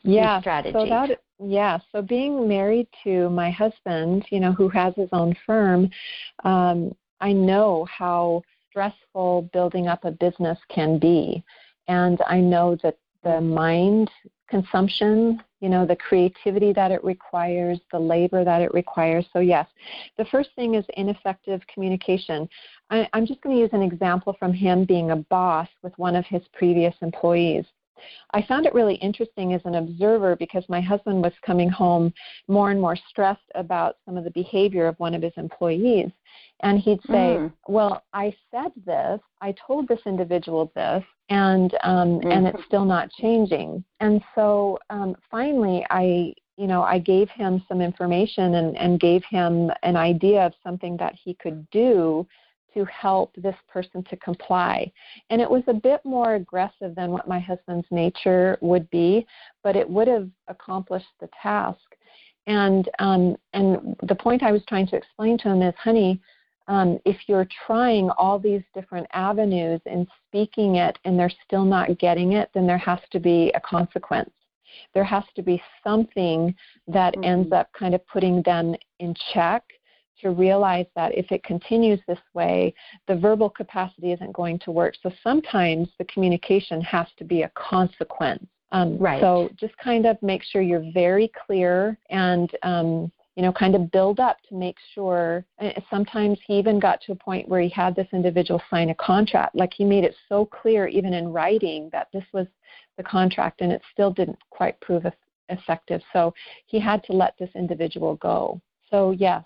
Yeah, 0.03 0.41
so 0.43 0.87
that 0.87 1.19
yeah, 1.41 1.79
so 1.91 2.03
being 2.03 2.47
married 2.47 2.87
to 3.03 3.31
my 3.31 3.51
husband, 3.51 4.25
you 4.31 4.39
know, 4.39 4.53
who 4.53 4.69
has 4.69 4.95
his 4.95 5.09
own 5.13 5.35
firm, 5.47 5.91
um, 6.45 6.95
I 7.21 7.33
know 7.33 7.87
how 7.87 8.43
stressful 8.71 9.49
building 9.53 9.89
up 9.89 10.05
a 10.05 10.11
business 10.11 10.59
can 10.69 10.99
be, 10.99 11.43
and 11.89 12.21
I 12.27 12.41
know 12.41 12.77
that 12.83 12.99
the 13.25 13.41
mind 13.41 14.11
consumption, 14.49 15.43
you 15.61 15.69
know, 15.69 15.87
the 15.87 15.97
creativity 15.97 16.73
that 16.73 16.93
it 16.93 17.03
requires, 17.03 17.81
the 17.91 17.99
labor 17.99 18.45
that 18.45 18.63
it 18.63 18.73
requires. 18.75 19.27
So, 19.33 19.41
yes, 19.41 19.67
the 20.19 20.25
first 20.27 20.51
thing 20.55 20.75
is 20.75 20.85
ineffective 20.97 21.61
communication. 21.73 22.49
I, 22.91 23.09
I'm 23.13 23.27
just 23.27 23.41
going 23.41 23.57
to 23.57 23.61
use 23.61 23.71
an 23.73 23.83
example 23.83 24.37
from 24.39 24.53
him 24.53 24.85
being 24.85 25.11
a 25.11 25.17
boss 25.17 25.69
with 25.83 25.93
one 25.97 26.15
of 26.15 26.25
his 26.27 26.43
previous 26.53 26.95
employees. 27.01 27.65
I 28.33 28.43
found 28.43 28.67
it 28.67 28.75
really 28.75 28.97
interesting 28.97 29.53
as 29.53 29.61
an 29.65 29.77
observer 29.77 30.37
because 30.37 30.65
my 30.69 30.81
husband 30.81 31.23
was 31.23 31.33
coming 31.45 31.69
home 31.69 32.13
more 32.49 32.71
and 32.71 32.81
more 32.81 32.97
stressed 33.09 33.51
about 33.55 33.97
some 34.05 34.17
of 34.17 34.25
the 34.25 34.31
behavior 34.31 34.87
of 34.87 34.99
one 34.99 35.15
of 35.15 35.23
his 35.23 35.33
employees. 35.37 36.11
And 36.63 36.79
he'd 36.79 37.03
say, 37.03 37.37
mm. 37.39 37.53
Well, 37.69 38.03
I 38.13 38.35
said 38.51 38.73
this, 38.85 39.21
I 39.41 39.55
told 39.67 39.89
this 39.89 40.01
individual 40.07 40.73
this, 40.75 41.05
and 41.29 41.75
um, 41.83 42.19
mm-hmm. 42.19 42.31
and 42.31 42.47
it's 42.47 42.65
still 42.67 42.85
not 42.85 43.11
changing. 43.11 43.85
And 44.01 44.23
so 44.35 44.79
um, 44.91 45.17
finally, 45.31 45.85
I 45.91 46.35
you 46.57 46.67
know 46.67 46.83
I 46.83 46.99
gave 46.99 47.29
him 47.31 47.65
some 47.69 47.81
information 47.81 48.55
and, 48.55 48.77
and 48.77 49.01
gave 49.01 49.23
him 49.25 49.71
an 49.83 49.97
idea 49.97 50.47
of 50.47 50.53
something 50.63 50.97
that 50.99 51.15
he 51.23 51.35
could 51.35 51.69
do 51.71 52.27
to 52.75 52.85
help 52.87 53.35
this 53.37 53.57
person 53.69 54.05
to 54.05 54.17
comply. 54.17 54.91
And 55.31 55.41
it 55.41 55.51
was 55.51 55.63
a 55.67 55.75
bit 55.75 56.01
more 56.05 56.35
aggressive 56.35 56.95
than 56.95 57.11
what 57.11 57.29
my 57.29 57.39
husband's 57.39 57.87
nature 57.91 58.59
would 58.61 58.89
be, 58.91 59.27
but 59.63 59.77
it 59.77 59.89
would 59.89 60.09
have 60.09 60.29
accomplished 60.49 61.07
the 61.21 61.29
task. 61.41 61.81
And 62.47 62.89
um, 62.99 63.37
and 63.55 63.97
the 64.03 64.15
point 64.15 64.43
I 64.43 64.53
was 64.53 64.63
trying 64.69 64.87
to 64.89 64.97
explain 64.97 65.39
to 65.39 65.49
him 65.49 65.63
is, 65.63 65.75
honey, 65.79 66.21
um, 66.69 66.99
if 67.05 67.17
you're 67.27 67.49
trying 67.67 68.11
all 68.11 68.39
these 68.39 68.63
different 68.75 69.07
avenues 69.13 69.81
and 69.87 70.07
speaking 70.27 70.77
it 70.77 70.99
and 71.05 71.19
they're 71.19 71.33
still 71.47 71.65
not 71.65 71.99
getting 71.99 72.33
it, 72.33 72.51
then 72.55 72.67
there 72.67 72.79
has 72.79 73.01
to 73.13 73.21
be 73.21 73.51
a 73.55 73.61
consequence. 73.61 74.31
There 74.93 75.05
has 75.05 75.25
to 75.37 75.43
be 75.43 75.63
something 75.83 76.55
that 76.89 77.15
mm-hmm. 77.15 77.25
ends 77.25 77.53
up 77.53 77.71
kind 77.79 77.95
of 77.95 78.07
putting 78.07 78.43
them 78.43 78.75
in 78.99 79.15
check 79.33 79.63
to 80.25 80.31
realize 80.31 80.87
that 80.97 81.17
if 81.17 81.31
it 81.31 81.45
continues 81.45 82.01
this 82.09 82.19
way, 82.33 82.75
the 83.07 83.15
verbal 83.15 83.49
capacity 83.49 84.13
isn't 84.13 84.33
going 84.33 84.59
to 84.61 84.71
work. 84.71 84.95
So 85.03 85.13
sometimes 85.23 85.89
the 85.99 86.05
communication 86.07 86.81
has 86.81 87.07
to 87.19 87.25
be 87.25 87.43
a 87.43 87.53
consequence. 87.55 88.45
Um, 88.73 88.99
right. 88.99 89.21
So 89.21 89.51
just 89.61 89.77
kind 89.79 90.07
of 90.07 90.21
make 90.21 90.43
sure 90.43 90.61
you're 90.61 90.91
very 90.93 91.31
clear 91.47 91.97
and 92.11 92.51
um, 92.63 93.13
you 93.37 93.43
know, 93.43 93.53
kind 93.53 93.75
of 93.75 93.91
build 93.91 94.21
up 94.21 94.37
to 94.49 94.55
make 94.55 94.77
sure. 94.95 95.45
Sometimes 95.91 96.39
he 96.47 96.57
even 96.59 96.79
got 96.79 97.01
to 97.03 97.13
a 97.13 97.17
point 97.17 97.49
where 97.49 97.61
he 97.61 97.69
had 97.69 97.97
this 97.97 98.07
individual 98.13 98.63
sign 98.71 98.91
a 98.91 98.95
contract. 98.95 99.57
Like 99.57 99.73
he 99.75 99.85
made 99.85 100.05
it 100.05 100.15
so 100.29 100.47
clear, 100.47 100.87
even 100.87 101.15
in 101.15 101.33
writing, 101.33 101.89
that 101.93 102.09
this 102.13 102.25
was 102.33 102.47
the 102.97 103.03
contract, 103.03 103.61
and 103.61 103.73
it 103.73 103.83
still 103.93 104.13
didn't 104.13 104.39
quite 104.51 104.81
prove 104.81 105.05
effective. 105.49 106.01
So 106.13 106.33
he 106.67 106.79
had 106.79 107.03
to 107.05 107.13
let 107.13 107.35
this 107.39 107.51
individual 107.57 108.15
go. 108.17 108.61
So, 108.95 109.11
yes, 109.11 109.45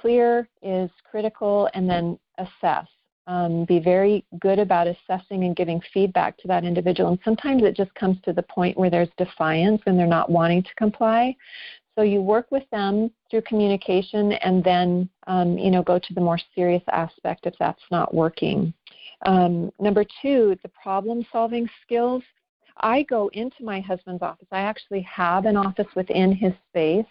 clear 0.00 0.48
is 0.62 0.88
critical, 1.04 1.68
and 1.74 1.88
then 1.88 2.18
assess. 2.38 2.86
Um, 3.26 3.66
be 3.66 3.78
very 3.78 4.24
good 4.40 4.58
about 4.58 4.86
assessing 4.86 5.44
and 5.44 5.54
giving 5.54 5.82
feedback 5.92 6.38
to 6.38 6.48
that 6.48 6.64
individual. 6.64 7.10
And 7.10 7.18
sometimes 7.22 7.62
it 7.62 7.76
just 7.76 7.94
comes 7.94 8.16
to 8.24 8.32
the 8.32 8.42
point 8.42 8.78
where 8.78 8.88
there's 8.88 9.10
defiance 9.18 9.82
and 9.84 9.98
they're 9.98 10.06
not 10.06 10.30
wanting 10.30 10.62
to 10.62 10.74
comply. 10.78 11.36
So 11.94 12.00
you 12.00 12.22
work 12.22 12.50
with 12.50 12.62
them 12.72 13.10
through 13.30 13.42
communication 13.42 14.32
and 14.32 14.64
then, 14.64 15.10
um, 15.26 15.58
you 15.58 15.70
know, 15.70 15.82
go 15.82 15.98
to 15.98 16.14
the 16.14 16.20
more 16.22 16.38
serious 16.54 16.82
aspect 16.90 17.44
if 17.44 17.54
that's 17.60 17.82
not 17.90 18.14
working. 18.14 18.72
Um, 19.26 19.70
number 19.78 20.06
two, 20.22 20.56
the 20.62 20.70
problem 20.70 21.26
solving 21.30 21.68
skills. 21.84 22.22
I 22.80 23.02
go 23.04 23.28
into 23.32 23.64
my 23.64 23.80
husband's 23.80 24.22
office. 24.22 24.48
I 24.52 24.60
actually 24.60 25.02
have 25.02 25.46
an 25.46 25.56
office 25.56 25.86
within 25.94 26.32
his 26.32 26.52
space, 26.68 27.06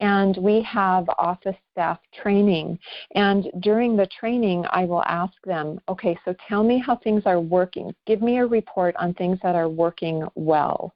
and 0.00 0.36
we 0.38 0.62
have 0.62 1.08
office 1.18 1.56
staff 1.70 1.98
training. 2.22 2.78
And 3.14 3.50
during 3.60 3.96
the 3.96 4.08
training, 4.18 4.64
I 4.70 4.84
will 4.84 5.04
ask 5.04 5.34
them, 5.44 5.80
okay, 5.88 6.18
so 6.24 6.34
tell 6.48 6.64
me 6.64 6.78
how 6.78 6.96
things 6.96 7.22
are 7.26 7.40
working. 7.40 7.94
Give 8.06 8.22
me 8.22 8.38
a 8.38 8.46
report 8.46 8.96
on 8.96 9.14
things 9.14 9.38
that 9.42 9.54
are 9.54 9.68
working 9.68 10.24
well. 10.34 10.94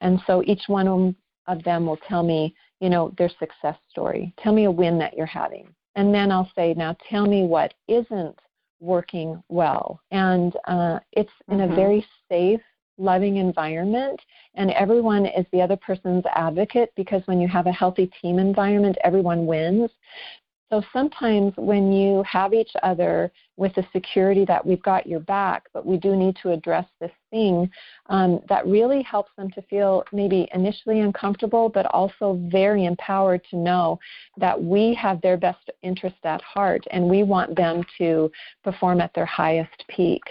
And 0.00 0.20
so 0.26 0.42
each 0.46 0.62
one 0.66 1.14
of 1.46 1.62
them 1.64 1.86
will 1.86 1.98
tell 2.08 2.22
me, 2.22 2.54
you 2.80 2.88
know, 2.90 3.12
their 3.18 3.30
success 3.38 3.76
story. 3.90 4.32
Tell 4.38 4.52
me 4.52 4.64
a 4.64 4.70
win 4.70 4.98
that 4.98 5.16
you're 5.16 5.26
having. 5.26 5.68
And 5.94 6.14
then 6.14 6.32
I'll 6.32 6.50
say, 6.56 6.74
now 6.74 6.96
tell 7.08 7.26
me 7.26 7.44
what 7.44 7.74
isn't 7.86 8.38
working 8.80 9.42
well. 9.48 10.00
And 10.10 10.56
uh, 10.66 10.98
it's 11.12 11.30
in 11.48 11.58
mm-hmm. 11.58 11.72
a 11.72 11.76
very 11.76 12.06
safe, 12.28 12.60
loving 12.98 13.36
environment, 13.36 14.20
and 14.54 14.70
everyone 14.72 15.26
is 15.26 15.46
the 15.52 15.60
other 15.60 15.76
person's 15.76 16.24
advocate 16.34 16.92
because 16.96 17.22
when 17.26 17.40
you 17.40 17.48
have 17.48 17.66
a 17.66 17.72
healthy 17.72 18.10
team 18.20 18.38
environment, 18.38 18.96
everyone 19.04 19.46
wins. 19.46 19.90
So 20.72 20.82
sometimes 20.90 21.52
when 21.56 21.92
you 21.92 22.22
have 22.22 22.54
each 22.54 22.70
other 22.82 23.30
with 23.58 23.74
the 23.74 23.84
security 23.92 24.46
that 24.46 24.64
we've 24.64 24.82
got 24.82 25.06
your 25.06 25.20
back, 25.20 25.64
but 25.74 25.84
we 25.84 25.98
do 25.98 26.16
need 26.16 26.34
to 26.42 26.50
address 26.50 26.86
this 26.98 27.10
thing, 27.30 27.70
um, 28.06 28.40
that 28.48 28.66
really 28.66 29.02
helps 29.02 29.30
them 29.36 29.50
to 29.50 29.60
feel 29.60 30.02
maybe 30.12 30.48
initially 30.54 31.00
uncomfortable, 31.00 31.68
but 31.68 31.84
also 31.86 32.40
very 32.50 32.86
empowered 32.86 33.42
to 33.50 33.56
know 33.56 33.98
that 34.38 34.62
we 34.62 34.94
have 34.94 35.20
their 35.20 35.36
best 35.36 35.70
interest 35.82 36.16
at 36.24 36.40
heart 36.40 36.82
and 36.90 37.04
we 37.04 37.22
want 37.22 37.54
them 37.54 37.84
to 37.98 38.32
perform 38.64 39.02
at 39.02 39.12
their 39.12 39.26
highest 39.26 39.84
peak. 39.88 40.22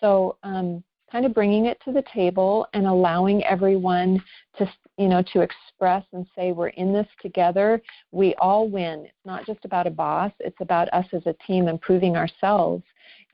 So 0.00 0.36
um, 0.42 0.82
kind 1.10 1.24
of 1.24 1.34
bringing 1.34 1.66
it 1.66 1.78
to 1.84 1.92
the 1.92 2.04
table 2.12 2.66
and 2.72 2.86
allowing 2.86 3.44
everyone 3.44 4.22
to 4.58 4.68
you 4.98 5.08
know 5.08 5.22
to 5.32 5.40
express 5.40 6.04
and 6.12 6.26
say 6.34 6.52
we're 6.52 6.68
in 6.68 6.92
this 6.92 7.06
together. 7.20 7.80
We 8.12 8.34
all 8.36 8.68
win. 8.68 9.04
It's 9.04 9.24
not 9.24 9.46
just 9.46 9.64
about 9.64 9.86
a 9.86 9.90
boss. 9.90 10.32
It's 10.40 10.60
about 10.60 10.92
us 10.92 11.06
as 11.12 11.22
a 11.26 11.34
team 11.46 11.68
improving 11.68 12.16
ourselves 12.16 12.82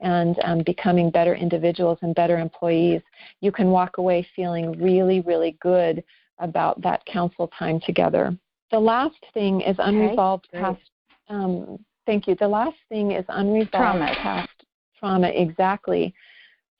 and 0.00 0.36
um, 0.44 0.62
becoming 0.64 1.10
better 1.10 1.34
individuals 1.34 1.98
and 2.02 2.14
better 2.14 2.38
employees. 2.38 3.00
You 3.40 3.52
can 3.52 3.70
walk 3.70 3.98
away 3.98 4.26
feeling 4.34 4.72
really 4.72 5.20
really 5.20 5.56
good 5.60 6.04
about 6.38 6.80
that 6.82 7.04
council 7.06 7.50
time 7.58 7.80
together. 7.84 8.36
The 8.70 8.80
last 8.80 9.24
thing 9.32 9.60
is 9.60 9.76
unresolved 9.78 10.48
okay, 10.52 10.62
past 10.62 10.80
um, 11.28 11.78
thank 12.06 12.26
you. 12.26 12.34
The 12.34 12.48
last 12.48 12.76
thing 12.88 13.12
is 13.12 13.24
unresolved 13.28 13.70
trauma. 13.72 14.14
past. 14.20 14.50
Trauma 14.98 15.28
exactly 15.28 16.14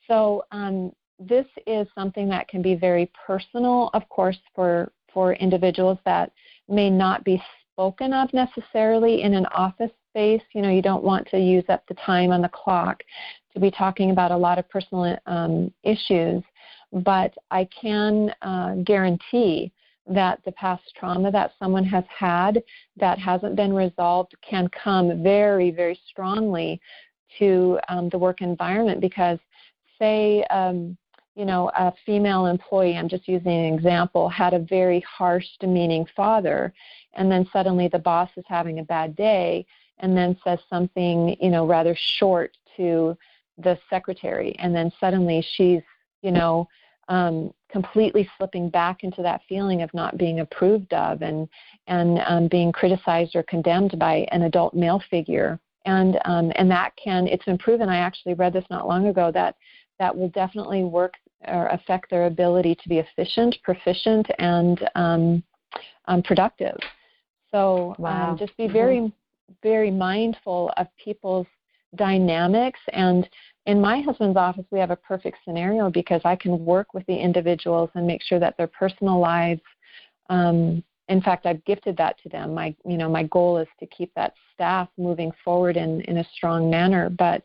so 0.08 0.44
um, 0.52 0.92
this 1.18 1.46
is 1.66 1.86
something 1.94 2.28
that 2.28 2.48
can 2.48 2.62
be 2.62 2.74
very 2.74 3.10
personal, 3.26 3.90
of 3.94 4.08
course, 4.08 4.38
for, 4.54 4.92
for 5.12 5.34
individuals 5.34 5.98
that 6.04 6.32
may 6.68 6.90
not 6.90 7.24
be 7.24 7.42
spoken 7.72 8.12
of 8.12 8.32
necessarily 8.32 9.22
in 9.22 9.34
an 9.34 9.46
office 9.46 9.90
space. 10.10 10.42
You 10.54 10.62
know, 10.62 10.70
you 10.70 10.82
don't 10.82 11.04
want 11.04 11.26
to 11.28 11.38
use 11.38 11.64
up 11.68 11.84
the 11.86 11.94
time 11.94 12.30
on 12.30 12.42
the 12.42 12.48
clock 12.48 13.02
to 13.54 13.60
be 13.60 13.70
talking 13.70 14.10
about 14.10 14.30
a 14.30 14.36
lot 14.36 14.58
of 14.58 14.68
personal 14.68 15.16
um, 15.26 15.72
issues, 15.82 16.42
but 16.92 17.34
I 17.50 17.68
can 17.80 18.34
uh, 18.42 18.76
guarantee 18.84 19.72
that 20.06 20.40
the 20.44 20.52
past 20.52 20.82
trauma 20.98 21.30
that 21.30 21.52
someone 21.58 21.84
has 21.84 22.04
had 22.08 22.62
that 22.96 23.18
hasn't 23.18 23.56
been 23.56 23.72
resolved 23.72 24.34
can 24.48 24.68
come 24.68 25.22
very, 25.22 25.70
very 25.70 25.98
strongly 26.08 26.80
to 27.38 27.78
um, 27.88 28.08
the 28.10 28.18
work 28.18 28.42
environment 28.42 29.00
because 29.00 29.38
say 30.02 30.44
um, 30.44 30.96
you 31.34 31.44
know 31.44 31.70
a 31.76 31.92
female 32.04 32.46
employee 32.46 32.96
i'm 32.96 33.08
just 33.08 33.26
using 33.26 33.52
an 33.52 33.74
example 33.74 34.28
had 34.28 34.52
a 34.52 34.58
very 34.58 35.00
harsh 35.00 35.46
demeaning 35.60 36.06
father 36.16 36.72
and 37.14 37.30
then 37.30 37.48
suddenly 37.52 37.88
the 37.88 37.98
boss 37.98 38.30
is 38.36 38.44
having 38.48 38.80
a 38.80 38.84
bad 38.84 39.14
day 39.16 39.64
and 39.98 40.16
then 40.16 40.36
says 40.44 40.58
something 40.68 41.36
you 41.40 41.50
know 41.50 41.66
rather 41.66 41.94
short 41.96 42.56
to 42.76 43.16
the 43.58 43.78
secretary 43.88 44.54
and 44.58 44.74
then 44.74 44.90
suddenly 45.00 45.44
she's 45.54 45.82
you 46.22 46.32
know 46.32 46.68
um, 47.08 47.52
completely 47.70 48.28
slipping 48.36 48.70
back 48.70 49.02
into 49.02 49.22
that 49.22 49.42
feeling 49.48 49.82
of 49.82 49.92
not 49.92 50.16
being 50.18 50.40
approved 50.40 50.92
of 50.92 51.22
and 51.22 51.48
and 51.86 52.20
um, 52.26 52.48
being 52.48 52.72
criticized 52.72 53.34
or 53.34 53.42
condemned 53.42 53.98
by 53.98 54.26
an 54.30 54.42
adult 54.42 54.74
male 54.74 55.02
figure. 55.10 55.58
And 55.84 56.18
um, 56.24 56.52
and 56.54 56.70
that 56.70 56.92
can 57.02 57.26
it's 57.26 57.44
been 57.44 57.58
proven. 57.58 57.88
I 57.88 57.98
actually 57.98 58.34
read 58.34 58.52
this 58.52 58.64
not 58.70 58.86
long 58.86 59.08
ago 59.08 59.32
that 59.32 59.56
that 59.98 60.16
will 60.16 60.28
definitely 60.30 60.84
work 60.84 61.14
or 61.48 61.66
affect 61.68 62.10
their 62.10 62.26
ability 62.26 62.74
to 62.76 62.88
be 62.88 62.98
efficient, 62.98 63.56
proficient, 63.62 64.26
and 64.38 64.88
um, 64.94 65.42
um, 66.06 66.22
productive. 66.22 66.76
So 67.50 67.94
um, 67.98 68.04
wow. 68.04 68.36
just 68.38 68.56
be 68.56 68.68
very, 68.68 68.98
mm-hmm. 68.98 69.52
very 69.62 69.90
mindful 69.90 70.72
of 70.76 70.86
people's 71.02 71.46
dynamics. 71.96 72.80
And 72.92 73.28
in 73.66 73.80
my 73.80 74.00
husband's 74.00 74.36
office, 74.36 74.64
we 74.70 74.78
have 74.78 74.90
a 74.90 74.96
perfect 74.96 75.38
scenario 75.44 75.90
because 75.90 76.20
I 76.24 76.36
can 76.36 76.64
work 76.64 76.94
with 76.94 77.06
the 77.06 77.16
individuals 77.16 77.90
and 77.94 78.06
make 78.06 78.22
sure 78.22 78.38
that 78.38 78.56
their 78.56 78.66
personal 78.66 79.20
lives. 79.20 79.60
Um, 80.30 80.82
in 81.08 81.20
fact, 81.20 81.46
I've 81.46 81.64
gifted 81.64 81.96
that 81.98 82.16
to 82.22 82.28
them. 82.28 82.54
My, 82.54 82.74
you 82.86 82.96
know, 82.96 83.10
my 83.10 83.24
goal 83.24 83.58
is 83.58 83.68
to 83.80 83.86
keep 83.86 84.12
that 84.14 84.32
staff 84.54 84.88
moving 84.96 85.32
forward 85.44 85.76
in, 85.76 86.00
in 86.02 86.18
a 86.18 86.26
strong 86.34 86.70
manner. 86.70 87.10
But 87.10 87.42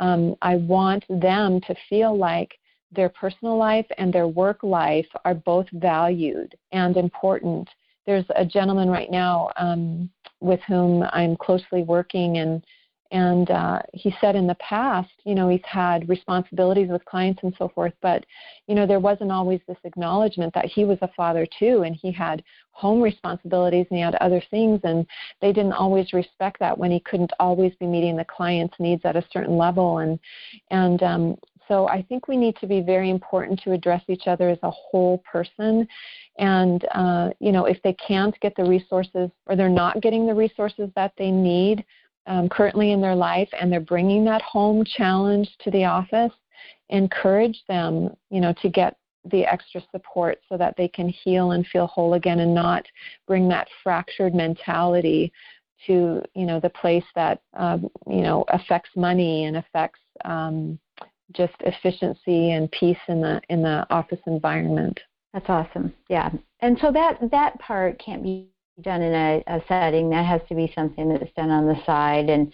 um, 0.00 0.34
I 0.42 0.56
want 0.56 1.04
them 1.08 1.60
to 1.62 1.74
feel 1.88 2.16
like 2.16 2.58
their 2.92 3.08
personal 3.08 3.56
life 3.56 3.86
and 3.98 4.12
their 4.12 4.28
work 4.28 4.62
life 4.62 5.06
are 5.24 5.34
both 5.34 5.66
valued 5.72 6.56
and 6.72 6.96
important. 6.96 7.68
There's 8.06 8.24
a 8.36 8.44
gentleman 8.44 8.88
right 8.88 9.10
now 9.10 9.50
um, 9.56 10.10
with 10.40 10.60
whom 10.66 11.04
I'm 11.12 11.36
closely 11.36 11.82
working, 11.82 12.38
and 12.38 12.64
and 13.10 13.50
uh, 13.50 13.80
he 13.94 14.14
said 14.20 14.36
in 14.36 14.46
the 14.46 14.56
past, 14.56 15.10
you 15.24 15.34
know, 15.34 15.48
he's 15.48 15.60
had 15.64 16.08
responsibilities 16.08 16.88
with 16.90 17.04
clients 17.04 17.40
and 17.42 17.54
so 17.58 17.68
forth, 17.68 17.94
but 18.02 18.24
you 18.66 18.74
know, 18.74 18.86
there 18.86 19.00
wasn't 19.00 19.32
always 19.32 19.60
this 19.66 19.78
acknowledgement 19.84 20.52
that 20.54 20.66
he 20.66 20.84
was 20.84 20.98
a 21.00 21.10
father 21.16 21.46
too, 21.58 21.82
and 21.82 21.96
he 21.96 22.12
had 22.12 22.42
home 22.72 23.00
responsibilities 23.00 23.86
and 23.90 23.96
he 23.96 24.02
had 24.02 24.14
other 24.16 24.42
things, 24.50 24.80
and 24.84 25.06
they 25.40 25.52
didn't 25.52 25.72
always 25.72 26.12
respect 26.12 26.58
that 26.60 26.76
when 26.76 26.90
he 26.90 27.00
couldn't 27.00 27.32
always 27.40 27.72
be 27.80 27.86
meeting 27.86 28.16
the 28.16 28.24
client's 28.24 28.74
needs 28.78 29.02
at 29.04 29.16
a 29.16 29.24
certain 29.32 29.56
level, 29.56 29.98
and 29.98 30.18
and 30.70 31.02
um, 31.02 31.36
so 31.68 31.86
I 31.86 32.02
think 32.02 32.28
we 32.28 32.36
need 32.36 32.56
to 32.56 32.66
be 32.66 32.80
very 32.80 33.10
important 33.10 33.60
to 33.62 33.72
address 33.72 34.02
each 34.08 34.26
other 34.26 34.48
as 34.48 34.58
a 34.62 34.70
whole 34.70 35.22
person. 35.30 35.86
And, 36.38 36.86
uh, 36.94 37.30
you 37.40 37.52
know, 37.52 37.66
if 37.66 37.80
they 37.82 37.92
can't 37.94 38.38
get 38.40 38.54
the 38.56 38.64
resources 38.64 39.30
or 39.46 39.54
they're 39.54 39.68
not 39.68 40.00
getting 40.00 40.26
the 40.26 40.34
resources 40.34 40.88
that 40.96 41.12
they 41.18 41.30
need 41.30 41.84
um, 42.28 42.48
currently 42.48 42.92
in 42.92 43.00
their 43.00 43.14
life 43.14 43.48
and 43.58 43.72
they're 43.72 43.80
bringing 43.80 44.24
that 44.26 44.42
home 44.42 44.84
challenge 44.84 45.48
to 45.64 45.70
the 45.70 45.84
office, 45.84 46.32
encourage 46.90 47.60
them, 47.68 48.10
you 48.30 48.40
know, 48.40 48.54
to 48.62 48.68
get 48.68 48.96
the 49.24 49.44
extra 49.44 49.82
support 49.90 50.38
so 50.48 50.56
that 50.56 50.74
they 50.76 50.88
can 50.88 51.08
heal 51.08 51.52
and 51.52 51.66
feel 51.66 51.86
whole 51.86 52.14
again 52.14 52.40
and 52.40 52.54
not 52.54 52.84
bring 53.26 53.48
that 53.48 53.66
fractured 53.82 54.34
mentality 54.34 55.32
to 55.86 56.22
you 56.34 56.44
know 56.44 56.58
the 56.60 56.70
place 56.70 57.04
that 57.14 57.40
um, 57.54 57.88
you 58.06 58.20
know 58.20 58.44
affects 58.48 58.90
money 58.96 59.44
and 59.44 59.56
affects 59.56 60.00
um, 60.24 60.78
just 61.32 61.54
efficiency 61.60 62.52
and 62.52 62.70
peace 62.72 62.98
in 63.08 63.20
the 63.20 63.40
in 63.48 63.62
the 63.62 63.86
office 63.90 64.20
environment. 64.26 64.98
That's 65.32 65.48
awesome. 65.48 65.94
Yeah, 66.08 66.30
and 66.60 66.78
so 66.80 66.90
that 66.92 67.18
that 67.30 67.58
part 67.60 68.02
can't 68.04 68.22
be 68.22 68.48
done 68.82 69.02
in 69.02 69.12
a, 69.12 69.42
a 69.46 69.60
setting. 69.68 70.10
That 70.10 70.24
has 70.26 70.40
to 70.48 70.54
be 70.54 70.72
something 70.74 71.08
that's 71.08 71.32
done 71.36 71.50
on 71.50 71.66
the 71.66 71.76
side, 71.84 72.30
and 72.30 72.52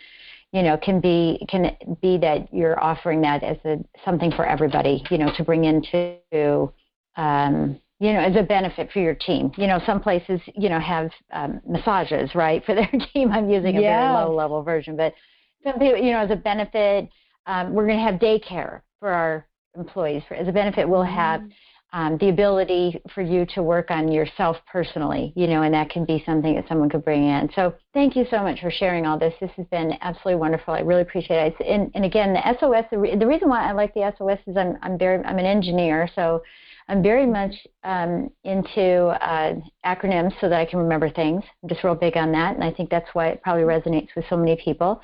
you 0.52 0.62
know 0.62 0.76
can 0.76 1.00
be 1.00 1.44
can 1.48 1.76
be 2.00 2.18
that 2.18 2.52
you're 2.52 2.82
offering 2.82 3.20
that 3.22 3.42
as 3.42 3.56
a 3.64 3.78
something 4.04 4.32
for 4.32 4.46
everybody. 4.46 5.02
You 5.10 5.18
know, 5.18 5.32
to 5.36 5.44
bring 5.44 5.64
into 5.64 6.72
um, 7.16 7.80
you 8.00 8.12
know, 8.12 8.20
as 8.20 8.36
a 8.36 8.42
benefit 8.42 8.90
for 8.92 9.00
your 9.00 9.14
team. 9.14 9.52
You 9.56 9.66
know, 9.66 9.80
some 9.86 10.00
places, 10.00 10.40
you 10.54 10.68
know, 10.68 10.80
have 10.80 11.10
um, 11.32 11.60
massages, 11.66 12.34
right, 12.34 12.64
for 12.64 12.74
their 12.74 12.90
team. 13.12 13.32
I'm 13.32 13.48
using 13.48 13.76
a 13.76 13.80
yeah. 13.80 14.12
very 14.12 14.24
low 14.26 14.34
level 14.34 14.62
version, 14.62 14.96
but 14.96 15.14
some 15.62 15.78
people, 15.78 15.96
you 15.96 16.12
know, 16.12 16.18
as 16.18 16.30
a 16.30 16.36
benefit, 16.36 17.08
um, 17.46 17.72
we're 17.72 17.86
going 17.86 17.98
to 17.98 18.04
have 18.04 18.20
daycare 18.20 18.82
for 19.00 19.10
our 19.10 19.46
employees. 19.76 20.22
For, 20.28 20.34
as 20.34 20.48
a 20.48 20.52
benefit, 20.52 20.88
we'll 20.88 21.02
have 21.02 21.40
mm-hmm. 21.40 21.50
Um, 21.94 22.18
the 22.18 22.28
ability 22.28 23.00
for 23.14 23.22
you 23.22 23.46
to 23.54 23.62
work 23.62 23.92
on 23.92 24.10
yourself 24.10 24.56
personally, 24.70 25.32
you 25.36 25.46
know, 25.46 25.62
and 25.62 25.72
that 25.72 25.90
can 25.90 26.04
be 26.04 26.20
something 26.26 26.56
that 26.56 26.66
someone 26.68 26.90
could 26.90 27.04
bring 27.04 27.22
in. 27.22 27.48
So 27.54 27.72
thank 27.94 28.16
you 28.16 28.26
so 28.30 28.42
much 28.42 28.60
for 28.60 28.70
sharing 28.70 29.06
all 29.06 29.16
this. 29.16 29.32
This 29.40 29.52
has 29.56 29.66
been 29.68 29.92
absolutely 30.00 30.40
wonderful. 30.40 30.74
I 30.74 30.80
really 30.80 31.02
appreciate 31.02 31.54
it. 31.60 31.66
And, 31.66 31.92
and 31.94 32.04
again, 32.04 32.32
the 32.32 32.42
SOS, 32.58 32.84
the, 32.90 32.98
re- 32.98 33.16
the, 33.16 33.26
reason 33.26 33.48
why 33.48 33.68
I 33.68 33.72
like 33.72 33.94
the 33.94 34.12
SOS 34.18 34.40
is 34.48 34.56
I'm, 34.56 34.76
I'm 34.82 34.98
very, 34.98 35.24
I'm 35.24 35.38
an 35.38 35.46
engineer, 35.46 36.10
so 36.16 36.42
I'm 36.88 37.00
very 37.00 37.26
much 37.26 37.54
um, 37.84 38.28
into 38.42 39.06
uh, 39.24 39.54
acronyms 39.86 40.32
so 40.40 40.48
that 40.48 40.58
I 40.58 40.64
can 40.64 40.80
remember 40.80 41.08
things. 41.08 41.44
I'm 41.62 41.68
just 41.68 41.84
real 41.84 41.94
big 41.94 42.16
on 42.16 42.32
that, 42.32 42.56
and 42.56 42.64
I 42.64 42.72
think 42.72 42.90
that's 42.90 43.08
why 43.12 43.28
it 43.28 43.40
probably 43.40 43.62
resonates 43.62 44.08
with 44.16 44.24
so 44.28 44.36
many 44.36 44.56
people. 44.56 45.00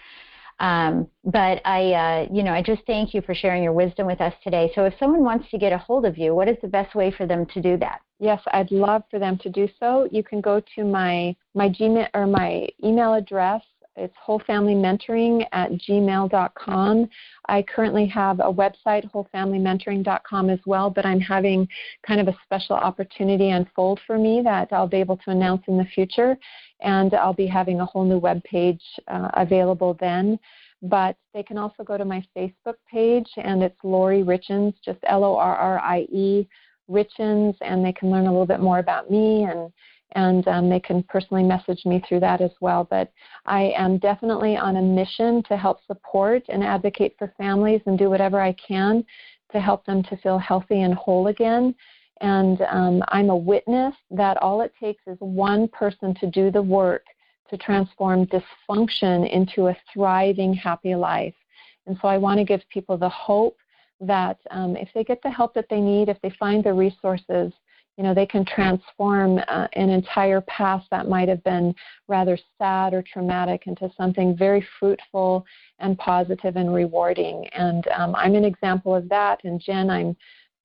Um, 0.60 1.08
but 1.24 1.62
I, 1.64 1.92
uh, 1.92 2.26
you 2.30 2.42
know, 2.42 2.52
I 2.52 2.62
just 2.62 2.82
thank 2.86 3.14
you 3.14 3.22
for 3.22 3.34
sharing 3.34 3.62
your 3.62 3.72
wisdom 3.72 4.06
with 4.06 4.20
us 4.20 4.34
today. 4.44 4.70
So 4.74 4.84
if 4.84 4.94
someone 5.00 5.24
wants 5.24 5.50
to 5.50 5.58
get 5.58 5.72
a 5.72 5.78
hold 5.78 6.04
of 6.04 6.18
you, 6.18 6.34
what 6.34 6.48
is 6.48 6.56
the 6.60 6.68
best 6.68 6.94
way 6.94 7.10
for 7.10 7.26
them 7.26 7.46
to 7.46 7.62
do 7.62 7.78
that? 7.78 8.00
Yes, 8.18 8.42
I'd 8.52 8.70
love 8.70 9.02
for 9.10 9.18
them 9.18 9.38
to 9.38 9.48
do 9.48 9.66
so. 9.80 10.06
You 10.12 10.22
can 10.22 10.42
go 10.42 10.62
to 10.76 10.84
my 10.84 11.34
my 11.54 11.70
Gmail 11.70 12.08
or 12.14 12.26
my 12.26 12.68
email 12.84 13.14
address. 13.14 13.62
It's 13.96 14.14
wholefamilymentoring 14.26 15.46
at 15.52 15.72
gmail.com. 15.72 17.08
I 17.48 17.62
currently 17.62 18.06
have 18.06 18.40
a 18.40 18.52
website, 18.52 19.10
wholefamilymentoring.com 19.12 20.50
as 20.50 20.60
well, 20.64 20.90
but 20.90 21.04
I'm 21.04 21.20
having 21.20 21.68
kind 22.06 22.20
of 22.20 22.28
a 22.28 22.36
special 22.44 22.76
opportunity 22.76 23.50
unfold 23.50 24.00
for 24.06 24.16
me 24.18 24.42
that 24.44 24.72
I'll 24.72 24.86
be 24.86 24.98
able 24.98 25.16
to 25.18 25.30
announce 25.30 25.62
in 25.68 25.76
the 25.76 25.84
future 25.84 26.38
and 26.80 27.14
I'll 27.14 27.34
be 27.34 27.46
having 27.46 27.80
a 27.80 27.86
whole 27.86 28.04
new 28.04 28.18
web 28.18 28.42
page 28.44 28.82
uh, 29.08 29.28
available 29.34 29.96
then. 30.00 30.38
But 30.82 31.16
they 31.34 31.42
can 31.42 31.58
also 31.58 31.82
go 31.84 31.98
to 31.98 32.06
my 32.06 32.24
Facebook 32.34 32.76
page, 32.90 33.28
and 33.36 33.62
it's 33.62 33.76
Lorrie 33.82 34.22
Richens, 34.22 34.72
just 34.82 34.98
L 35.06 35.24
O 35.24 35.36
R 35.36 35.54
R 35.54 35.78
I 35.78 36.06
E 36.10 36.48
Richens, 36.90 37.54
and 37.60 37.84
they 37.84 37.92
can 37.92 38.10
learn 38.10 38.26
a 38.26 38.30
little 38.30 38.46
bit 38.46 38.60
more 38.60 38.78
about 38.78 39.10
me 39.10 39.44
and 39.44 39.70
and 40.12 40.46
um, 40.48 40.68
they 40.68 40.80
can 40.80 41.02
personally 41.04 41.42
message 41.42 41.84
me 41.84 42.02
through 42.08 42.20
that 42.20 42.40
as 42.40 42.50
well. 42.60 42.86
But 42.88 43.12
I 43.46 43.72
am 43.76 43.98
definitely 43.98 44.56
on 44.56 44.76
a 44.76 44.82
mission 44.82 45.42
to 45.44 45.56
help 45.56 45.78
support 45.86 46.42
and 46.48 46.64
advocate 46.64 47.14
for 47.18 47.32
families 47.36 47.80
and 47.86 47.98
do 47.98 48.10
whatever 48.10 48.40
I 48.40 48.52
can 48.54 49.04
to 49.52 49.60
help 49.60 49.84
them 49.86 50.02
to 50.04 50.16
feel 50.18 50.38
healthy 50.38 50.82
and 50.82 50.94
whole 50.94 51.28
again. 51.28 51.74
And 52.20 52.60
um, 52.62 53.02
I'm 53.08 53.30
a 53.30 53.36
witness 53.36 53.94
that 54.10 54.36
all 54.38 54.60
it 54.60 54.72
takes 54.78 55.02
is 55.06 55.16
one 55.20 55.68
person 55.68 56.14
to 56.20 56.26
do 56.26 56.50
the 56.50 56.62
work 56.62 57.04
to 57.48 57.56
transform 57.56 58.26
dysfunction 58.26 59.28
into 59.30 59.68
a 59.68 59.76
thriving, 59.92 60.54
happy 60.54 60.94
life. 60.94 61.34
And 61.86 61.96
so 62.00 62.08
I 62.08 62.18
want 62.18 62.38
to 62.38 62.44
give 62.44 62.60
people 62.72 62.96
the 62.96 63.08
hope 63.08 63.56
that 64.00 64.38
um, 64.50 64.76
if 64.76 64.88
they 64.94 65.04
get 65.04 65.20
the 65.22 65.30
help 65.30 65.54
that 65.54 65.66
they 65.68 65.80
need, 65.80 66.08
if 66.08 66.20
they 66.22 66.32
find 66.38 66.62
the 66.62 66.72
resources, 66.72 67.52
you 68.00 68.06
know, 68.06 68.14
they 68.14 68.24
can 68.24 68.46
transform 68.46 69.40
uh, 69.46 69.68
an 69.74 69.90
entire 69.90 70.40
past 70.40 70.88
that 70.90 71.06
might 71.06 71.28
have 71.28 71.44
been 71.44 71.74
rather 72.08 72.38
sad 72.56 72.94
or 72.94 73.02
traumatic 73.02 73.66
into 73.66 73.92
something 73.94 74.34
very 74.34 74.66
fruitful 74.78 75.44
and 75.80 75.98
positive 75.98 76.56
and 76.56 76.72
rewarding. 76.72 77.46
And 77.52 77.86
um, 77.88 78.14
I'm 78.14 78.34
an 78.36 78.44
example 78.46 78.94
of 78.94 79.06
that. 79.10 79.40
And 79.44 79.60
Jen, 79.60 79.90
I'm 79.90 80.16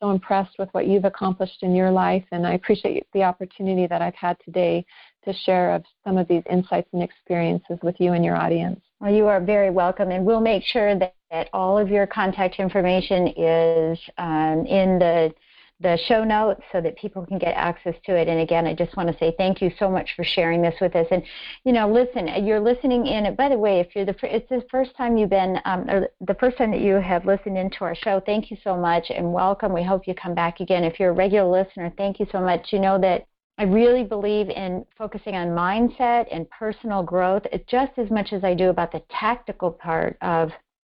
so 0.02 0.12
impressed 0.12 0.58
with 0.58 0.70
what 0.72 0.88
you've 0.88 1.04
accomplished 1.04 1.62
in 1.62 1.76
your 1.76 1.92
life, 1.92 2.24
and 2.32 2.48
I 2.48 2.54
appreciate 2.54 3.06
the 3.14 3.24
opportunity 3.24 3.86
that 3.86 4.02
I've 4.02 4.16
had 4.16 4.38
today 4.46 4.86
to 5.26 5.34
share 5.34 5.76
of 5.76 5.84
some 6.06 6.18
of 6.18 6.30
these 6.30 6.44
insights 6.50 6.88
and 6.94 7.04
experiences 7.04 7.80
with 7.84 7.96
you 8.00 8.14
and 8.14 8.24
your 8.24 8.38
audience. 8.38 8.80
Well, 9.02 9.14
you 9.14 9.28
are 9.28 9.42
very 9.42 9.72
welcome, 9.72 10.10
and 10.10 10.26
we'll 10.26 10.40
make 10.40 10.64
sure 10.64 10.98
that, 11.00 11.16
that 11.32 11.50
all 11.52 11.78
of 11.78 11.90
your 11.90 12.08
contact 12.08 12.62
information 12.62 13.28
is 13.36 14.00
um, 14.18 14.66
in 14.68 15.00
the 15.00 15.34
the 15.82 15.98
show 16.08 16.24
notes 16.24 16.62
so 16.72 16.80
that 16.80 16.98
people 16.98 17.26
can 17.26 17.38
get 17.38 17.54
access 17.56 17.96
to 18.06 18.16
it. 18.16 18.30
And 18.30 18.40
again, 18.40 18.66
I 18.66 18.74
just 18.74 18.96
want 18.96 19.12
to 19.12 19.18
say 19.18 19.36
thank 19.38 19.62
you 19.62 19.72
so 19.78 19.90
much 19.90 20.10
for 20.16 20.24
sharing 20.24 20.62
this 20.62 20.76
with 20.80 20.96
us. 20.96 21.06
And 21.12 21.22
you 21.66 21.74
know, 21.74 21.92
listen, 21.92 22.46
you're 22.46 22.62
listening 22.62 23.08
in. 23.08 23.36
By 23.36 23.50
the 23.50 23.58
way, 23.58 23.80
if 23.82 23.96
you're 23.96 24.06
the 24.06 24.16
it's 24.24 24.48
the 24.50 24.64
first 24.72 24.96
time 24.96 25.18
you've 25.18 25.30
been 25.30 25.58
um, 25.66 25.90
or 25.90 26.08
the 26.22 26.36
first 26.36 26.58
time 26.58 26.72
that 26.72 26.80
you 26.80 26.96
have 26.96 27.26
listened 27.26 27.58
into 27.58 27.84
our 27.84 27.96
show, 27.96 28.22
thank 28.26 28.50
you 28.50 28.58
so 28.64 28.78
much 28.78 29.08
and 29.10 29.34
welcome. 29.34 29.74
We 29.74 29.84
hope 29.84 30.08
you 30.08 30.16
come 30.16 30.34
back 30.34 30.62
again. 30.62 30.84
If 30.84 31.00
you're 31.00 31.10
a 31.10 31.14
regular 31.14 31.50
listener, 31.50 31.92
thank 31.98 32.20
you 32.20 32.28
so 32.32 32.40
much. 32.40 32.72
You 32.72 32.80
know 32.80 33.00
that 33.02 33.28
I 33.58 33.64
really 33.64 34.04
believe 34.04 34.50
in 34.50 34.86
focusing 34.98 35.36
on 35.36 35.50
mindset 35.50 36.28
and 36.32 36.50
personal 36.50 37.04
growth 37.04 37.44
just 37.68 37.94
as 37.98 38.10
much 38.10 38.34
as 38.34 38.44
I 38.44 38.54
do 38.54 38.70
about 38.70 38.92
the 38.92 39.02
tactical 39.10 39.72
part 39.72 40.18
of 40.22 40.52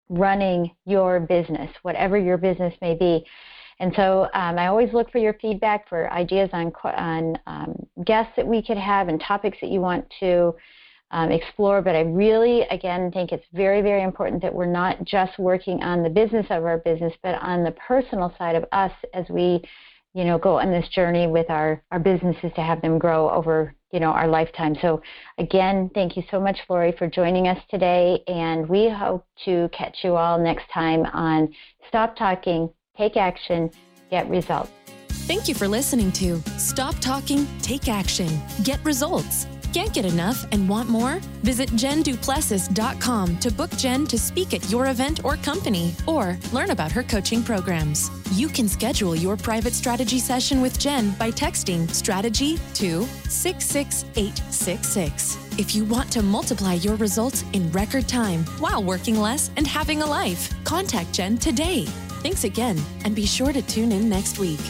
running 0.09 0.71
your 0.87 1.19
business, 1.19 1.71
whatever 1.83 2.19
your 2.19 2.37
business 2.37 2.75
may 2.81 2.95
be. 2.95 3.25
And 3.83 3.93
so 3.97 4.29
um, 4.33 4.59
I 4.61 4.69
always 4.69 4.93
look 4.93 5.11
for 5.11 5.19
your 5.19 5.35
feedback 5.35 5.89
for 5.89 6.11
ideas 6.13 6.49
on, 6.53 6.73
on 6.85 7.37
um, 7.49 7.75
guests 8.07 8.33
that 8.37 8.47
we 8.47 8.63
could 8.63 8.79
have 8.79 9.09
and 9.09 9.21
topics 9.21 9.59
that 9.61 9.71
you 9.71 9.81
want 9.81 10.07
to 10.21 10.55
um, 11.11 11.33
explore. 11.33 11.83
But 11.83 11.97
I 11.97 12.03
really, 12.03 12.63
again, 12.71 13.11
think 13.11 13.33
it's 13.33 13.45
very, 13.53 13.83
very 13.83 14.05
important 14.05 14.41
that 14.43 14.55
we're 14.55 14.67
not 14.67 15.05
just 15.05 15.37
working 15.37 15.83
on 15.83 16.05
the 16.05 16.09
business 16.09 16.47
of 16.51 16.65
our 16.65 16.79
business, 16.79 17.13
but 17.25 17.35
on 17.43 17.65
the 17.65 17.73
personal 17.73 18.33
side 18.39 18.55
of 18.55 18.65
us 18.71 18.93
as 19.15 19.27
we 19.29 19.61
you 20.15 20.25
know, 20.25 20.39
go 20.39 20.61
on 20.61 20.71
this 20.71 20.89
journey 20.91 21.27
with 21.27 21.49
our, 21.49 21.83
our 21.91 21.99
businesses 21.99 22.53
to 22.55 22.61
have 22.61 22.83
them 22.83 22.99
grow 22.99 23.31
over, 23.31 23.75
you 23.93 23.99
know, 23.99 24.11
our 24.11 24.29
lifetime. 24.29 24.77
So 24.83 25.01
again, 25.39 25.91
thank 25.95 26.17
you 26.17 26.23
so 26.31 26.39
much, 26.39 26.59
Lorrie, 26.69 26.95
for 26.99 27.09
joining 27.09 27.49
us 27.49 27.59
today. 27.71 28.23
And 28.27 28.69
we 28.69 28.91
hope 28.91 29.27
to 29.47 29.71
catch 29.73 29.99
you 30.05 30.17
all 30.17 30.39
next 30.39 30.67
time 30.73 31.07
on 31.07 31.49
Stop 31.89 32.15
Talking, 32.15 32.69
Take 32.97 33.17
Action, 33.17 33.71
Get 34.11 34.29
Results. 34.29 34.71
Thank 35.09 35.49
you 35.49 35.55
for 35.55 35.67
listening 35.67 36.13
to 36.13 36.39
Stop 36.59 36.99
Talking, 36.99 37.47
Take 37.61 37.89
Action, 37.89 38.29
Get 38.65 38.85
Results. 38.85 39.47
Can't 39.73 39.95
get 39.95 40.05
enough 40.05 40.45
and 40.53 40.69
want 40.69 40.91
more? 40.91 41.19
Visit 41.43 41.71
jenduplessis.com 41.71 43.39
to 43.39 43.51
book 43.51 43.71
Jen 43.79 44.07
to 44.07 44.19
speak 44.19 44.53
at 44.53 44.71
your 44.71 44.89
event 44.89 45.25
or 45.25 45.37
company 45.37 45.95
or 46.07 46.37
learn 46.53 46.73
about 46.73 46.93
her 46.93 47.03
coaching 47.03 47.43
programs. 47.43 48.11
You 48.33 48.49
can 48.49 48.69
schedule 48.69 49.17
your 49.17 49.39
private 49.39 49.73
strategy 49.73 50.19
session 50.19 50.61
with 50.61 50.79
Jen 50.79 51.13
by 51.13 51.31
texting 51.31 51.89
strategy 51.89 52.59
to 52.75 53.07
66866. 53.31 55.39
If 55.59 55.75
you 55.75 55.87
want 55.87 56.13
to 56.13 56.23
multiply 56.23 56.75
your 56.75 56.97
results 56.97 57.43
in 57.55 57.73
record 57.73 58.07
time 58.07 58.45
while 58.59 58.85
working 58.85 59.19
less 59.19 59.51
and 59.57 59.67
having 59.67 60.03
a 60.03 60.07
life, 60.07 60.53
contact 60.65 61.15
Jen 61.15 61.39
today. 61.39 61.87
Thanks 62.23 62.45
again, 62.45 62.81
and 63.05 63.17
be 63.17 63.27
sure 63.27 63.53
to 63.53 63.63
tune 63.63 63.91
in 63.91 64.09
next 64.09 64.39
week. 64.39 64.61